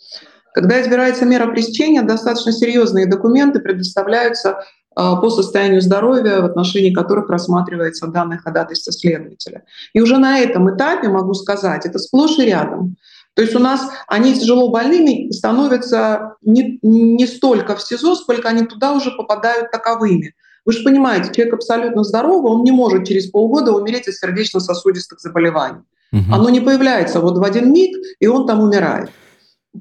Когда 0.53 0.81
избирается 0.81 1.25
мера 1.25 1.47
пресечения, 1.47 2.03
достаточно 2.03 2.51
серьезные 2.51 3.07
документы 3.07 3.59
предоставляются 3.59 4.63
а, 4.95 5.15
по 5.15 5.29
состоянию 5.29 5.81
здоровья, 5.81 6.41
в 6.41 6.45
отношении 6.45 6.93
которых 6.93 7.29
рассматривается 7.29 8.07
данное 8.07 8.37
ходатайство 8.37 8.93
следователя. 8.93 9.63
И 9.93 10.01
уже 10.01 10.17
на 10.17 10.39
этом 10.39 10.75
этапе 10.75 11.09
могу 11.09 11.33
сказать, 11.33 11.85
это 11.85 11.97
сплошь 11.97 12.37
и 12.37 12.45
рядом. 12.45 12.97
То 13.35 13.41
есть 13.41 13.55
у 13.55 13.59
нас 13.59 13.89
они 14.07 14.33
тяжело 14.35 14.69
больными 14.69 15.31
становятся 15.31 16.35
не, 16.41 16.79
не 16.81 17.25
столько 17.25 17.75
в 17.75 17.81
СИЗО, 17.81 18.15
сколько 18.15 18.49
они 18.49 18.65
туда 18.65 18.93
уже 18.93 19.11
попадают 19.11 19.71
таковыми. 19.71 20.35
Вы 20.65 20.73
же 20.73 20.83
понимаете, 20.83 21.33
человек 21.33 21.55
абсолютно 21.55 22.03
здоровый, 22.03 22.51
он 22.51 22.63
не 22.63 22.71
может 22.71 23.07
через 23.07 23.27
полгода 23.27 23.73
умереть 23.73 24.07
от 24.07 24.15
сердечно-сосудистых 24.15 25.19
заболеваний. 25.19 25.81
Угу. 26.13 26.23
Оно 26.31 26.49
не 26.49 26.61
появляется 26.61 27.19
вот 27.19 27.37
в 27.37 27.43
один 27.43 27.73
миг, 27.73 27.97
и 28.19 28.27
он 28.27 28.47
там 28.47 28.61
умирает. 28.61 29.09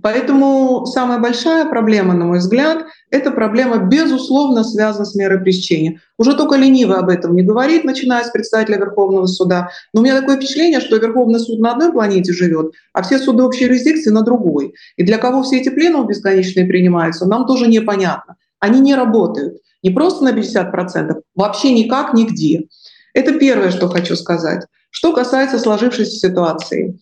Поэтому 0.01 0.87
самая 0.87 1.19
большая 1.19 1.67
проблема, 1.67 2.15
на 2.15 2.25
мой 2.25 2.39
взгляд, 2.39 2.87
эта 3.11 3.31
проблема, 3.31 3.77
безусловно, 3.77 4.65
связана 4.65 5.05
с 5.05 5.15
мерой 5.15 5.41
пресечения. 5.41 6.01
Уже 6.17 6.35
только 6.35 6.57
ленивый 6.57 6.97
об 6.97 7.11
этом 7.11 7.37
не 7.37 7.43
говорит, 7.43 7.85
начиная 7.85 8.25
с 8.25 8.31
председателя 8.31 8.79
Верховного 8.79 9.27
суда. 9.27 9.69
Но 9.93 10.01
у 10.01 10.05
меня 10.05 10.19
такое 10.19 10.37
впечатление, 10.37 10.81
что 10.81 10.97
Верховный 10.97 11.41
суд 11.41 11.61
на 11.61 11.73
одной 11.73 11.93
планете 11.93 12.33
живет, 12.33 12.73
а 12.95 13.03
все 13.03 13.19
суды 13.19 13.43
общей 13.43 13.65
юрисдикции 13.65 14.11
на 14.11 14.23
другой. 14.23 14.73
И 14.97 15.03
для 15.03 15.19
кого 15.19 15.43
все 15.43 15.61
эти 15.61 15.69
пленумы 15.69 16.09
бесконечные 16.09 16.65
принимаются, 16.65 17.27
нам 17.27 17.47
тоже 17.47 17.67
непонятно. 17.67 18.37
Они 18.61 18.81
не 18.81 18.95
работают. 18.95 19.59
Не 19.83 19.91
просто 19.91 20.25
на 20.25 20.31
50%, 20.31 21.21
вообще 21.35 21.73
никак, 21.73 22.15
нигде. 22.15 22.69
Это 23.13 23.39
первое, 23.39 23.71
что 23.71 23.89
хочу 23.89 24.17
сказать. 24.17 24.65
Что 24.89 25.13
касается 25.13 25.59
сложившейся 25.59 26.17
ситуации. 26.17 26.99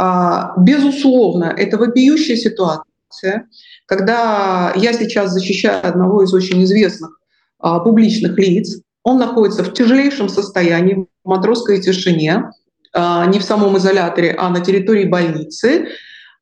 А, 0.00 0.54
безусловно, 0.56 1.52
это 1.56 1.76
вопиющая 1.76 2.36
ситуация, 2.36 3.48
когда 3.86 4.72
я 4.76 4.92
сейчас 4.92 5.32
защищаю 5.32 5.84
одного 5.84 6.22
из 6.22 6.32
очень 6.32 6.62
известных 6.62 7.18
а, 7.58 7.80
публичных 7.80 8.38
лиц, 8.38 8.80
он 9.02 9.18
находится 9.18 9.64
в 9.64 9.72
тяжелейшем 9.74 10.28
состоянии, 10.28 11.08
в 11.24 11.28
матросской 11.28 11.80
тишине, 11.80 12.52
а, 12.94 13.26
не 13.26 13.40
в 13.40 13.42
самом 13.42 13.76
изоляторе, 13.76 14.36
а 14.38 14.50
на 14.50 14.60
территории 14.60 15.04
больницы. 15.04 15.88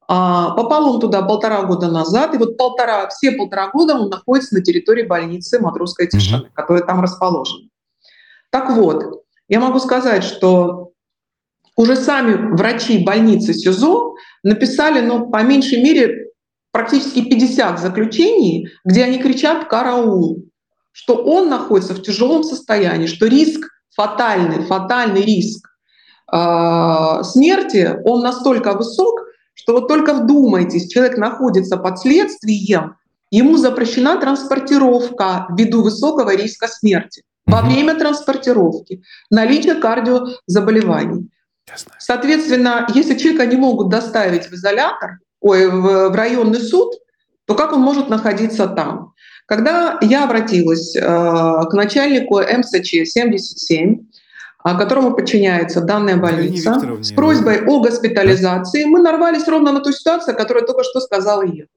Попал 0.09 0.89
он 0.89 1.01
туда 1.01 1.23
полтора 1.23 1.63
года 1.63 1.91
назад, 1.91 2.33
и 2.33 2.39
вот 2.39 2.57
полтора, 2.57 3.09
все 3.09 3.33
полтора 3.33 3.71
года 3.73 3.95
он 3.95 4.09
находится 4.09 4.55
на 4.55 4.61
территории 4.63 5.03
больницы 5.03 5.59
Матросской 5.59 6.07
тишины, 6.07 6.45
mm-hmm. 6.45 6.51
которая 6.55 6.85
там 6.85 7.01
расположена. 7.01 7.69
Так 8.51 8.71
вот, 8.71 9.25
я 9.49 9.59
могу 9.59 9.81
сказать, 9.81 10.23
что 10.23 10.93
уже 11.77 11.97
сами 11.97 12.55
врачи 12.57 13.05
больницы 13.05 13.53
СИЗО 13.53 14.14
написали, 14.43 15.01
ну, 15.01 15.31
по 15.31 15.43
меньшей 15.43 15.83
мере, 15.83 16.31
практически 16.72 17.22
50 17.22 17.79
заключений, 17.81 18.68
где 18.85 19.05
они 19.05 19.18
кричат 19.18 19.68
«караул», 19.68 20.45
что 20.93 21.16
он 21.16 21.49
находится 21.49 21.95
в 21.95 22.03
тяжелом 22.03 22.43
состоянии, 22.43 23.07
что 23.07 23.27
риск 23.27 23.68
фатальный, 23.95 24.64
фатальный 24.64 25.22
риск 25.22 25.68
э, 26.33 27.22
смерти, 27.22 27.99
он 28.05 28.22
настолько 28.22 28.72
высок, 28.72 29.20
что 29.55 29.72
вот 29.74 29.89
только 29.89 30.14
вдумайтесь, 30.14 30.89
человек 30.89 31.18
находится 31.18 31.77
под 31.77 31.99
следствием, 31.99 32.97
ему 33.31 33.57
запрещена 33.57 34.18
транспортировка 34.18 35.47
ввиду 35.51 35.83
высокого 35.83 36.35
риска 36.35 36.68
смерти. 36.68 37.22
Во 37.47 37.62
время 37.62 37.95
транспортировки 37.95 39.03
наличие 39.31 39.77
кардиозаболеваний. 39.77 41.31
Соответственно, 41.99 42.87
если 42.95 43.17
человека 43.17 43.47
не 43.47 43.57
могут 43.57 43.89
доставить 43.89 44.47
в 44.47 44.55
изолятор, 44.55 45.19
ой, 45.41 45.69
в, 45.69 46.11
в 46.11 46.14
районный 46.14 46.61
суд, 46.61 46.95
то 47.47 47.55
как 47.55 47.73
он 47.73 47.81
может 47.81 48.09
находиться 48.09 48.67
там? 48.67 49.12
Когда 49.47 49.99
я 50.01 50.25
обратилась 50.25 50.97
э, 50.97 51.01
к 51.01 51.73
начальнику 51.73 52.41
МСЧ-77, 52.41 54.05
которому 54.75 55.14
подчиняется 55.14 55.81
данная 55.81 56.17
больница, 56.17 56.81
с 57.01 57.12
просьбой 57.12 57.64
о 57.64 57.81
госпитализации, 57.81 58.85
мы 58.85 59.01
нарвались 59.01 59.47
ровно 59.47 59.71
на 59.71 59.81
ту 59.81 59.93
ситуацию, 59.93 60.37
которую 60.37 60.67
только 60.67 60.83
что 60.83 61.01
сказала 61.01 61.43
Ева. 61.43 61.69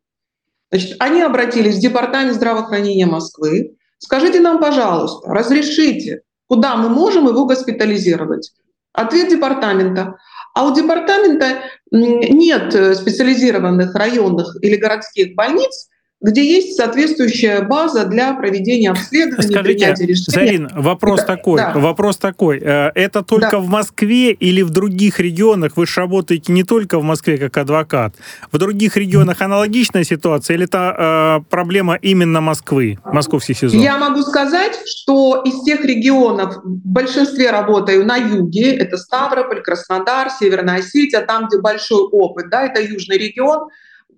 Значит, 0.71 0.95
они 0.99 1.21
обратились 1.21 1.75
в 1.75 1.81
Департамент 1.81 2.35
здравоохранения 2.35 3.05
Москвы. 3.05 3.75
Скажите 3.99 4.39
нам, 4.39 4.59
пожалуйста, 4.59 5.29
разрешите, 5.29 6.21
куда 6.47 6.75
мы 6.77 6.89
можем 6.89 7.27
его 7.27 7.45
госпитализировать? 7.45 8.53
Ответ 8.93 9.29
департамента. 9.29 10.17
А 10.55 10.65
у 10.65 10.73
департамента 10.73 11.63
нет 11.91 12.73
э, 12.73 12.95
специализированных 12.95 13.93
районных 13.95 14.55
или 14.61 14.75
городских 14.75 15.35
больниц, 15.35 15.89
где 16.21 16.43
есть 16.43 16.75
соответствующая 16.75 17.61
база 17.61 18.03
для 18.05 18.33
проведения 18.33 18.91
обследований, 18.91 19.49
Скажите, 19.53 19.85
принятия. 19.95 20.15
Зарин, 20.15 20.69
вопрос 20.75 21.21
Да, 21.21 21.25
такой, 21.25 21.59
да. 21.61 21.71
вопрос 21.75 22.17
такой. 22.17 22.59
Э, 22.59 22.91
Это 22.93 23.23
только 23.23 23.51
Да. 23.51 23.59
в 23.59 23.67
Москве 23.67 24.31
или 24.33 24.61
в 24.61 24.69
других 24.69 25.19
регионах? 25.21 25.77
Вы 25.77 25.87
же 25.87 26.01
работаете 26.01 26.51
не 26.51 26.63
только 26.63 26.99
в 26.99 27.03
Москве 27.03 27.37
как 27.37 27.55
адвокат. 27.57 28.15
В 28.51 28.57
других 28.57 28.97
регионах 28.97 29.41
аналогичная 29.41 30.03
ситуация 30.03 30.55
или 30.55 30.65
это 30.65 31.39
э, 31.39 31.49
проблема 31.49 31.95
именно 31.95 32.41
Москвы, 32.41 32.97
московский 33.05 33.53
сезон? 33.53 33.79
Я 33.79 33.97
могу 33.97 34.21
сказать, 34.23 34.77
что 34.85 35.41
из 35.45 35.63
тех 35.63 35.85
регионов, 35.85 36.57
в 36.57 36.81
большинстве 36.85 37.49
работаю 37.49 38.05
на 38.05 38.17
юге, 38.17 38.75
это 38.75 38.97
Ставрополь, 38.97 39.61
Краснодар, 39.61 40.29
Северная 40.37 40.79
Осетия, 40.79 41.21
там, 41.21 41.47
где 41.47 41.59
большой 41.61 42.01
опыт, 42.11 42.49
да, 42.49 42.65
это 42.65 42.81
южный 42.81 43.17
регион, 43.17 43.69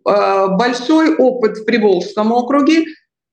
большой 0.03 1.15
опыт 1.15 1.57
в 1.57 1.65
Приволжском 1.65 2.31
округе. 2.31 2.85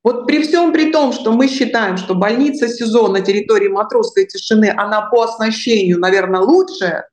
Вот 0.05 0.27
при 0.27 0.43
всем 0.43 0.73
при 0.73 0.91
том, 0.91 1.13
что 1.13 1.33
мы 1.33 1.49
считаем, 1.49 1.97
что 1.97 2.15
больница 2.15 2.69
СИЗО 2.69 3.09
на 3.09 3.21
территории 3.21 3.69
Матросской 3.69 4.27
тишины, 4.27 4.73
она 4.77 5.03
по 5.03 5.23
оснащению, 5.23 5.99
наверное, 5.99 6.41
лучшая, 6.41 7.09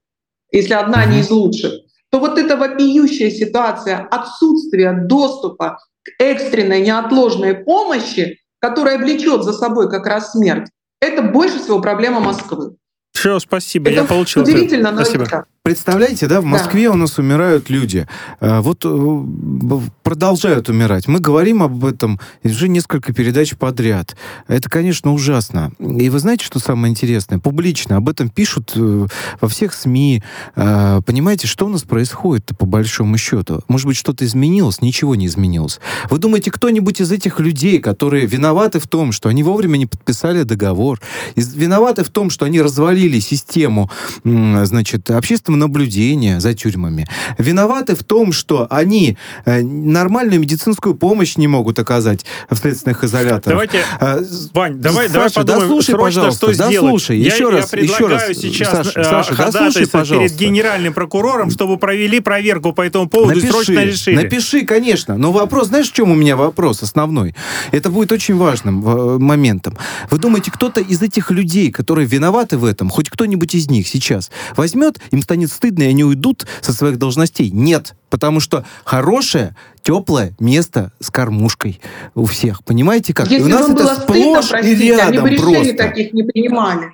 если 0.51 0.73
одна 0.73 1.05
не 1.05 1.19
из 1.19 1.29
лучших, 1.29 1.73
то 2.11 2.19
вот 2.19 2.37
эта 2.37 2.55
вопиющая 2.55 3.29
ситуация 3.31 4.07
отсутствия 4.09 4.93
доступа 4.93 5.79
к 6.03 6.21
экстренной 6.21 6.81
неотложной 6.81 7.55
помощи, 7.55 8.39
которая 8.59 8.97
влечет 8.97 9.43
за 9.43 9.53
собой 9.53 9.89
как 9.89 10.05
раз 10.05 10.31
смерть, 10.31 10.69
это 11.01 11.21
больше 11.21 11.59
всего 11.59 11.81
проблема 11.81 12.19
Москвы. 12.19 12.75
Все, 13.11 13.39
спасибо, 13.39 13.89
Это 13.89 14.01
я 14.01 14.07
получил 14.07 14.43
удивительно, 14.43 14.91
но 14.91 15.03
Спасибо. 15.03 15.23
это 15.23 15.31
так. 15.31 15.47
Представляете, 15.65 16.27
да, 16.27 16.41
в 16.41 16.45
Москве 16.45 16.91
у 16.91 16.93
нас 16.93 17.17
умирают 17.17 17.71
люди. 17.71 18.05
А, 18.39 18.61
Вот 18.61 18.85
э, 18.85 19.81
продолжают 20.03 20.69
умирать. 20.69 21.07
Мы 21.07 21.19
говорим 21.19 21.63
об 21.63 21.83
этом 21.83 22.19
уже 22.43 22.69
несколько 22.69 23.13
передач 23.13 23.55
подряд. 23.55 24.15
Это, 24.47 24.69
конечно, 24.69 25.11
ужасно. 25.11 25.71
И 25.79 26.11
вы 26.11 26.19
знаете, 26.19 26.45
что 26.45 26.59
самое 26.59 26.91
интересное? 26.91 27.39
Публично 27.39 27.95
об 27.97 28.07
этом 28.09 28.29
пишут 28.29 28.73
э, 28.75 29.07
во 29.41 29.47
всех 29.47 29.73
СМИ. 29.73 30.21
А, 30.55 31.01
Понимаете, 31.01 31.47
что 31.47 31.65
у 31.65 31.69
нас 31.69 31.81
происходит 31.81 32.51
по 32.59 32.67
большому 32.67 33.17
счету? 33.17 33.63
Может 33.67 33.87
быть, 33.87 33.97
что-то 33.97 34.23
изменилось? 34.23 34.83
Ничего 34.83 35.15
не 35.15 35.25
изменилось. 35.25 35.79
Вы 36.11 36.19
думаете, 36.19 36.51
кто-нибудь 36.51 37.01
из 37.01 37.11
этих 37.11 37.39
людей, 37.39 37.79
которые 37.79 38.27
виноваты 38.27 38.79
в 38.79 38.87
том, 38.87 39.11
что 39.11 39.29
они 39.29 39.41
вовремя 39.41 39.77
не 39.77 39.87
подписали 39.87 40.43
договор, 40.43 41.01
виноваты 41.35 42.03
в 42.03 42.09
том, 42.09 42.29
что 42.29 42.45
они 42.45 42.61
развалили 42.61 43.19
систему, 43.19 43.89
значит, 44.23 45.09
общественного 45.09 45.54
наблюдения 45.55 46.39
за 46.39 46.53
тюрьмами, 46.53 47.07
виноваты 47.37 47.95
в 47.95 48.03
том, 48.03 48.31
что 48.31 48.67
они 48.69 49.17
э, 49.45 49.61
нормальную 49.61 50.39
медицинскую 50.39 50.95
помощь 50.95 51.37
не 51.37 51.47
могут 51.47 51.79
оказать 51.79 52.25
в 52.49 52.57
следственных 52.57 53.03
изоляторах. 53.03 53.43
Давайте, 53.45 53.79
А, 53.99 54.19
Вань, 54.53 54.79
давай, 54.79 55.09
давай 55.09 55.29
Саша, 55.29 55.41
подумаем 55.41 55.61
дослушай, 55.61 55.91
срочно, 55.91 56.03
пожалуйста, 56.03 56.45
что 56.45 56.53
сделать. 56.53 56.73
дослушай, 56.73 57.17
я, 57.19 57.33
еще 57.33 57.43
я 57.43 57.49
раз, 57.49 57.73
еще 57.73 57.95
предлагаю 57.95 58.29
раз, 58.29 58.37
сейчас 58.37 58.71
Саша, 58.71 58.99
э, 58.99 59.03
Саша, 59.03 59.35
дослушай, 59.35 59.87
пожалуйста. 59.87 60.37
перед 60.37 60.49
генеральным 60.49 60.93
прокурором, 60.93 61.51
чтобы 61.51 61.77
провели 61.77 62.19
проверку 62.19 62.73
по 62.73 62.81
этому 62.81 63.07
поводу 63.07 63.39
и 63.39 63.41
срочно 63.41 63.83
решили. 63.83 64.15
Напиши, 64.15 64.65
конечно. 64.65 65.17
Но 65.17 65.31
вопрос, 65.31 65.67
знаешь, 65.67 65.89
в 65.89 65.93
чем 65.93 66.11
у 66.11 66.15
меня 66.15 66.35
вопрос 66.35 66.83
основной? 66.83 67.35
Это 67.71 67.89
будет 67.89 68.11
очень 68.11 68.35
важным 68.35 68.87
э, 68.87 69.17
моментом. 69.19 69.77
Вы 70.09 70.17
думаете, 70.17 70.51
кто-то 70.51 70.81
из 70.81 71.01
этих 71.01 71.31
людей, 71.31 71.71
которые 71.71 72.07
виноваты 72.07 72.57
в 72.57 72.65
этом, 72.65 72.89
хоть 72.89 73.09
кто-нибудь 73.09 73.55
из 73.55 73.69
них 73.69 73.87
сейчас 73.87 74.31
возьмет, 74.55 74.99
им 75.11 75.21
станет 75.21 75.44
стыдно, 75.51 75.83
и 75.83 75.87
они 75.87 76.03
уйдут 76.03 76.45
со 76.61 76.73
своих 76.73 76.97
должностей? 76.97 77.49
Нет. 77.51 77.95
Потому 78.09 78.39
что 78.39 78.65
хорошее, 78.83 79.55
теплое 79.81 80.35
место 80.39 80.91
с 80.99 81.09
кормушкой 81.11 81.81
у 82.13 82.25
всех. 82.25 82.63
Понимаете 82.63 83.13
как? 83.13 83.29
И 83.29 83.35
Если 83.35 83.45
у 83.45 83.49
нас 83.55 83.69
это 83.69 83.73
было 83.73 83.93
стыдно, 83.93 84.41
сплошь 84.41 84.45
и 84.45 84.49
простите, 84.49 84.73
они 84.73 84.89
рядом 84.91 85.23
бы 85.23 85.29
решений 85.29 85.53
просто. 85.55 85.77
таких 85.77 86.13
не 86.13 86.23
принимали. 86.23 86.91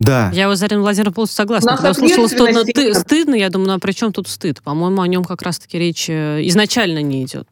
Да. 0.00 0.30
Я 0.34 0.48
вот 0.48 0.56
Зарина 0.58 0.82
Владимировна 0.82 1.12
полностью 1.14 1.36
согласна. 1.36 1.76
Когда 1.76 1.92
услышала, 1.92 2.28
что 2.28 2.44
ответственность 2.44 2.74
ты- 2.74 2.94
стыдно, 3.00 3.34
я 3.36 3.48
думаю, 3.48 3.68
ну 3.68 3.74
а 3.74 3.78
при 3.78 3.92
чем 3.92 4.12
тут 4.12 4.28
стыд? 4.28 4.60
По-моему, 4.62 5.00
о 5.00 5.08
нем 5.08 5.24
как 5.24 5.40
раз-таки 5.42 5.78
речь 5.78 6.10
э, 6.10 6.40
изначально 6.48 7.00
не 7.00 7.24
идет. 7.24 7.48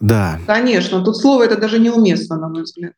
Да. 0.00 0.38
Конечно, 0.46 1.04
тут 1.04 1.16
слово 1.16 1.42
это 1.44 1.56
даже 1.56 1.78
неуместно, 1.78 2.36
на 2.38 2.48
мой 2.48 2.62
взгляд. 2.62 2.92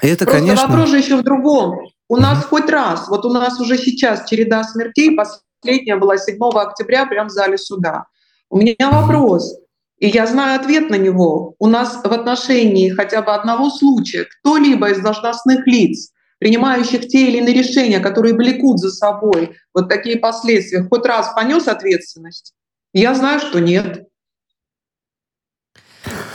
Это, 0.00 0.24
Просто 0.24 0.26
конечно... 0.26 0.68
вопрос 0.68 0.90
же 0.90 0.98
еще 0.98 1.16
в 1.16 1.22
другом. 1.22 1.80
У 2.12 2.16
нас 2.18 2.44
хоть 2.44 2.68
раз, 2.68 3.08
вот 3.08 3.24
у 3.24 3.30
нас 3.30 3.58
уже 3.58 3.78
сейчас 3.78 4.28
череда 4.28 4.64
смертей, 4.64 5.16
последняя 5.16 5.96
была 5.96 6.18
7 6.18 6.36
октября 6.42 7.06
прямо 7.06 7.30
в 7.30 7.32
зале 7.32 7.56
суда. 7.56 8.04
У 8.50 8.58
меня 8.58 8.90
вопрос, 8.90 9.58
и 9.96 10.08
я 10.08 10.26
знаю 10.26 10.60
ответ 10.60 10.90
на 10.90 10.96
него. 10.96 11.54
У 11.58 11.68
нас 11.68 12.02
в 12.04 12.12
отношении 12.12 12.90
хотя 12.90 13.22
бы 13.22 13.32
одного 13.32 13.70
случая 13.70 14.26
кто-либо 14.26 14.90
из 14.90 15.00
должностных 15.00 15.66
лиц, 15.66 16.12
принимающих 16.38 17.08
те 17.08 17.28
или 17.28 17.38
иные 17.38 17.54
решения, 17.54 17.98
которые 17.98 18.34
влекут 18.34 18.78
за 18.78 18.90
собой 18.90 19.56
вот 19.72 19.88
такие 19.88 20.18
последствия, 20.18 20.82
хоть 20.82 21.06
раз 21.06 21.32
понес 21.34 21.66
ответственность? 21.66 22.52
Я 22.92 23.14
знаю, 23.14 23.40
что 23.40 23.58
нет. 23.58 24.06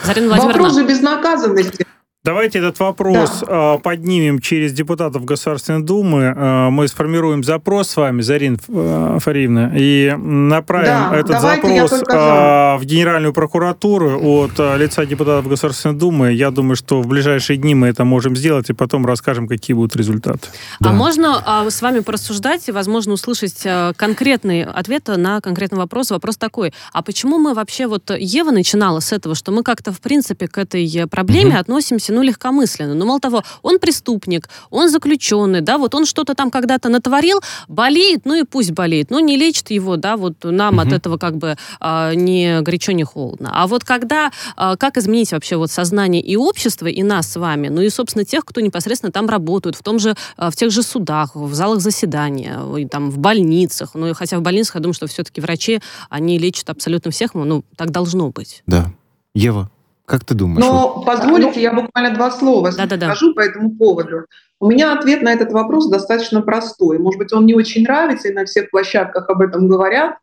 Зарина 0.03 0.38
Вопрос 0.38 0.73
же 0.73 0.88
безнаказанности. 0.88 1.86
Давайте 2.28 2.59
этот 2.59 2.78
вопрос 2.80 3.41
э, 3.47 3.78
поднимем 3.82 4.41
через 4.41 4.73
депутатов 4.73 5.23
Государственной 5.23 5.82
Думы. 5.82 6.34
Э, 6.36 6.69
Мы 6.69 6.89
сформируем 6.89 7.41
запрос 7.41 7.88
с 7.88 7.95
вами, 7.95 8.19
Зарин 8.21 8.59
э, 8.67 9.17
Фариевна, 9.21 9.71
и 9.73 10.13
направим 10.17 11.09
Да, 11.09 11.15
этот 11.15 11.39
запрос 11.39 11.91
в 12.01 12.82
Генеральную 12.84 13.32
прокуратуру 13.32 14.19
от 14.21 14.59
лица 14.78 15.05
депутатов 15.05 15.47
Государственной 15.47 15.95
Думы. 15.95 16.34
Я 16.34 16.51
думаю, 16.51 16.75
что 16.75 17.01
в 17.01 17.07
ближайшие 17.07 17.55
дни 17.55 17.73
мы 17.75 17.88
это 17.88 18.03
можем 18.03 18.36
сделать, 18.36 18.69
и 18.69 18.73
потом 18.73 19.05
расскажем, 19.05 19.47
какие 19.47 19.73
будут 19.73 19.95
результаты. 19.95 20.49
а 20.84 20.91
можно 20.91 21.41
а, 21.45 21.69
с 21.69 21.82
вами 21.82 21.99
порассуждать 21.99 22.67
и, 22.67 22.73
возможно, 22.73 23.13
услышать 23.13 23.61
а, 23.65 23.93
конкретный 23.93 24.65
ответ 24.65 25.07
на 25.07 25.39
конкретный 25.39 25.78
вопрос? 25.78 26.11
Вопрос 26.11 26.36
такой, 26.36 26.73
а 26.91 27.01
почему 27.03 27.38
мы 27.39 27.53
вообще, 27.53 27.88
вот 27.88 28.11
Ева 28.11 28.51
начинала 28.51 28.99
с 28.99 29.13
этого, 29.13 29.34
что 29.34 29.53
мы 29.53 29.63
как-то, 29.63 29.93
в 29.93 30.01
принципе, 30.01 30.49
к 30.49 30.57
этой 30.57 30.86
э, 30.93 31.07
проблеме 31.07 31.51
Мгм. 31.51 31.59
относимся, 31.59 32.16
ну, 32.18 32.24
легкомысленно. 32.24 32.95
Но, 32.95 33.05
мало 33.05 33.20
того, 33.20 33.43
он 33.61 33.78
преступник, 33.78 34.49
он 34.72 34.89
заключенный, 34.89 35.61
да, 35.61 35.78
вот 35.78 35.93
он 35.93 36.05
что-то 36.05 36.34
там 36.34 36.49
когда-то 36.49 36.89
натворил, 36.89 37.41
болеет, 37.68 38.26
ну 38.26 38.34
и 38.34 38.43
пусть 38.43 38.72
болеет, 38.72 39.11
но 39.11 39.20
не 39.20 39.38
лечит 39.38 39.70
его, 39.70 39.97
да, 39.97 40.18
вот 40.18 40.34
нам 40.43 40.80
от 40.80 40.88
Мгм. 40.88 40.95
этого 40.95 41.18
как 41.18 41.38
бы 41.38 41.55
а, 41.80 42.13
ни 42.15 42.61
горячо, 42.61 42.91
ни 42.93 43.03
холодно. 43.03 43.51
А 43.53 43.68
вот 43.68 43.84
когда, 43.84 44.32
а, 44.55 44.76
как 44.78 44.97
изменить 44.97 45.32
вообще 45.32 45.57
вот 45.57 45.70
сознание 45.70 46.22
и 46.22 46.36
общества, 46.36 46.88
и 46.88 47.03
нас 47.03 47.32
с 47.32 47.36
вами, 47.36 47.68
ну 47.68 47.82
и, 47.82 47.89
собственно, 47.89 48.26
тех, 48.26 48.43
кто 48.45 48.61
непосредственно 48.61 49.11
там 49.11 49.30
работают, 49.30 49.76
в 49.76 49.84
том 49.84 49.99
же, 49.99 50.15
а, 50.38 50.49
в 50.49 50.55
тех 50.55 50.72
же 50.72 50.82
судах, 50.82 51.36
в 51.36 51.53
залах 51.53 51.82
заседания, 51.82 52.59
и 52.78 52.86
там 52.88 53.11
в 53.11 53.20
больницах, 53.20 53.91
ну 53.93 54.13
хотя 54.15 54.39
в 54.39 54.41
больницах, 54.41 54.76
я 54.76 54.82
думаю, 54.82 54.95
что 54.95 55.05
все-таки 55.05 55.39
врачи, 55.39 55.82
они 56.09 56.39
лечат 56.39 56.70
абсолютно 56.72 57.11
всех, 57.11 57.36
ну, 57.36 57.63
так 57.76 57.91
должно 57.91 58.32
быть. 58.32 58.63
Да. 58.65 58.91
Ева, 59.36 59.70
как 60.08 60.24
ты 60.24 60.36
думаешь? 60.36 60.66
Но 60.66 61.03
позволите, 61.05 61.62
я 61.62 61.74
буквально 61.74 62.16
два 62.16 62.32
слова 62.32 62.72
скажу 62.72 63.34
по 63.34 63.41
этому 63.41 63.72
поводу. 63.72 64.26
У 64.60 64.70
меня 64.70 64.97
ответ 64.97 65.22
на 65.22 65.34
этот 65.34 65.51
вопрос 65.51 65.89
достаточно 65.89 66.41
простой. 66.41 66.97
Может 66.97 67.20
быть, 67.20 67.34
он 67.34 67.45
не 67.45 67.53
очень 67.53 67.84
нравится, 67.84 68.30
и 68.30 68.34
на 68.34 68.45
всех 68.45 68.72
площадках 68.72 69.30
об 69.30 69.41
этом 69.41 69.68
говорят. 69.68 70.16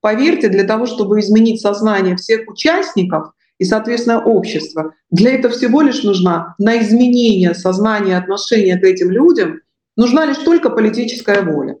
Поверьте, 0.00 0.48
для 0.48 0.62
того, 0.62 0.86
чтобы 0.86 1.18
изменить 1.18 1.60
сознание 1.60 2.14
всех 2.14 2.48
участников 2.48 3.32
и, 3.58 3.64
соответственно, 3.64 4.22
общества, 4.22 4.94
для 5.10 5.34
этого 5.34 5.52
всего 5.52 5.82
лишь 5.82 6.04
нужна 6.04 6.54
на 6.58 6.80
изменение 6.80 7.54
сознания, 7.54 8.16
отношения 8.16 8.78
к 8.78 8.84
этим 8.84 9.10
людям 9.10 9.60
Нужна 9.96 10.24
лишь 10.24 10.38
только 10.38 10.70
политическая 10.70 11.42
воля. 11.42 11.76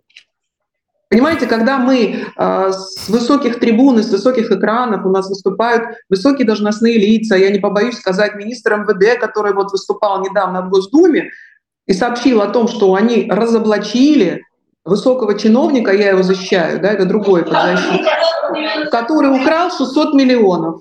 Понимаете, 1.12 1.46
когда 1.46 1.76
мы 1.76 2.24
э, 2.24 2.72
с 2.72 3.06
высоких 3.10 3.60
трибун 3.60 3.98
и 3.98 4.02
с 4.02 4.10
высоких 4.10 4.50
экранов 4.50 5.04
у 5.04 5.10
нас 5.10 5.28
выступают 5.28 5.98
высокие 6.08 6.46
должностные 6.46 6.96
лица, 6.96 7.36
я 7.36 7.50
не 7.50 7.58
побоюсь 7.58 7.98
сказать 7.98 8.34
министр 8.34 8.76
МВД, 8.76 9.20
который 9.20 9.52
вот 9.52 9.72
выступал 9.72 10.22
недавно 10.22 10.62
в 10.62 10.70
Госдуме 10.70 11.28
и 11.86 11.92
сообщил 11.92 12.40
о 12.40 12.46
том, 12.46 12.66
что 12.66 12.94
они 12.94 13.28
разоблачили 13.30 14.42
высокого 14.86 15.38
чиновника, 15.38 15.92
я 15.92 16.12
его 16.12 16.22
защищаю, 16.22 16.80
да, 16.80 16.90
это 16.92 17.04
другой 17.04 17.44
подзащитник, 17.44 18.90
который 18.90 19.38
украл 19.38 19.70
600 19.70 20.14
миллионов. 20.14 20.80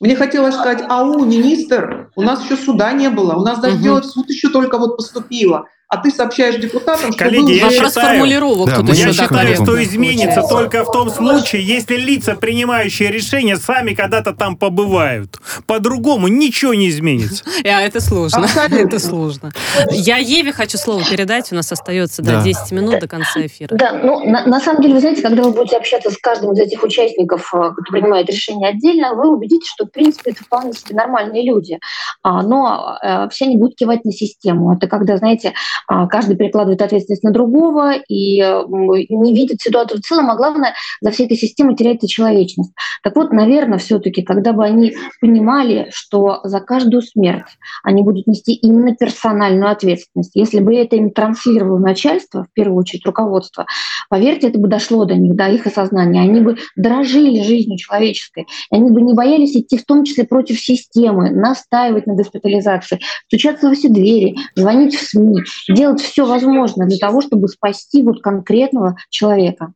Мне 0.00 0.16
хотелось 0.16 0.54
сказать, 0.54 0.84
ау, 0.86 1.24
министр, 1.24 2.10
у 2.14 2.20
нас 2.20 2.44
еще 2.44 2.56
суда 2.56 2.92
не 2.92 3.08
было, 3.08 3.36
у 3.36 3.42
нас 3.42 3.58
даже 3.58 3.76
угу. 3.76 3.84
делать 3.84 4.04
суд 4.04 4.28
еще 4.28 4.50
только 4.50 4.76
вот 4.76 4.98
поступило 4.98 5.64
а 5.92 5.98
ты 5.98 6.10
сообщаешь 6.10 6.56
депутатам, 6.56 7.12
что 7.12 7.24
Коллеги, 7.24 7.52
я 7.52 7.66
вопрос 7.66 7.88
считаю, 7.90 8.08
формулировок 8.08 8.70
да, 8.70 8.76
тут 8.76 8.94
Я 8.94 9.12
считаю, 9.12 9.54
что 9.56 9.82
изменится 9.82 10.40
получается. 10.40 10.56
только 10.56 10.84
в 10.84 10.90
том 10.90 11.10
случае, 11.10 11.66
если 11.66 11.96
лица, 11.96 12.34
принимающие 12.34 13.10
решения, 13.10 13.58
сами 13.58 13.92
когда-то 13.92 14.32
там 14.32 14.56
побывают. 14.56 15.38
По-другому 15.66 16.28
ничего 16.28 16.72
не 16.72 16.88
изменится. 16.88 17.44
А 17.64 17.80
это 17.82 18.00
сложно. 18.00 18.46
Это 18.70 18.98
сложно. 18.98 19.50
Я 19.90 20.16
Еве 20.16 20.52
хочу 20.52 20.78
слово 20.78 21.02
передать. 21.04 21.52
У 21.52 21.54
нас 21.54 21.70
остается 21.72 22.22
да. 22.22 22.42
10 22.42 22.72
минут 22.72 22.98
до 22.98 23.08
конца 23.08 23.44
эфира. 23.44 23.74
Да, 23.74 23.92
ну, 23.92 24.24
на, 24.24 24.46
на 24.46 24.60
самом 24.60 24.82
деле, 24.82 24.94
вы 24.94 25.00
знаете, 25.00 25.22
когда 25.22 25.42
вы 25.42 25.52
будете 25.52 25.76
общаться 25.76 26.10
с 26.10 26.16
каждым 26.18 26.52
из 26.52 26.58
этих 26.58 26.82
участников, 26.82 27.52
э, 27.54 27.70
кто 27.72 27.92
принимает 27.92 28.28
решения 28.28 28.68
отдельно, 28.68 29.14
вы 29.14 29.34
убедитесь, 29.34 29.68
что, 29.68 29.86
в 29.86 29.90
принципе, 29.90 30.32
это 30.32 30.44
вполне 30.44 30.72
себе 30.72 30.94
нормальные 30.94 31.44
люди. 31.44 31.78
А, 32.22 32.42
но 32.42 32.98
э, 33.02 33.28
все 33.30 33.46
они 33.46 33.56
будут 33.56 33.76
кивать 33.76 34.04
на 34.04 34.12
систему. 34.12 34.74
Это 34.74 34.86
когда, 34.86 35.16
знаете, 35.16 35.54
каждый 35.88 36.36
перекладывает 36.36 36.82
ответственность 36.82 37.22
на 37.22 37.30
другого 37.30 37.94
и 38.08 38.38
не 38.38 39.34
видит 39.34 39.60
ситуацию 39.60 40.00
в 40.00 40.04
целом, 40.04 40.30
а 40.30 40.36
главное, 40.36 40.74
за 41.00 41.10
всей 41.10 41.26
этой 41.26 41.36
системой 41.36 41.76
теряется 41.76 42.08
человечность. 42.08 42.72
Так 43.02 43.16
вот, 43.16 43.32
наверное, 43.32 43.78
все-таки, 43.78 44.22
когда 44.22 44.52
бы 44.52 44.64
они 44.64 44.94
понимали, 45.20 45.88
что 45.92 46.40
за 46.44 46.60
каждую 46.60 47.02
смерть 47.02 47.46
они 47.82 48.02
будут 48.02 48.26
нести 48.26 48.54
именно 48.54 48.94
персональную 48.94 49.70
ответственность, 49.70 50.32
если 50.34 50.60
бы 50.60 50.74
это 50.74 50.96
им 50.96 51.10
транслировало 51.10 51.78
начальство, 51.78 52.44
в 52.44 52.52
первую 52.52 52.78
очередь 52.78 53.06
руководство, 53.06 53.66
поверьте, 54.08 54.48
это 54.48 54.58
бы 54.58 54.68
дошло 54.68 55.04
до 55.04 55.14
них, 55.14 55.34
до 55.34 55.48
их 55.48 55.66
осознания, 55.66 56.20
они 56.20 56.40
бы 56.40 56.56
дорожили 56.76 57.42
жизнью 57.42 57.78
человеческой, 57.78 58.46
они 58.70 58.90
бы 58.90 59.02
не 59.02 59.14
боялись 59.14 59.56
идти 59.56 59.76
в 59.76 59.84
том 59.84 60.04
числе 60.04 60.24
против 60.24 60.60
системы, 60.60 61.30
настаивать 61.30 62.06
на 62.06 62.14
госпитализации, 62.14 63.00
стучаться 63.26 63.68
во 63.68 63.74
все 63.74 63.88
двери, 63.88 64.36
звонить 64.54 64.94
в 64.94 65.02
СМИ, 65.02 65.42
делать 65.74 66.00
все 66.00 66.26
возможное 66.26 66.86
для 66.86 66.98
того, 66.98 67.20
чтобы 67.20 67.48
спасти 67.48 68.02
вот 68.02 68.22
конкретного 68.22 68.96
человека. 69.10 69.72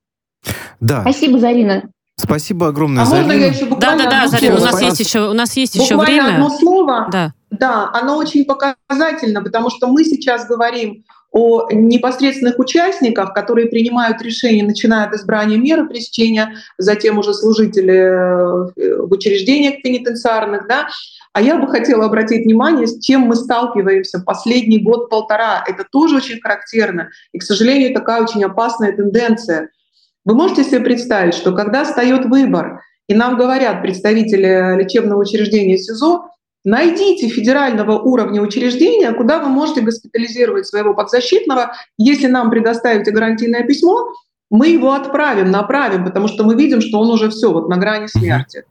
Да. 0.80 1.02
Спасибо, 1.02 1.38
Зарина. 1.38 1.84
Спасибо 2.16 2.68
огромное, 2.68 3.02
а 3.02 3.06
Зарина. 3.06 3.26
Можно 3.26 3.40
я 3.40 3.48
еще 3.48 3.66
да, 3.66 3.96
да, 3.96 4.10
да, 4.10 4.28
Зарина, 4.28 4.56
у 4.56 4.60
нас 4.60 4.80
есть 4.80 5.00
еще, 5.00 5.28
у 5.28 5.34
нас 5.34 5.56
есть 5.56 5.74
еще 5.74 5.96
время. 5.96 6.34
одно 6.34 6.50
слово. 6.50 7.08
Да. 7.12 7.34
Да, 7.50 7.90
оно 7.92 8.16
очень 8.16 8.44
показательно, 8.44 9.42
потому 9.42 9.70
что 9.70 9.86
мы 9.86 10.04
сейчас 10.04 10.46
говорим 10.46 11.04
о 11.32 11.68
непосредственных 11.70 12.58
участниках, 12.58 13.34
которые 13.34 13.68
принимают 13.68 14.22
решения, 14.22 14.62
начиная 14.62 15.06
от 15.06 15.14
избрания 15.14 15.58
меры 15.58 15.86
пресечения, 15.86 16.56
затем 16.78 17.18
уже 17.18 17.34
служители 17.34 17.92
э, 17.92 19.02
в 19.02 19.12
учреждениях 19.12 19.82
пенитенциарных, 19.82 20.66
да, 20.66 20.88
а 21.34 21.42
я 21.42 21.58
бы 21.58 21.68
хотела 21.68 22.06
обратить 22.06 22.46
внимание, 22.46 22.86
с 22.86 22.98
чем 22.98 23.22
мы 23.22 23.36
сталкиваемся 23.36 24.20
последний 24.20 24.78
год-полтора. 24.78 25.62
Это 25.66 25.84
тоже 25.84 26.16
очень 26.16 26.40
характерно. 26.40 27.10
И, 27.32 27.38
к 27.38 27.42
сожалению, 27.42 27.92
такая 27.92 28.22
очень 28.22 28.42
опасная 28.42 28.92
тенденция. 28.92 29.68
Вы 30.24 30.34
можете 30.34 30.64
себе 30.64 30.80
представить, 30.80 31.34
что 31.34 31.52
когда 31.52 31.84
встает 31.84 32.24
выбор, 32.24 32.80
и 33.06 33.14
нам 33.14 33.36
говорят 33.36 33.82
представители 33.82 34.82
лечебного 34.82 35.20
учреждения 35.20 35.76
СИЗО, 35.76 36.30
найдите 36.66 37.28
федерального 37.28 37.98
уровня 37.98 38.42
учреждения, 38.42 39.12
куда 39.12 39.38
вы 39.38 39.48
можете 39.48 39.82
госпитализировать 39.82 40.66
своего 40.66 40.94
подзащитного. 40.94 41.72
Если 41.96 42.26
нам 42.26 42.50
предоставите 42.50 43.12
гарантийное 43.12 43.62
письмо, 43.62 44.12
мы 44.50 44.68
его 44.68 44.92
отправим, 44.92 45.50
направим, 45.50 46.04
потому 46.04 46.26
что 46.26 46.44
мы 46.44 46.56
видим, 46.56 46.80
что 46.80 46.98
он 46.98 47.10
уже 47.10 47.30
все 47.30 47.52
вот 47.52 47.68
на 47.68 47.76
грани 47.76 48.08
смерти. 48.08 48.64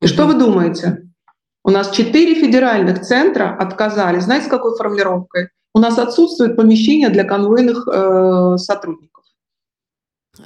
И 0.00 0.06
что 0.06 0.26
вы 0.26 0.34
думаете? 0.34 1.02
У 1.62 1.70
нас 1.70 1.90
четыре 1.90 2.34
федеральных 2.34 3.02
центра 3.02 3.54
отказали. 3.54 4.18
Знаете, 4.20 4.46
с 4.46 4.48
какой 4.48 4.76
формулировкой? 4.76 5.48
У 5.74 5.78
нас 5.78 5.98
отсутствует 5.98 6.56
помещение 6.56 7.10
для 7.10 7.24
конвойных 7.24 7.86
э, 7.86 8.56
сотрудников. 8.56 9.24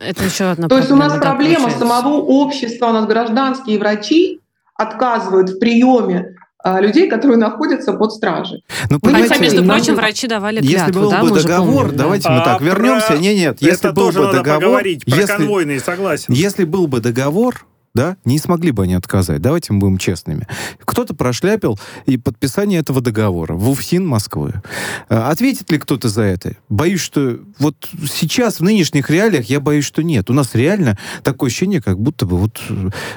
Это 0.01 0.25
еще 0.25 0.45
одна 0.45 0.69
То 0.69 0.79
есть 0.79 0.91
у 0.91 0.97
нас 0.97 1.13
проблема 1.13 1.65
получается. 1.65 1.87
самого 1.87 2.15
общества, 2.15 2.87
у 2.87 2.93
нас 2.93 3.07
гражданские 3.07 3.79
врачи 3.79 4.41
отказывают 4.75 5.51
в 5.51 5.59
приеме 5.59 6.37
людей, 6.65 7.09
которые 7.09 7.39
находятся 7.39 7.93
под 7.93 8.13
стражей. 8.13 8.65
Ну, 8.89 8.99
Хотя, 9.03 9.39
между 9.39 9.65
прочим, 9.65 9.95
врачи 9.97 10.27
давали 10.27 10.61
клятву, 10.61 10.79
Если 10.79 10.93
был 10.93 11.11
да, 11.11 11.23
бы 11.23 11.31
договор, 11.31 11.83
помним, 11.83 11.97
давайте 11.97 12.29
да. 12.29 12.31
мы 12.31 12.45
так 12.45 12.61
а 12.61 12.65
вернемся. 12.65 13.07
Про... 13.09 13.17
Не, 13.19 13.35
нет, 13.35 13.59
если 13.61 13.89
Это 13.89 13.93
был 13.93 14.03
тоже 14.05 14.19
бы 14.19 14.25
надо 14.27 14.39
договор, 14.39 14.63
поговорить 14.63 15.05
про 15.05 15.17
если, 15.17 15.33
конвойные, 15.33 15.81
согласен. 15.81 16.35
Если 16.35 16.65
был 16.65 16.87
бы 16.87 17.01
договор, 17.01 17.67
да, 17.95 18.17
не 18.25 18.39
смогли 18.39 18.71
бы 18.71 18.85
они 18.85 18.95
отказать. 18.95 19.43
Давайте 19.43 19.73
мы 19.73 19.81
будем 19.81 19.99
честными. 19.99 20.47
Кто-то 20.85 21.15
прошляпил 21.15 21.79
и 22.07 22.17
подписание 22.17 22.81
этого 22.81 23.01
договора 23.01 23.55
в 23.55 23.69
УФСИН 23.69 24.07
Москвы. 24.07 24.63
А, 25.09 25.31
ответит 25.31 25.71
ли 25.73 25.79
кто-то 25.79 26.09
за 26.09 26.23
это? 26.23 26.57
Боюсь, 26.69 27.01
что 27.01 27.41
вот 27.59 27.89
сейчас, 28.11 28.61
в 28.61 28.63
нынешних 28.63 29.11
реалиях, 29.11 29.47
я 29.47 29.61
боюсь, 29.61 29.85
что 29.85 30.03
нет. 30.03 30.31
У 30.31 30.33
нас 30.33 30.55
реально 30.55 30.99
такое 31.25 31.49
ощущение, 31.49 31.83
как 31.83 31.99
будто 31.99 32.27
бы 32.27 32.37
вот 32.37 32.61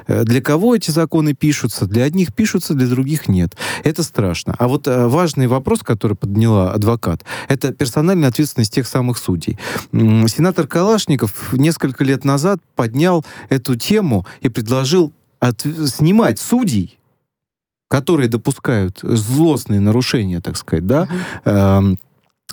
э, 0.08 0.24
для 0.24 0.42
кого 0.42 0.76
эти 0.76 0.90
законы 0.90 1.34
пишутся? 1.34 1.86
Для 1.86 2.06
одних 2.06 2.34
пишутся, 2.34 2.74
для 2.74 2.88
других 2.88 3.28
нет. 3.28 3.56
Это 3.84 4.02
страшно. 4.02 4.56
А 4.58 4.68
вот 4.68 4.88
э, 4.88 5.08
важный 5.08 5.46
вопрос, 5.46 5.82
который 5.84 6.18
подняла 6.18 6.72
адвокат, 6.72 7.24
это 7.48 7.74
персональная 7.74 8.30
ответственность 8.30 8.74
тех 8.74 8.88
самых 8.88 9.20
судей. 9.20 9.60
Сенатор 9.92 10.66
Калашников 10.66 11.54
несколько 11.54 12.04
лет 12.04 12.26
назад 12.26 12.60
поднял 12.76 13.24
эту 13.50 13.76
тему 13.76 14.26
и 14.42 14.50
предложил 14.64 15.12
от, 15.40 15.62
снимать 15.62 16.40
судей, 16.40 16.98
которые 17.90 18.30
допускают 18.30 19.00
злостные 19.02 19.82
нарушения, 19.82 20.40
так 20.40 20.56
сказать, 20.58 20.88
да, 20.88 21.08
э, 21.44 21.96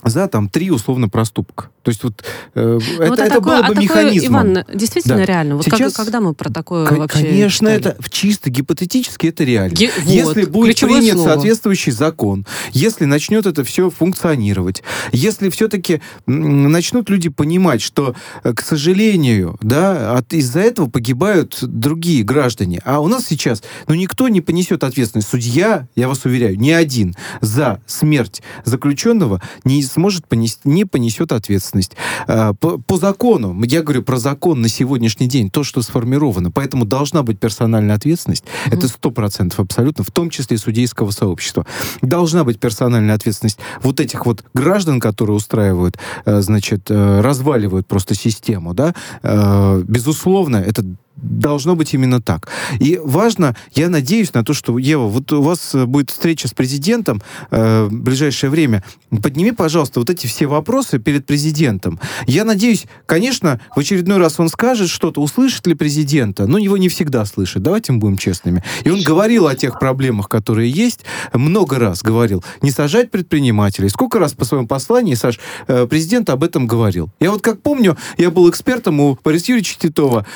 за 0.02 0.28
там 0.28 0.48
три 0.48 0.70
условно 0.70 1.08
проступка. 1.08 1.70
То 1.82 1.90
есть 1.90 2.04
вот, 2.04 2.22
э, 2.54 2.78
ну, 2.78 2.94
это, 2.96 3.08
вот 3.08 3.18
это 3.18 3.28
такое, 3.34 3.62
было 3.62 3.68
бы 3.68 3.74
а 3.78 3.82
механизмом. 3.82 4.52
Иван, 4.52 4.64
действительно 4.74 5.16
да. 5.16 5.24
реально. 5.24 5.56
Вот 5.56 5.64
Сейчас, 5.64 5.94
как, 5.94 6.04
когда 6.04 6.20
мы 6.20 6.34
про 6.34 6.50
такое 6.50 6.86
к- 6.86 6.92
вообще 6.92 7.22
Конечно, 7.24 7.70
читали? 7.74 7.94
это 7.96 8.10
чисто 8.10 8.50
гипотетически 8.50 9.28
это 9.28 9.44
реально. 9.44 9.74
Ге- 9.74 9.90
если 10.04 10.42
вот, 10.42 10.50
будет 10.50 10.78
принят 10.78 11.14
слово. 11.14 11.28
соответствующий 11.28 11.92
закон, 11.92 12.46
если 12.72 13.06
начнет 13.06 13.46
это 13.46 13.64
все 13.64 13.88
функционировать, 13.88 14.82
если 15.12 15.48
все-таки 15.48 16.02
начнут 16.26 17.08
люди 17.08 17.30
понимать, 17.30 17.80
что, 17.80 18.14
э, 18.44 18.52
к 18.52 18.60
сожалению, 18.60 19.56
да, 19.62 20.18
от, 20.18 20.34
из-за 20.34 20.60
этого 20.60 20.90
погибают 20.90 21.58
другие 21.62 22.22
граждане. 22.24 22.80
А 22.84 23.00
у 23.00 23.08
нас 23.08 23.24
сейчас, 23.26 23.62
ну, 23.88 23.94
никто 23.94 24.28
не 24.28 24.42
понесет 24.42 24.84
ответственность. 24.84 25.28
Судья, 25.28 25.88
я 25.96 26.08
вас 26.08 26.26
уверяю, 26.26 26.58
ни 26.58 26.70
один 26.70 27.14
за 27.40 27.80
смерть 27.86 28.42
заключенного 28.64 29.40
не 29.64 29.82
сможет 29.82 30.26
понести, 30.26 30.60
не 30.64 30.84
понесет 30.84 31.32
ответственность 31.32 31.69
ответственность. 31.70 31.92
А, 32.26 32.52
по, 32.54 32.78
по 32.78 32.96
закону, 32.96 33.60
я 33.64 33.82
говорю 33.82 34.02
про 34.02 34.18
закон 34.18 34.60
на 34.60 34.68
сегодняшний 34.68 35.26
день, 35.26 35.50
то, 35.50 35.64
что 35.64 35.82
сформировано, 35.82 36.50
поэтому 36.50 36.84
должна 36.84 37.22
быть 37.22 37.38
персональная 37.38 37.96
ответственность, 37.96 38.44
mm-hmm. 38.44 38.76
это 38.76 38.88
сто 38.88 39.10
процентов 39.10 39.60
абсолютно, 39.60 40.04
в 40.04 40.10
том 40.10 40.30
числе 40.30 40.56
и 40.56 40.58
судейского 40.58 41.10
сообщества. 41.10 41.66
Должна 42.02 42.44
быть 42.44 42.58
персональная 42.58 43.14
ответственность 43.14 43.58
вот 43.82 44.00
этих 44.00 44.26
вот 44.26 44.44
граждан, 44.54 45.00
которые 45.00 45.36
устраивают, 45.36 45.98
э, 46.24 46.40
значит, 46.40 46.90
э, 46.90 47.20
разваливают 47.20 47.86
просто 47.86 48.14
систему, 48.14 48.74
да, 48.74 48.94
э, 49.22 49.82
безусловно, 49.86 50.56
это 50.56 50.84
должно 51.22 51.76
быть 51.76 51.94
именно 51.94 52.20
так. 52.20 52.48
И 52.78 53.00
важно, 53.02 53.56
я 53.74 53.88
надеюсь 53.88 54.34
на 54.34 54.44
то, 54.44 54.54
что, 54.54 54.78
Ева, 54.78 55.06
вот 55.06 55.32
у 55.32 55.42
вас 55.42 55.74
э, 55.74 55.86
будет 55.86 56.10
встреча 56.10 56.48
с 56.48 56.52
президентом 56.52 57.22
э, 57.50 57.84
в 57.84 57.92
ближайшее 57.92 58.50
время. 58.50 58.82
Подними, 59.22 59.52
пожалуйста, 59.52 60.00
вот 60.00 60.10
эти 60.10 60.26
все 60.26 60.46
вопросы 60.46 60.98
перед 60.98 61.26
президентом. 61.26 62.00
Я 62.26 62.44
надеюсь, 62.44 62.86
конечно, 63.06 63.60
в 63.74 63.80
очередной 63.80 64.18
раз 64.18 64.38
он 64.40 64.48
скажет 64.48 64.88
что-то, 64.88 65.20
услышит 65.20 65.66
ли 65.66 65.74
президента, 65.74 66.46
но 66.46 66.58
его 66.58 66.76
не 66.76 66.88
всегда 66.88 67.24
слышит. 67.24 67.62
Давайте 67.62 67.92
мы 67.92 67.98
будем 67.98 68.18
честными. 68.18 68.62
И 68.84 68.90
он 68.90 69.02
говорил 69.02 69.46
о 69.46 69.54
тех 69.54 69.78
проблемах, 69.78 70.28
которые 70.28 70.70
есть, 70.70 71.04
много 71.32 71.78
раз 71.78 72.02
говорил. 72.02 72.44
Не 72.62 72.70
сажать 72.70 73.10
предпринимателей. 73.10 73.88
Сколько 73.88 74.18
раз 74.18 74.32
по 74.32 74.44
своему 74.44 74.66
послании, 74.66 75.14
Саш, 75.14 75.40
э, 75.66 75.86
президент 75.86 76.30
об 76.30 76.44
этом 76.44 76.66
говорил. 76.66 77.10
Я 77.20 77.30
вот 77.30 77.42
как 77.42 77.60
помню, 77.62 77.96
я 78.18 78.30
был 78.30 78.48
экспертом 78.48 79.00
у 79.00 79.18
Бориса 79.22 79.52
Юрьевича 79.52 79.76
Титова 79.78 80.26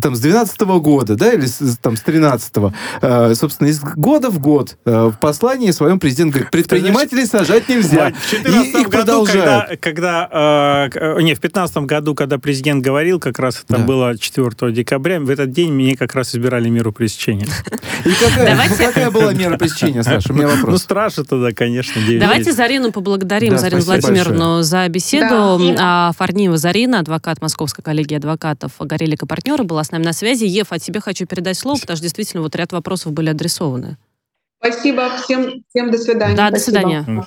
там, 0.00 0.14
с 0.14 0.20
12 0.20 0.33
года, 0.80 1.16
да, 1.16 1.32
или 1.32 1.46
с, 1.46 1.78
там 1.80 1.96
с 1.96 2.00
13 2.00 2.52
э, 3.02 3.34
собственно, 3.34 3.68
из 3.68 3.80
года 3.80 4.30
в 4.30 4.38
год 4.38 4.76
э, 4.84 5.10
в 5.12 5.18
послании 5.20 5.70
своем 5.70 5.98
президент 5.98 6.32
говорит, 6.32 6.50
предпринимателей 6.50 7.26
сажать 7.26 7.68
нельзя. 7.68 8.10
В 8.10 8.30
2014 8.30 8.66
И 8.74 8.80
их 8.80 8.88
году, 8.88 8.90
продолжают. 8.90 9.80
когда, 9.80 10.28
когда, 10.30 10.88
э, 10.92 11.22
не, 11.22 11.34
в 11.34 11.40
2015 11.40 11.76
году, 11.78 12.14
когда 12.14 12.38
президент 12.38 12.82
говорил, 12.82 13.20
как 13.20 13.38
раз 13.38 13.62
это 13.66 13.78
Да. 13.78 13.84
было 13.84 14.16
4 14.18 14.72
декабря, 14.72 15.20
в 15.20 15.30
этот 15.30 15.50
день 15.52 15.72
мне 15.72 15.96
как 15.96 16.14
раз 16.14 16.34
избирали 16.34 16.68
меру 16.68 16.92
пресечения. 16.92 17.46
И 18.04 18.10
какая, 18.10 18.50
Давайте- 18.50 18.74
какая 18.86 19.10
была 19.10 19.32
мера 19.32 19.56
пресечения, 19.56 20.02
Саша? 20.02 20.32
У 20.32 20.36
меня 20.36 20.48
Ну, 20.48 20.56
вопрос. 20.56 20.82
страшно 20.82 21.24
тогда, 21.24 21.52
конечно. 21.52 22.00
Давайте. 22.18 22.52
Зарину 22.52 22.92
поблагодарим, 22.92 23.52
Да, 23.52 23.58
Зарину 23.58 23.82
Владимировну, 23.82 24.62
за 24.62 24.88
беседу. 24.88 25.58
Да. 25.76 26.08
А, 26.08 26.12
Фарниева 26.16 26.56
Зарина, 26.56 27.00
адвокат 27.00 27.40
Московской 27.42 27.82
коллегии 27.84 28.16
адвокатов 28.16 28.72
Горелика 28.78 29.26
партнера, 29.26 29.62
была 29.64 29.82
с 29.84 29.90
нами 29.90 30.04
на 30.04 30.12
связи. 30.12 30.23
Ев, 30.32 30.72
от 30.72 30.82
тебе 30.82 31.00
хочу 31.00 31.26
передать 31.26 31.58
слово, 31.58 31.78
потому 31.78 31.96
что 31.96 32.02
действительно 32.02 32.42
вот 32.42 32.56
ряд 32.56 32.72
вопросов 32.72 33.12
были 33.12 33.30
адресованы. 33.30 33.96
Спасибо 34.58 35.10
всем, 35.22 35.62
всем 35.68 35.90
до 35.90 35.98
свидания. 35.98 36.36
Да, 36.36 36.50
до 36.50 36.58
Спасибо. 36.58 36.78
свидания. 36.78 37.26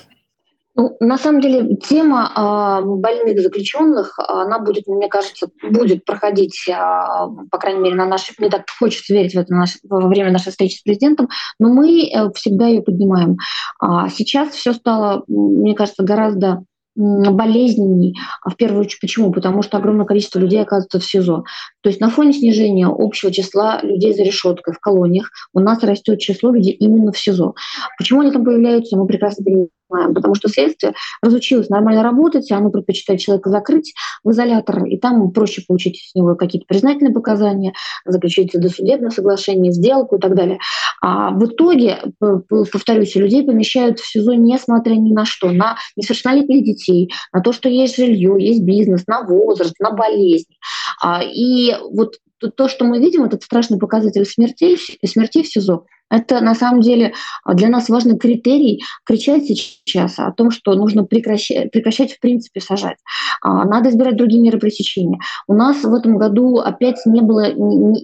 Ну, 0.78 0.96
на 1.00 1.18
самом 1.18 1.40
деле, 1.40 1.76
тема 1.76 2.30
а, 2.36 2.80
больных 2.82 3.40
заключенных, 3.40 4.16
она 4.16 4.60
будет, 4.60 4.86
мне 4.86 5.08
кажется, 5.08 5.48
будет 5.60 6.04
проходить, 6.04 6.68
а, 6.72 7.26
по 7.50 7.58
крайней 7.58 7.80
мере, 7.80 7.96
на 7.96 8.06
нашей, 8.06 8.36
мне 8.38 8.48
так 8.48 8.62
хочется 8.78 9.12
верить 9.12 9.34
в 9.34 9.38
это 9.38 9.52
на 9.52 9.60
наш- 9.60 9.78
во 9.82 10.06
время 10.06 10.30
нашей 10.30 10.50
встречи 10.50 10.78
с 10.78 10.82
президентом, 10.82 11.28
но 11.58 11.68
мы 11.68 12.04
э, 12.08 12.30
всегда 12.36 12.68
ее 12.68 12.82
поднимаем. 12.82 13.38
А 13.80 14.08
сейчас 14.08 14.50
все 14.50 14.72
стало, 14.72 15.24
мне 15.26 15.74
кажется, 15.74 16.04
гораздо 16.04 16.62
болезненней. 16.98 18.18
А 18.42 18.50
В 18.50 18.56
первую 18.56 18.80
очередь, 18.80 19.00
почему? 19.00 19.32
Потому 19.32 19.62
что 19.62 19.76
огромное 19.78 20.06
количество 20.06 20.38
людей 20.40 20.60
оказывается 20.60 20.98
в 20.98 21.04
СИЗО. 21.04 21.44
То 21.82 21.90
есть 21.90 22.00
на 22.00 22.10
фоне 22.10 22.32
снижения 22.32 22.86
общего 22.86 23.32
числа 23.32 23.80
людей 23.82 24.12
за 24.12 24.22
решеткой 24.22 24.74
в 24.74 24.80
колониях 24.80 25.30
у 25.52 25.60
нас 25.60 25.82
растет 25.82 26.18
число 26.18 26.50
людей 26.50 26.72
именно 26.72 27.12
в 27.12 27.18
СИЗО. 27.18 27.54
Почему 27.98 28.20
они 28.20 28.32
там 28.32 28.44
появляются, 28.44 28.96
мы 28.96 29.06
прекрасно 29.06 29.44
понимаем. 29.44 29.68
Потому 30.14 30.34
что 30.34 30.48
следствие 30.48 30.92
разучилось 31.22 31.70
нормально 31.70 32.02
работать, 32.02 32.52
оно 32.52 32.68
предпочитает 32.68 33.20
человека 33.20 33.48
закрыть 33.48 33.94
в 34.22 34.30
изолятор, 34.30 34.84
и 34.84 34.98
там 34.98 35.30
проще 35.30 35.62
получить 35.66 36.10
с 36.10 36.14
него 36.14 36.34
какие-то 36.34 36.66
признательные 36.68 37.14
показания, 37.14 37.72
заключить 38.04 38.52
досудебное 38.52 39.08
соглашение, 39.08 39.72
сделку 39.72 40.16
и 40.16 40.20
так 40.20 40.34
далее. 40.34 40.58
А 41.00 41.30
в 41.30 41.42
итоге, 41.46 42.00
повторюсь, 42.48 43.14
людей 43.14 43.42
помещают 43.42 43.98
в 43.98 44.06
СИЗО 44.06 44.34
несмотря 44.34 44.92
ни 44.92 45.12
на 45.12 45.24
что, 45.24 45.50
на 45.50 45.76
несовершеннолетних 45.96 46.64
детей, 46.64 47.10
на 47.32 47.40
то, 47.40 47.52
что 47.52 47.70
есть 47.70 47.96
жилье, 47.96 48.36
есть 48.38 48.62
бизнес, 48.62 49.06
на 49.06 49.22
возраст, 49.22 49.74
на 49.80 49.92
болезнь. 49.92 50.52
А, 51.00 51.22
И 51.22 51.74
вот 51.90 52.16
то- 52.38 52.50
то, 52.50 52.68
что 52.68 52.84
мы 52.84 52.98
видим, 52.98 53.24
этот 53.24 53.42
страшный 53.42 53.78
показатель 53.78 54.24
смертей, 54.24 54.78
смертей 55.04 55.42
в 55.42 55.48
СИЗО, 55.48 55.86
это 56.10 56.40
на 56.40 56.54
самом 56.54 56.80
деле 56.80 57.12
а, 57.44 57.54
для 57.54 57.68
нас 57.68 57.88
важный 57.88 58.18
критерий 58.18 58.82
кричать 59.04 59.46
сейчас 59.46 60.18
о 60.18 60.32
том, 60.32 60.50
что 60.50 60.74
нужно 60.74 61.04
прекращать, 61.04 61.70
прекращать 61.70 62.12
в 62.12 62.20
принципе 62.20 62.60
сажать. 62.60 62.96
А, 63.42 63.64
Надо 63.64 63.90
избирать 63.90 64.16
другие 64.16 64.40
меры 64.40 64.58
пресечения. 64.58 65.18
У 65.46 65.54
нас 65.54 65.82
в 65.84 65.92
этом 65.92 66.16
году 66.16 66.58
опять 66.58 67.04
не 67.04 67.20
было, 67.20 67.48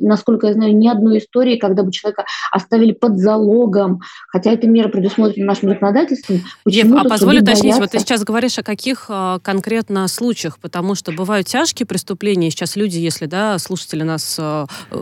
насколько 0.01 0.49
я 0.49 0.53
знаю, 0.55 0.77
ни 0.77 0.89
одной 0.89 1.19
истории, 1.19 1.57
когда 1.57 1.83
бы 1.83 1.93
человека 1.93 2.25
оставили 2.51 2.93
под 2.93 3.19
залогом, 3.19 4.01
хотя 4.29 4.53
эта 4.53 4.67
мера 4.67 4.89
предусмотрена 4.89 5.47
нашим 5.47 5.71
законодательством. 5.71 6.43
Ев, 6.67 6.93
а 6.93 7.09
позволь 7.09 7.41
уточнить, 7.41 7.77
вот 7.77 7.91
ты 7.91 7.99
сейчас 7.99 8.23
говоришь 8.25 8.59
о 8.59 8.63
каких 8.63 9.07
а, 9.09 9.39
конкретно 9.41 10.07
случаях, 10.09 10.59
потому 10.59 10.95
что 10.95 11.13
бывают 11.13 11.47
тяжкие 11.47 11.87
преступления, 11.87 12.51
сейчас 12.51 12.77
люди, 12.77 12.99
если 12.99 13.27
да, 13.27 13.59
слушатели 13.59 14.03
нас 14.03 14.39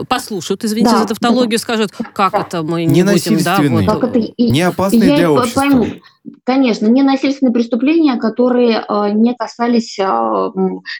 послушают, 0.07 0.63
извините 0.63 0.91
Да, 0.91 0.99
за 0.99 1.07
тавтологию, 1.07 1.59
скажут, 1.59 1.91
как 2.13 2.33
это 2.33 2.63
мы 2.63 2.85
не 2.93 3.03
будем, 3.03 3.43
да, 3.43 3.57
вот, 3.61 3.85
Как 3.85 4.03
это 4.03 4.19
и- 4.19 4.51
Не 4.51 4.61
опасные 4.61 5.09
я 5.09 5.15
для 5.17 5.31
общества. 5.31 5.59
пойму. 5.61 5.87
Конечно, 6.45 6.87
не 6.87 7.03
насильственные 7.03 7.53
преступления, 7.53 8.15
которые 8.15 8.85
э, 8.87 9.09
не 9.11 9.35
касались 9.35 9.99
э, 9.99 10.51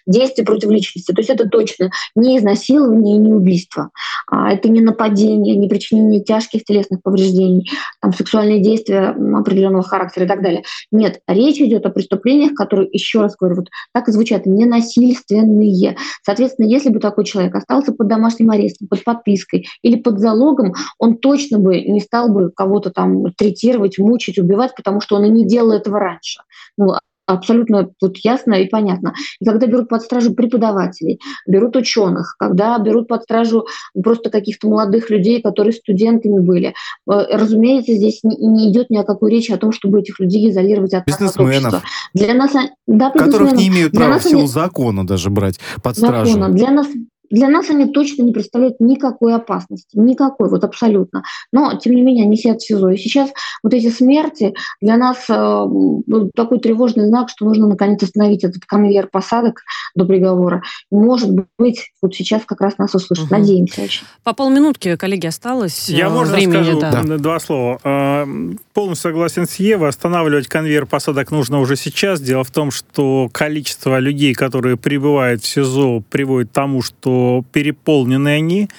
действий 0.06 0.44
против 0.44 0.70
личности. 0.70 1.14
То 1.14 1.22
есть 1.22 1.30
это 1.30 1.48
точно 1.48 1.92
не 2.16 2.38
изнасилование 2.38 3.18
не 3.18 3.32
убийство. 3.32 3.92
А, 4.30 4.52
это 4.52 4.68
не 4.68 4.82
нападение, 4.82 5.56
не 5.56 5.70
причинение 5.70 6.22
тяжких 6.22 6.66
телесных 6.66 7.02
повреждений, 7.02 7.70
там, 8.02 8.12
сексуальные 8.12 8.60
действия 8.60 9.16
определенного 9.36 9.84
характера 9.84 10.26
и 10.26 10.28
так 10.28 10.42
далее. 10.42 10.64
Нет, 10.92 11.22
речь 11.28 11.60
идет 11.60 11.86
о 11.86 11.90
преступлениях, 11.90 12.54
которые, 12.54 12.90
еще 12.92 13.22
раз 13.22 13.38
говорю, 13.38 13.58
вот 13.58 13.70
так 13.94 14.10
и 14.10 14.12
звучат, 14.12 14.46
ненасильственные. 14.46 15.96
Соответственно, 16.26 16.68
если 16.68 16.90
бы 16.90 17.00
такой 17.00 17.24
человек 17.24 17.56
остался 17.56 17.94
под 17.94 18.08
домашним 18.08 18.52
арестом, 18.52 18.90
под 18.90 19.04
подпиской 19.06 19.68
или 19.84 19.96
под 19.96 20.20
залогом, 20.20 20.74
он 20.98 21.18
точно 21.18 21.60
бы 21.60 21.80
не 21.80 22.02
стал 22.02 22.30
бы 22.30 22.52
кого-то 22.52 22.92
там 22.92 23.32
третировать, 23.34 23.98
мучить, 24.00 24.38
убивать, 24.38 24.76
потому 24.76 25.00
что 25.00 25.13
он 25.14 25.26
и 25.26 25.30
не 25.30 25.46
делал 25.46 25.72
этого 25.72 26.00
раньше. 26.00 26.42
Ну, 26.78 26.94
абсолютно 27.26 27.90
тут 28.00 28.18
ясно 28.18 28.56
и 28.56 28.68
понятно. 28.68 29.14
И 29.40 29.46
когда 29.46 29.66
берут 29.66 29.88
под 29.88 30.02
стражу 30.02 30.34
преподавателей, 30.34 31.22
берут 31.48 31.76
ученых, 31.78 32.36
когда 32.38 32.78
берут 32.80 33.08
под 33.08 33.24
стражу 33.24 33.66
просто 34.04 34.30
каких-то 34.30 34.68
молодых 34.68 35.10
людей, 35.10 35.42
которые 35.42 35.72
студентами 35.74 36.40
были, 36.40 36.68
э, 36.70 36.74
разумеется, 37.08 37.94
здесь 37.94 38.20
не, 38.24 38.36
не 38.36 38.72
идет 38.72 38.90
ни 38.90 38.98
о 38.98 39.04
какой 39.06 39.32
речи 39.32 39.52
о 39.54 39.58
том, 39.58 39.72
чтобы 39.72 40.02
этих 40.02 40.20
людей 40.20 40.50
изолировать 40.50 40.94
от, 40.94 41.02
от 41.02 41.08
Бизнесменов. 41.08 41.74
общества. 41.76 41.82
Для 42.14 42.34
нас, 42.34 42.52
да, 42.88 43.10
Которых 43.12 43.54
не 43.54 43.70
имеют 43.70 43.94
права 43.94 44.20
в 44.20 44.24
силу 44.24 44.40
они- 44.42 44.48
закона 44.50 45.08
даже 45.08 45.30
брать 45.30 45.60
под 45.82 45.96
закона. 45.96 46.26
стражу. 46.26 46.54
Для 46.54 46.72
нас, 46.72 46.88
для 47.34 47.50
нас 47.50 47.70
они 47.72 47.88
точно 47.88 48.22
не 48.22 48.32
представляют 48.32 48.80
никакой 48.80 49.34
опасности, 49.34 49.98
никакой, 49.98 50.50
вот 50.50 50.64
абсолютно. 50.64 51.24
Но, 51.52 51.76
тем 51.78 51.96
не 51.96 52.04
менее, 52.04 52.26
они 52.26 52.38
сидят 52.38 52.62
в 52.62 52.66
СИЗО. 52.66 52.92
И 52.92 52.98
сейчас 52.98 53.32
вот 53.64 53.74
эти 53.74 53.90
смерти 53.90 54.54
для 54.82 54.98
нас 54.98 55.26
э, 55.30 55.34
м, 55.34 56.30
такой 56.36 56.60
тревожный 56.60 57.08
знак, 57.08 57.30
что 57.30 57.46
нужно 57.46 57.66
наконец 57.68 58.04
остановить 58.04 58.44
этот 58.44 58.66
конвейер 58.66 59.08
посадок 59.12 59.62
до 59.96 60.06
приговора. 60.06 60.62
Может 60.92 61.32
быть, 61.58 61.92
вот 62.04 62.14
сейчас 62.14 62.44
как 62.46 62.62
раз 62.62 62.78
нас 62.78 62.94
услышат. 62.94 63.32
Мгм. 63.32 63.40
Надеемся 63.40 63.82
очень. 63.82 64.04
По 64.24 64.34
полминутки, 64.34 64.96
коллеги, 64.96 65.26
осталось 65.26 65.90
Я, 65.90 66.06
э, 66.06 66.10
можно 66.10 66.36
времени. 66.36 66.64
скажу 66.64 66.80
да. 66.80 67.18
два 67.18 67.40
слова? 67.40 67.80
Э, 67.84 68.26
Полностью 68.74 69.10
согласен 69.10 69.48
с 69.48 69.56
Евой. 69.56 69.90
Останавливать 69.90 70.48
конвейер 70.48 70.86
посадок 70.86 71.32
нужно 71.32 71.60
уже 71.60 71.78
сейчас. 71.78 72.22
Дело 72.22 72.44
в 72.44 72.52
том, 72.52 72.70
что 72.70 73.28
количество 73.32 73.98
людей, 73.98 74.36
которые 74.36 74.78
прибывают 74.78 75.44
в 75.44 75.48
СИЗО, 75.48 76.04
приводит 76.12 76.50
к 76.50 76.54
тому, 76.54 76.84
что 76.84 77.23
переполнены 77.52 78.30
они, 78.30 78.70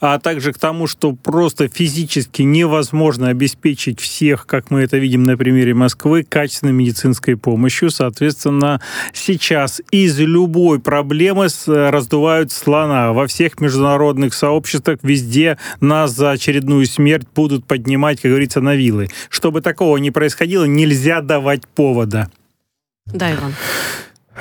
а 0.00 0.20
также 0.20 0.52
к 0.52 0.58
тому, 0.58 0.86
что 0.86 1.12
просто 1.12 1.66
физически 1.66 2.42
невозможно 2.42 3.28
обеспечить 3.28 3.98
всех, 3.98 4.46
как 4.46 4.70
мы 4.70 4.82
это 4.82 4.96
видим 4.98 5.24
на 5.24 5.36
примере 5.36 5.74
Москвы, 5.74 6.22
качественной 6.22 6.72
медицинской 6.72 7.36
помощью. 7.36 7.90
Соответственно, 7.90 8.80
сейчас 9.12 9.82
из 9.90 10.20
любой 10.20 10.78
проблемы 10.78 11.48
раздувают 11.66 12.52
слона. 12.52 13.12
Во 13.12 13.26
всех 13.26 13.60
международных 13.60 14.34
сообществах 14.34 15.00
везде 15.02 15.58
нас 15.80 16.12
за 16.12 16.30
очередную 16.30 16.86
смерть 16.86 17.26
будут 17.34 17.66
поднимать, 17.66 18.20
как 18.20 18.30
говорится, 18.30 18.60
на 18.60 18.76
вилы. 18.76 19.08
Чтобы 19.30 19.62
такого 19.62 19.96
не 19.96 20.12
происходило, 20.12 20.64
нельзя 20.64 21.22
давать 21.22 21.66
повода. 21.66 22.30
Да, 23.06 23.34
Иван. 23.34 23.52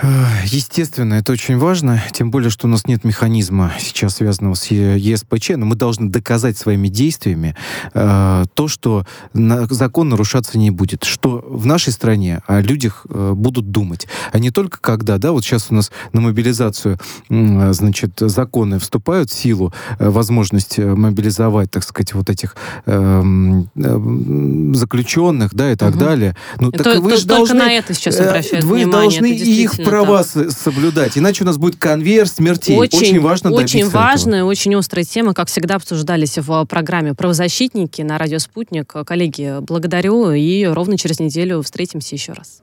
Э, 0.01 0.07
Естественно, 0.45 1.15
это 1.15 1.33
очень 1.33 1.57
важно, 1.57 2.01
тем 2.13 2.31
более, 2.31 2.49
что 2.49 2.67
у 2.67 2.69
нас 2.69 2.87
нет 2.87 3.03
механизма 3.03 3.73
сейчас 3.79 4.15
связанного 4.15 4.53
с 4.55 4.67
ЕСПЧ, 4.67 5.51
но 5.57 5.65
мы 5.65 5.75
должны 5.75 6.09
доказать 6.09 6.57
своими 6.57 6.87
действиями 6.87 7.55
э, 7.93 8.43
то, 8.53 8.67
что 8.67 9.05
на- 9.33 9.65
закон 9.67 10.09
нарушаться 10.09 10.57
не 10.57 10.71
будет, 10.71 11.03
что 11.03 11.43
в 11.47 11.65
нашей 11.65 11.91
стране 11.93 12.41
о 12.47 12.61
людях 12.61 13.05
э, 13.09 13.33
будут 13.35 13.71
думать, 13.71 14.07
а 14.31 14.39
не 14.39 14.49
только 14.49 14.79
когда, 14.79 15.17
да, 15.17 15.31
вот 15.33 15.43
сейчас 15.43 15.67
у 15.69 15.75
нас 15.75 15.91
на 16.13 16.21
мобилизацию, 16.21 16.97
м, 17.29 17.73
значит, 17.73 18.11
законы 18.19 18.79
вступают 18.79 19.29
в 19.29 19.33
силу, 19.33 19.73
э, 19.99 20.09
возможность 20.09 20.79
э, 20.79 20.85
мобилизовать, 20.95 21.69
так 21.69 21.83
сказать, 21.83 22.13
вот 22.13 22.29
этих 22.29 22.55
эм, 22.85 23.69
эм, 23.75 24.73
заключенных, 24.73 25.53
да, 25.53 25.71
и 25.71 25.75
так 25.75 25.91
Мгм. 25.91 25.99
далее. 25.99 26.35
Ну, 26.59 26.69
Это 26.69 26.83
так 26.83 26.99
вы 26.99 27.11
то- 27.11 27.17
же 27.17 27.27
только 27.27 27.37
должны, 27.53 27.59
на 27.59 27.71
это 27.73 27.93
сейчас 27.93 28.19
э, 28.19 28.25
обращают 28.27 28.65
Вы 28.65 28.77
внимание, 28.77 28.91
должны 29.01 29.35
это 29.35 29.43
и 29.43 29.63
их 29.63 29.80
права 29.86 30.23
с- 30.23 30.51
соблюдать, 30.51 31.17
иначе 31.17 31.43
у 31.43 31.47
нас 31.47 31.57
будет 31.57 31.75
конвейер 31.77 32.27
смертей. 32.27 32.77
Очень, 32.77 33.19
важно 33.19 33.51
очень 33.51 33.79
добиться 33.79 33.88
этого. 33.89 34.01
важная, 34.01 34.43
очень 34.43 34.75
острая 34.75 35.05
тема, 35.05 35.34
как 35.34 35.47
всегда 35.47 35.75
обсуждались 35.75 36.38
в 36.38 36.65
программе 36.65 37.13
«Правозащитники» 37.13 38.01
на 38.01 38.17
радио 38.17 38.39
«Спутник». 38.39 38.93
Коллеги, 39.05 39.57
благодарю, 39.61 40.32
и 40.32 40.65
ровно 40.65 40.97
через 40.97 41.19
неделю 41.19 41.61
встретимся 41.61 42.15
еще 42.15 42.34
раз. 42.34 42.61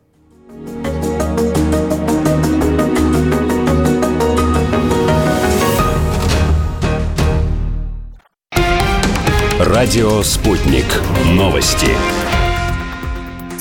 Радио 9.58 10.22
«Спутник». 10.22 10.86
Новости. 11.26 11.88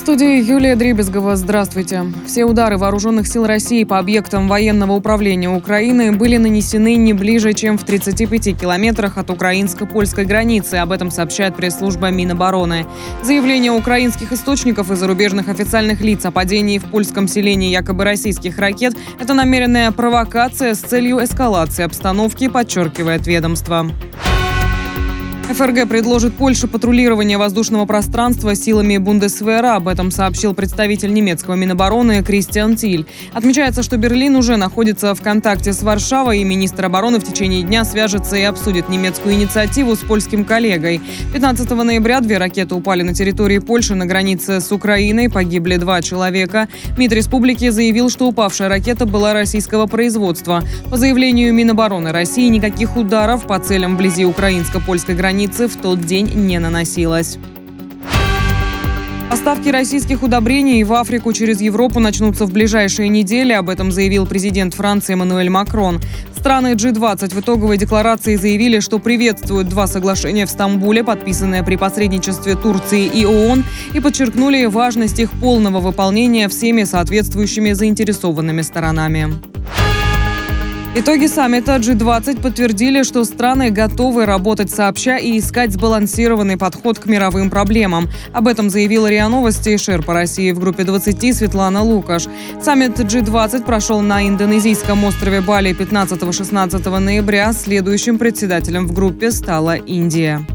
Студии 0.08 0.42
Юлия 0.42 0.78
Дребезгова. 0.78 1.36
Здравствуйте. 1.36 2.06
Все 2.26 2.46
удары 2.46 2.78
вооруженных 2.78 3.28
сил 3.28 3.46
России 3.46 3.84
по 3.84 4.00
объектам 4.00 4.48
военного 4.48 4.94
управления 4.94 5.50
Украины 5.50 6.14
были 6.14 6.38
нанесены 6.38 6.96
не 6.96 7.12
ближе, 7.12 7.52
чем 7.52 7.78
в 7.78 7.84
35 7.84 8.58
километрах 8.58 9.18
от 9.18 9.30
украинско-польской 9.30 10.24
границы. 10.24 10.76
Об 10.76 10.94
этом 10.94 11.12
сообщает 11.12 11.58
пресс-служба 11.58 12.10
Минобороны. 12.10 12.86
Заявление 13.22 13.74
украинских 13.74 14.32
источников 14.32 14.92
и 14.92 14.96
зарубежных 14.96 15.50
официальных 15.50 16.00
лиц 16.00 16.24
о 16.24 16.32
падении 16.32 16.80
в 16.80 16.86
польском 16.86 17.28
селении 17.28 17.70
якобы 17.70 18.06
российских 18.06 18.60
ракет– 18.60 18.96
это 19.20 19.34
намеренная 19.34 19.92
провокация 19.92 20.74
с 20.74 20.80
целью 20.80 21.22
эскалации 21.22 21.84
обстановки, 21.84 22.48
подчеркивает 22.48 23.28
ведомство. 23.28 23.86
ФРГ 25.54 25.88
предложит 25.88 26.34
Польше 26.34 26.68
патрулирование 26.68 27.38
воздушного 27.38 27.86
пространства 27.86 28.54
силами 28.54 28.98
Бундесвера. 28.98 29.76
Об 29.76 29.88
этом 29.88 30.12
сообщил 30.12 30.54
представитель 30.54 31.14
немецкого 31.14 31.56
Минобороны 31.56 32.22
Кристиан 32.22 32.76
Тиль. 32.76 33.06
Отмечается, 33.34 33.82
что 33.82 33.96
Берлин 33.96 34.36
уже 34.36 34.58
находится 34.58 35.16
в 35.16 35.22
контакте 35.22 35.72
с 35.72 35.82
Варшавой, 35.84 36.42
и 36.42 36.44
министр 36.44 36.88
обороны 36.88 37.20
в 37.20 37.24
течение 37.24 37.64
дня 37.64 37.86
свяжется 37.86 38.36
и 38.36 38.42
обсудит 38.42 38.90
немецкую 38.90 39.36
инициативу 39.36 39.96
с 39.96 40.00
польским 40.00 40.44
коллегой. 40.44 41.00
15 41.34 41.70
ноября 41.72 42.20
две 42.20 42.38
ракеты 42.38 42.76
упали 42.76 43.04
на 43.04 43.14
территории 43.14 43.60
Польши 43.60 43.96
на 43.96 44.06
границе 44.06 44.60
с 44.60 44.74
Украиной. 44.74 45.30
Погибли 45.30 45.78
два 45.78 46.02
человека. 46.02 46.68
МИД 46.98 47.14
республики 47.14 47.70
заявил, 47.70 48.10
что 48.10 48.28
упавшая 48.28 48.68
ракета 48.68 49.06
была 49.06 49.34
российского 49.34 49.88
производства. 49.88 50.62
По 50.92 50.98
заявлению 50.98 51.54
Минобороны 51.54 52.12
России, 52.12 52.50
никаких 52.50 52.98
ударов 52.98 53.48
по 53.48 53.58
целям 53.60 53.96
вблизи 53.96 54.26
украинско-польской 54.26 55.16
границы 55.16 55.37
границы 55.38 55.68
в 55.68 55.76
тот 55.76 56.02
день 56.02 56.32
не 56.34 56.58
наносилось. 56.58 57.38
Поставки 59.30 59.70
российских 59.70 60.24
удобрений 60.24 60.84
в 60.84 60.94
Африку 60.94 61.32
через 61.32 61.62
Европу 61.62 62.00
начнутся 62.00 62.48
в 62.48 62.52
ближайшие 62.52 63.08
недели. 63.08 63.54
Об 63.54 63.70
этом 63.70 63.92
заявил 63.92 64.26
президент 64.26 64.74
Франции 64.74 65.14
Эммануэль 65.14 65.52
Макрон. 65.52 66.02
Страны 66.36 66.74
G20 66.74 67.36
в 67.36 67.40
итоговой 67.40 67.78
декларации 67.78 68.36
заявили, 68.36 68.80
что 68.80 68.98
приветствуют 68.98 69.70
два 69.70 69.86
соглашения 69.86 70.48
в 70.48 70.50
Стамбуле, 70.50 71.04
подписанные 71.04 71.64
при 71.64 71.76
посредничестве 71.76 72.56
Турции 72.56 73.06
и 73.06 73.24
ООН, 73.24 73.64
и 73.94 74.00
подчеркнули 74.00 74.66
важность 74.66 75.20
их 75.20 75.30
полного 75.34 75.80
выполнения 75.80 76.50
всеми 76.50 76.84
соответствующими 76.84 77.74
заинтересованными 77.74 78.64
сторонами. 78.64 79.36
Итоги 81.00 81.28
саммита 81.28 81.76
G20 81.76 82.42
подтвердили, 82.42 83.04
что 83.04 83.24
страны 83.24 83.70
готовы 83.70 84.26
работать 84.26 84.72
сообща 84.72 85.18
и 85.18 85.38
искать 85.38 85.72
сбалансированный 85.72 86.58
подход 86.58 86.98
к 86.98 87.06
мировым 87.06 87.52
проблемам. 87.52 88.10
Об 88.34 88.48
этом 88.48 88.72
заявила 88.72 89.06
РИА 89.06 89.28
Новости 89.28 89.70
и 89.70 89.78
Шер 89.78 90.02
по 90.02 90.16
России 90.16 90.52
в 90.52 90.60
группе 90.60 90.86
20 90.86 91.36
Светлана 91.36 91.84
Лукаш. 91.84 92.26
Саммит 92.64 93.00
G20 93.00 93.64
прошел 93.64 94.02
на 94.02 94.28
индонезийском 94.28 95.04
острове 95.04 95.42
Бали 95.42 95.70
15-16 95.70 96.98
ноября. 96.98 97.54
Следующим 97.54 98.18
председателем 98.18 98.88
в 98.88 98.94
группе 98.94 99.30
стала 99.30 99.76
Индия. 99.76 100.48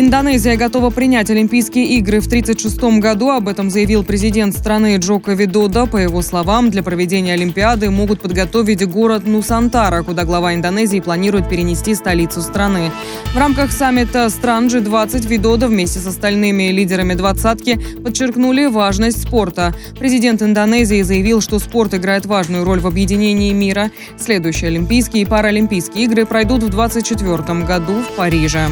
Индонезия 0.00 0.56
готова 0.56 0.88
принять 0.88 1.28
Олимпийские 1.28 1.84
игры 1.98 2.20
в 2.20 2.26
1936 2.26 3.02
году. 3.02 3.28
Об 3.28 3.48
этом 3.48 3.68
заявил 3.68 4.02
президент 4.02 4.56
страны 4.56 4.96
Джоко 4.96 5.32
Видода. 5.32 5.84
По 5.84 5.98
его 5.98 6.22
словам, 6.22 6.70
для 6.70 6.82
проведения 6.82 7.34
Олимпиады 7.34 7.90
могут 7.90 8.22
подготовить 8.22 8.82
город 8.88 9.26
Нусантара, 9.26 10.02
куда 10.02 10.24
глава 10.24 10.54
Индонезии 10.54 11.00
планирует 11.00 11.50
перенести 11.50 11.94
столицу 11.94 12.40
страны. 12.40 12.90
В 13.34 13.36
рамках 13.36 13.72
саммита 13.72 14.30
стран 14.30 14.68
G20 14.68 15.28
Видода 15.28 15.68
вместе 15.68 15.98
с 15.98 16.06
остальными 16.06 16.70
лидерами 16.70 17.12
двадцатки 17.12 17.78
подчеркнули 18.02 18.68
важность 18.68 19.20
спорта. 19.20 19.74
Президент 19.98 20.40
Индонезии 20.40 21.02
заявил, 21.02 21.42
что 21.42 21.58
спорт 21.58 21.92
играет 21.92 22.24
важную 22.24 22.64
роль 22.64 22.80
в 22.80 22.86
объединении 22.86 23.52
мира. 23.52 23.90
Следующие 24.16 24.68
Олимпийские 24.68 25.24
и 25.24 25.26
Паралимпийские 25.26 26.06
игры 26.06 26.24
пройдут 26.24 26.62
в 26.62 26.70
2024 26.70 27.66
году 27.66 28.00
в 28.00 28.16
Париже. 28.16 28.66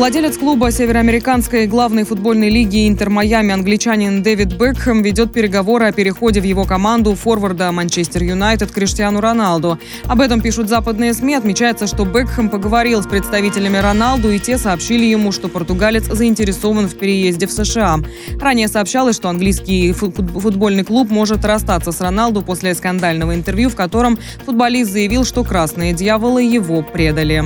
Владелец 0.00 0.38
клуба 0.38 0.70
североамериканской 0.70 1.66
главной 1.66 2.04
футбольной 2.04 2.48
лиги 2.48 2.88
Интер 2.88 3.10
Майами 3.10 3.52
англичанин 3.52 4.22
Дэвид 4.22 4.54
Бекхэм 4.54 5.02
ведет 5.02 5.30
переговоры 5.30 5.88
о 5.88 5.92
переходе 5.92 6.40
в 6.40 6.44
его 6.44 6.64
команду 6.64 7.14
форварда 7.14 7.70
Манчестер 7.70 8.22
Юнайтед 8.22 8.70
Криштиану 8.70 9.20
Роналду. 9.20 9.78
Об 10.06 10.22
этом 10.22 10.40
пишут 10.40 10.70
западные 10.70 11.12
СМИ. 11.12 11.34
Отмечается, 11.34 11.86
что 11.86 12.06
Бекхэм 12.06 12.48
поговорил 12.48 13.02
с 13.02 13.06
представителями 13.06 13.76
Роналду, 13.76 14.30
и 14.30 14.38
те 14.38 14.56
сообщили 14.56 15.04
ему, 15.04 15.32
что 15.32 15.48
португалец 15.48 16.04
заинтересован 16.04 16.88
в 16.88 16.94
переезде 16.94 17.46
в 17.46 17.52
США. 17.52 17.98
Ранее 18.40 18.68
сообщалось, 18.68 19.16
что 19.16 19.28
английский 19.28 19.92
футбольный 19.92 20.82
клуб 20.82 21.10
может 21.10 21.44
расстаться 21.44 21.92
с 21.92 22.00
Роналду 22.00 22.40
после 22.40 22.74
скандального 22.74 23.34
интервью, 23.34 23.68
в 23.68 23.76
котором 23.76 24.18
футболист 24.46 24.92
заявил, 24.92 25.26
что 25.26 25.44
красные 25.44 25.92
дьяволы 25.92 26.42
его 26.42 26.80
предали. 26.80 27.44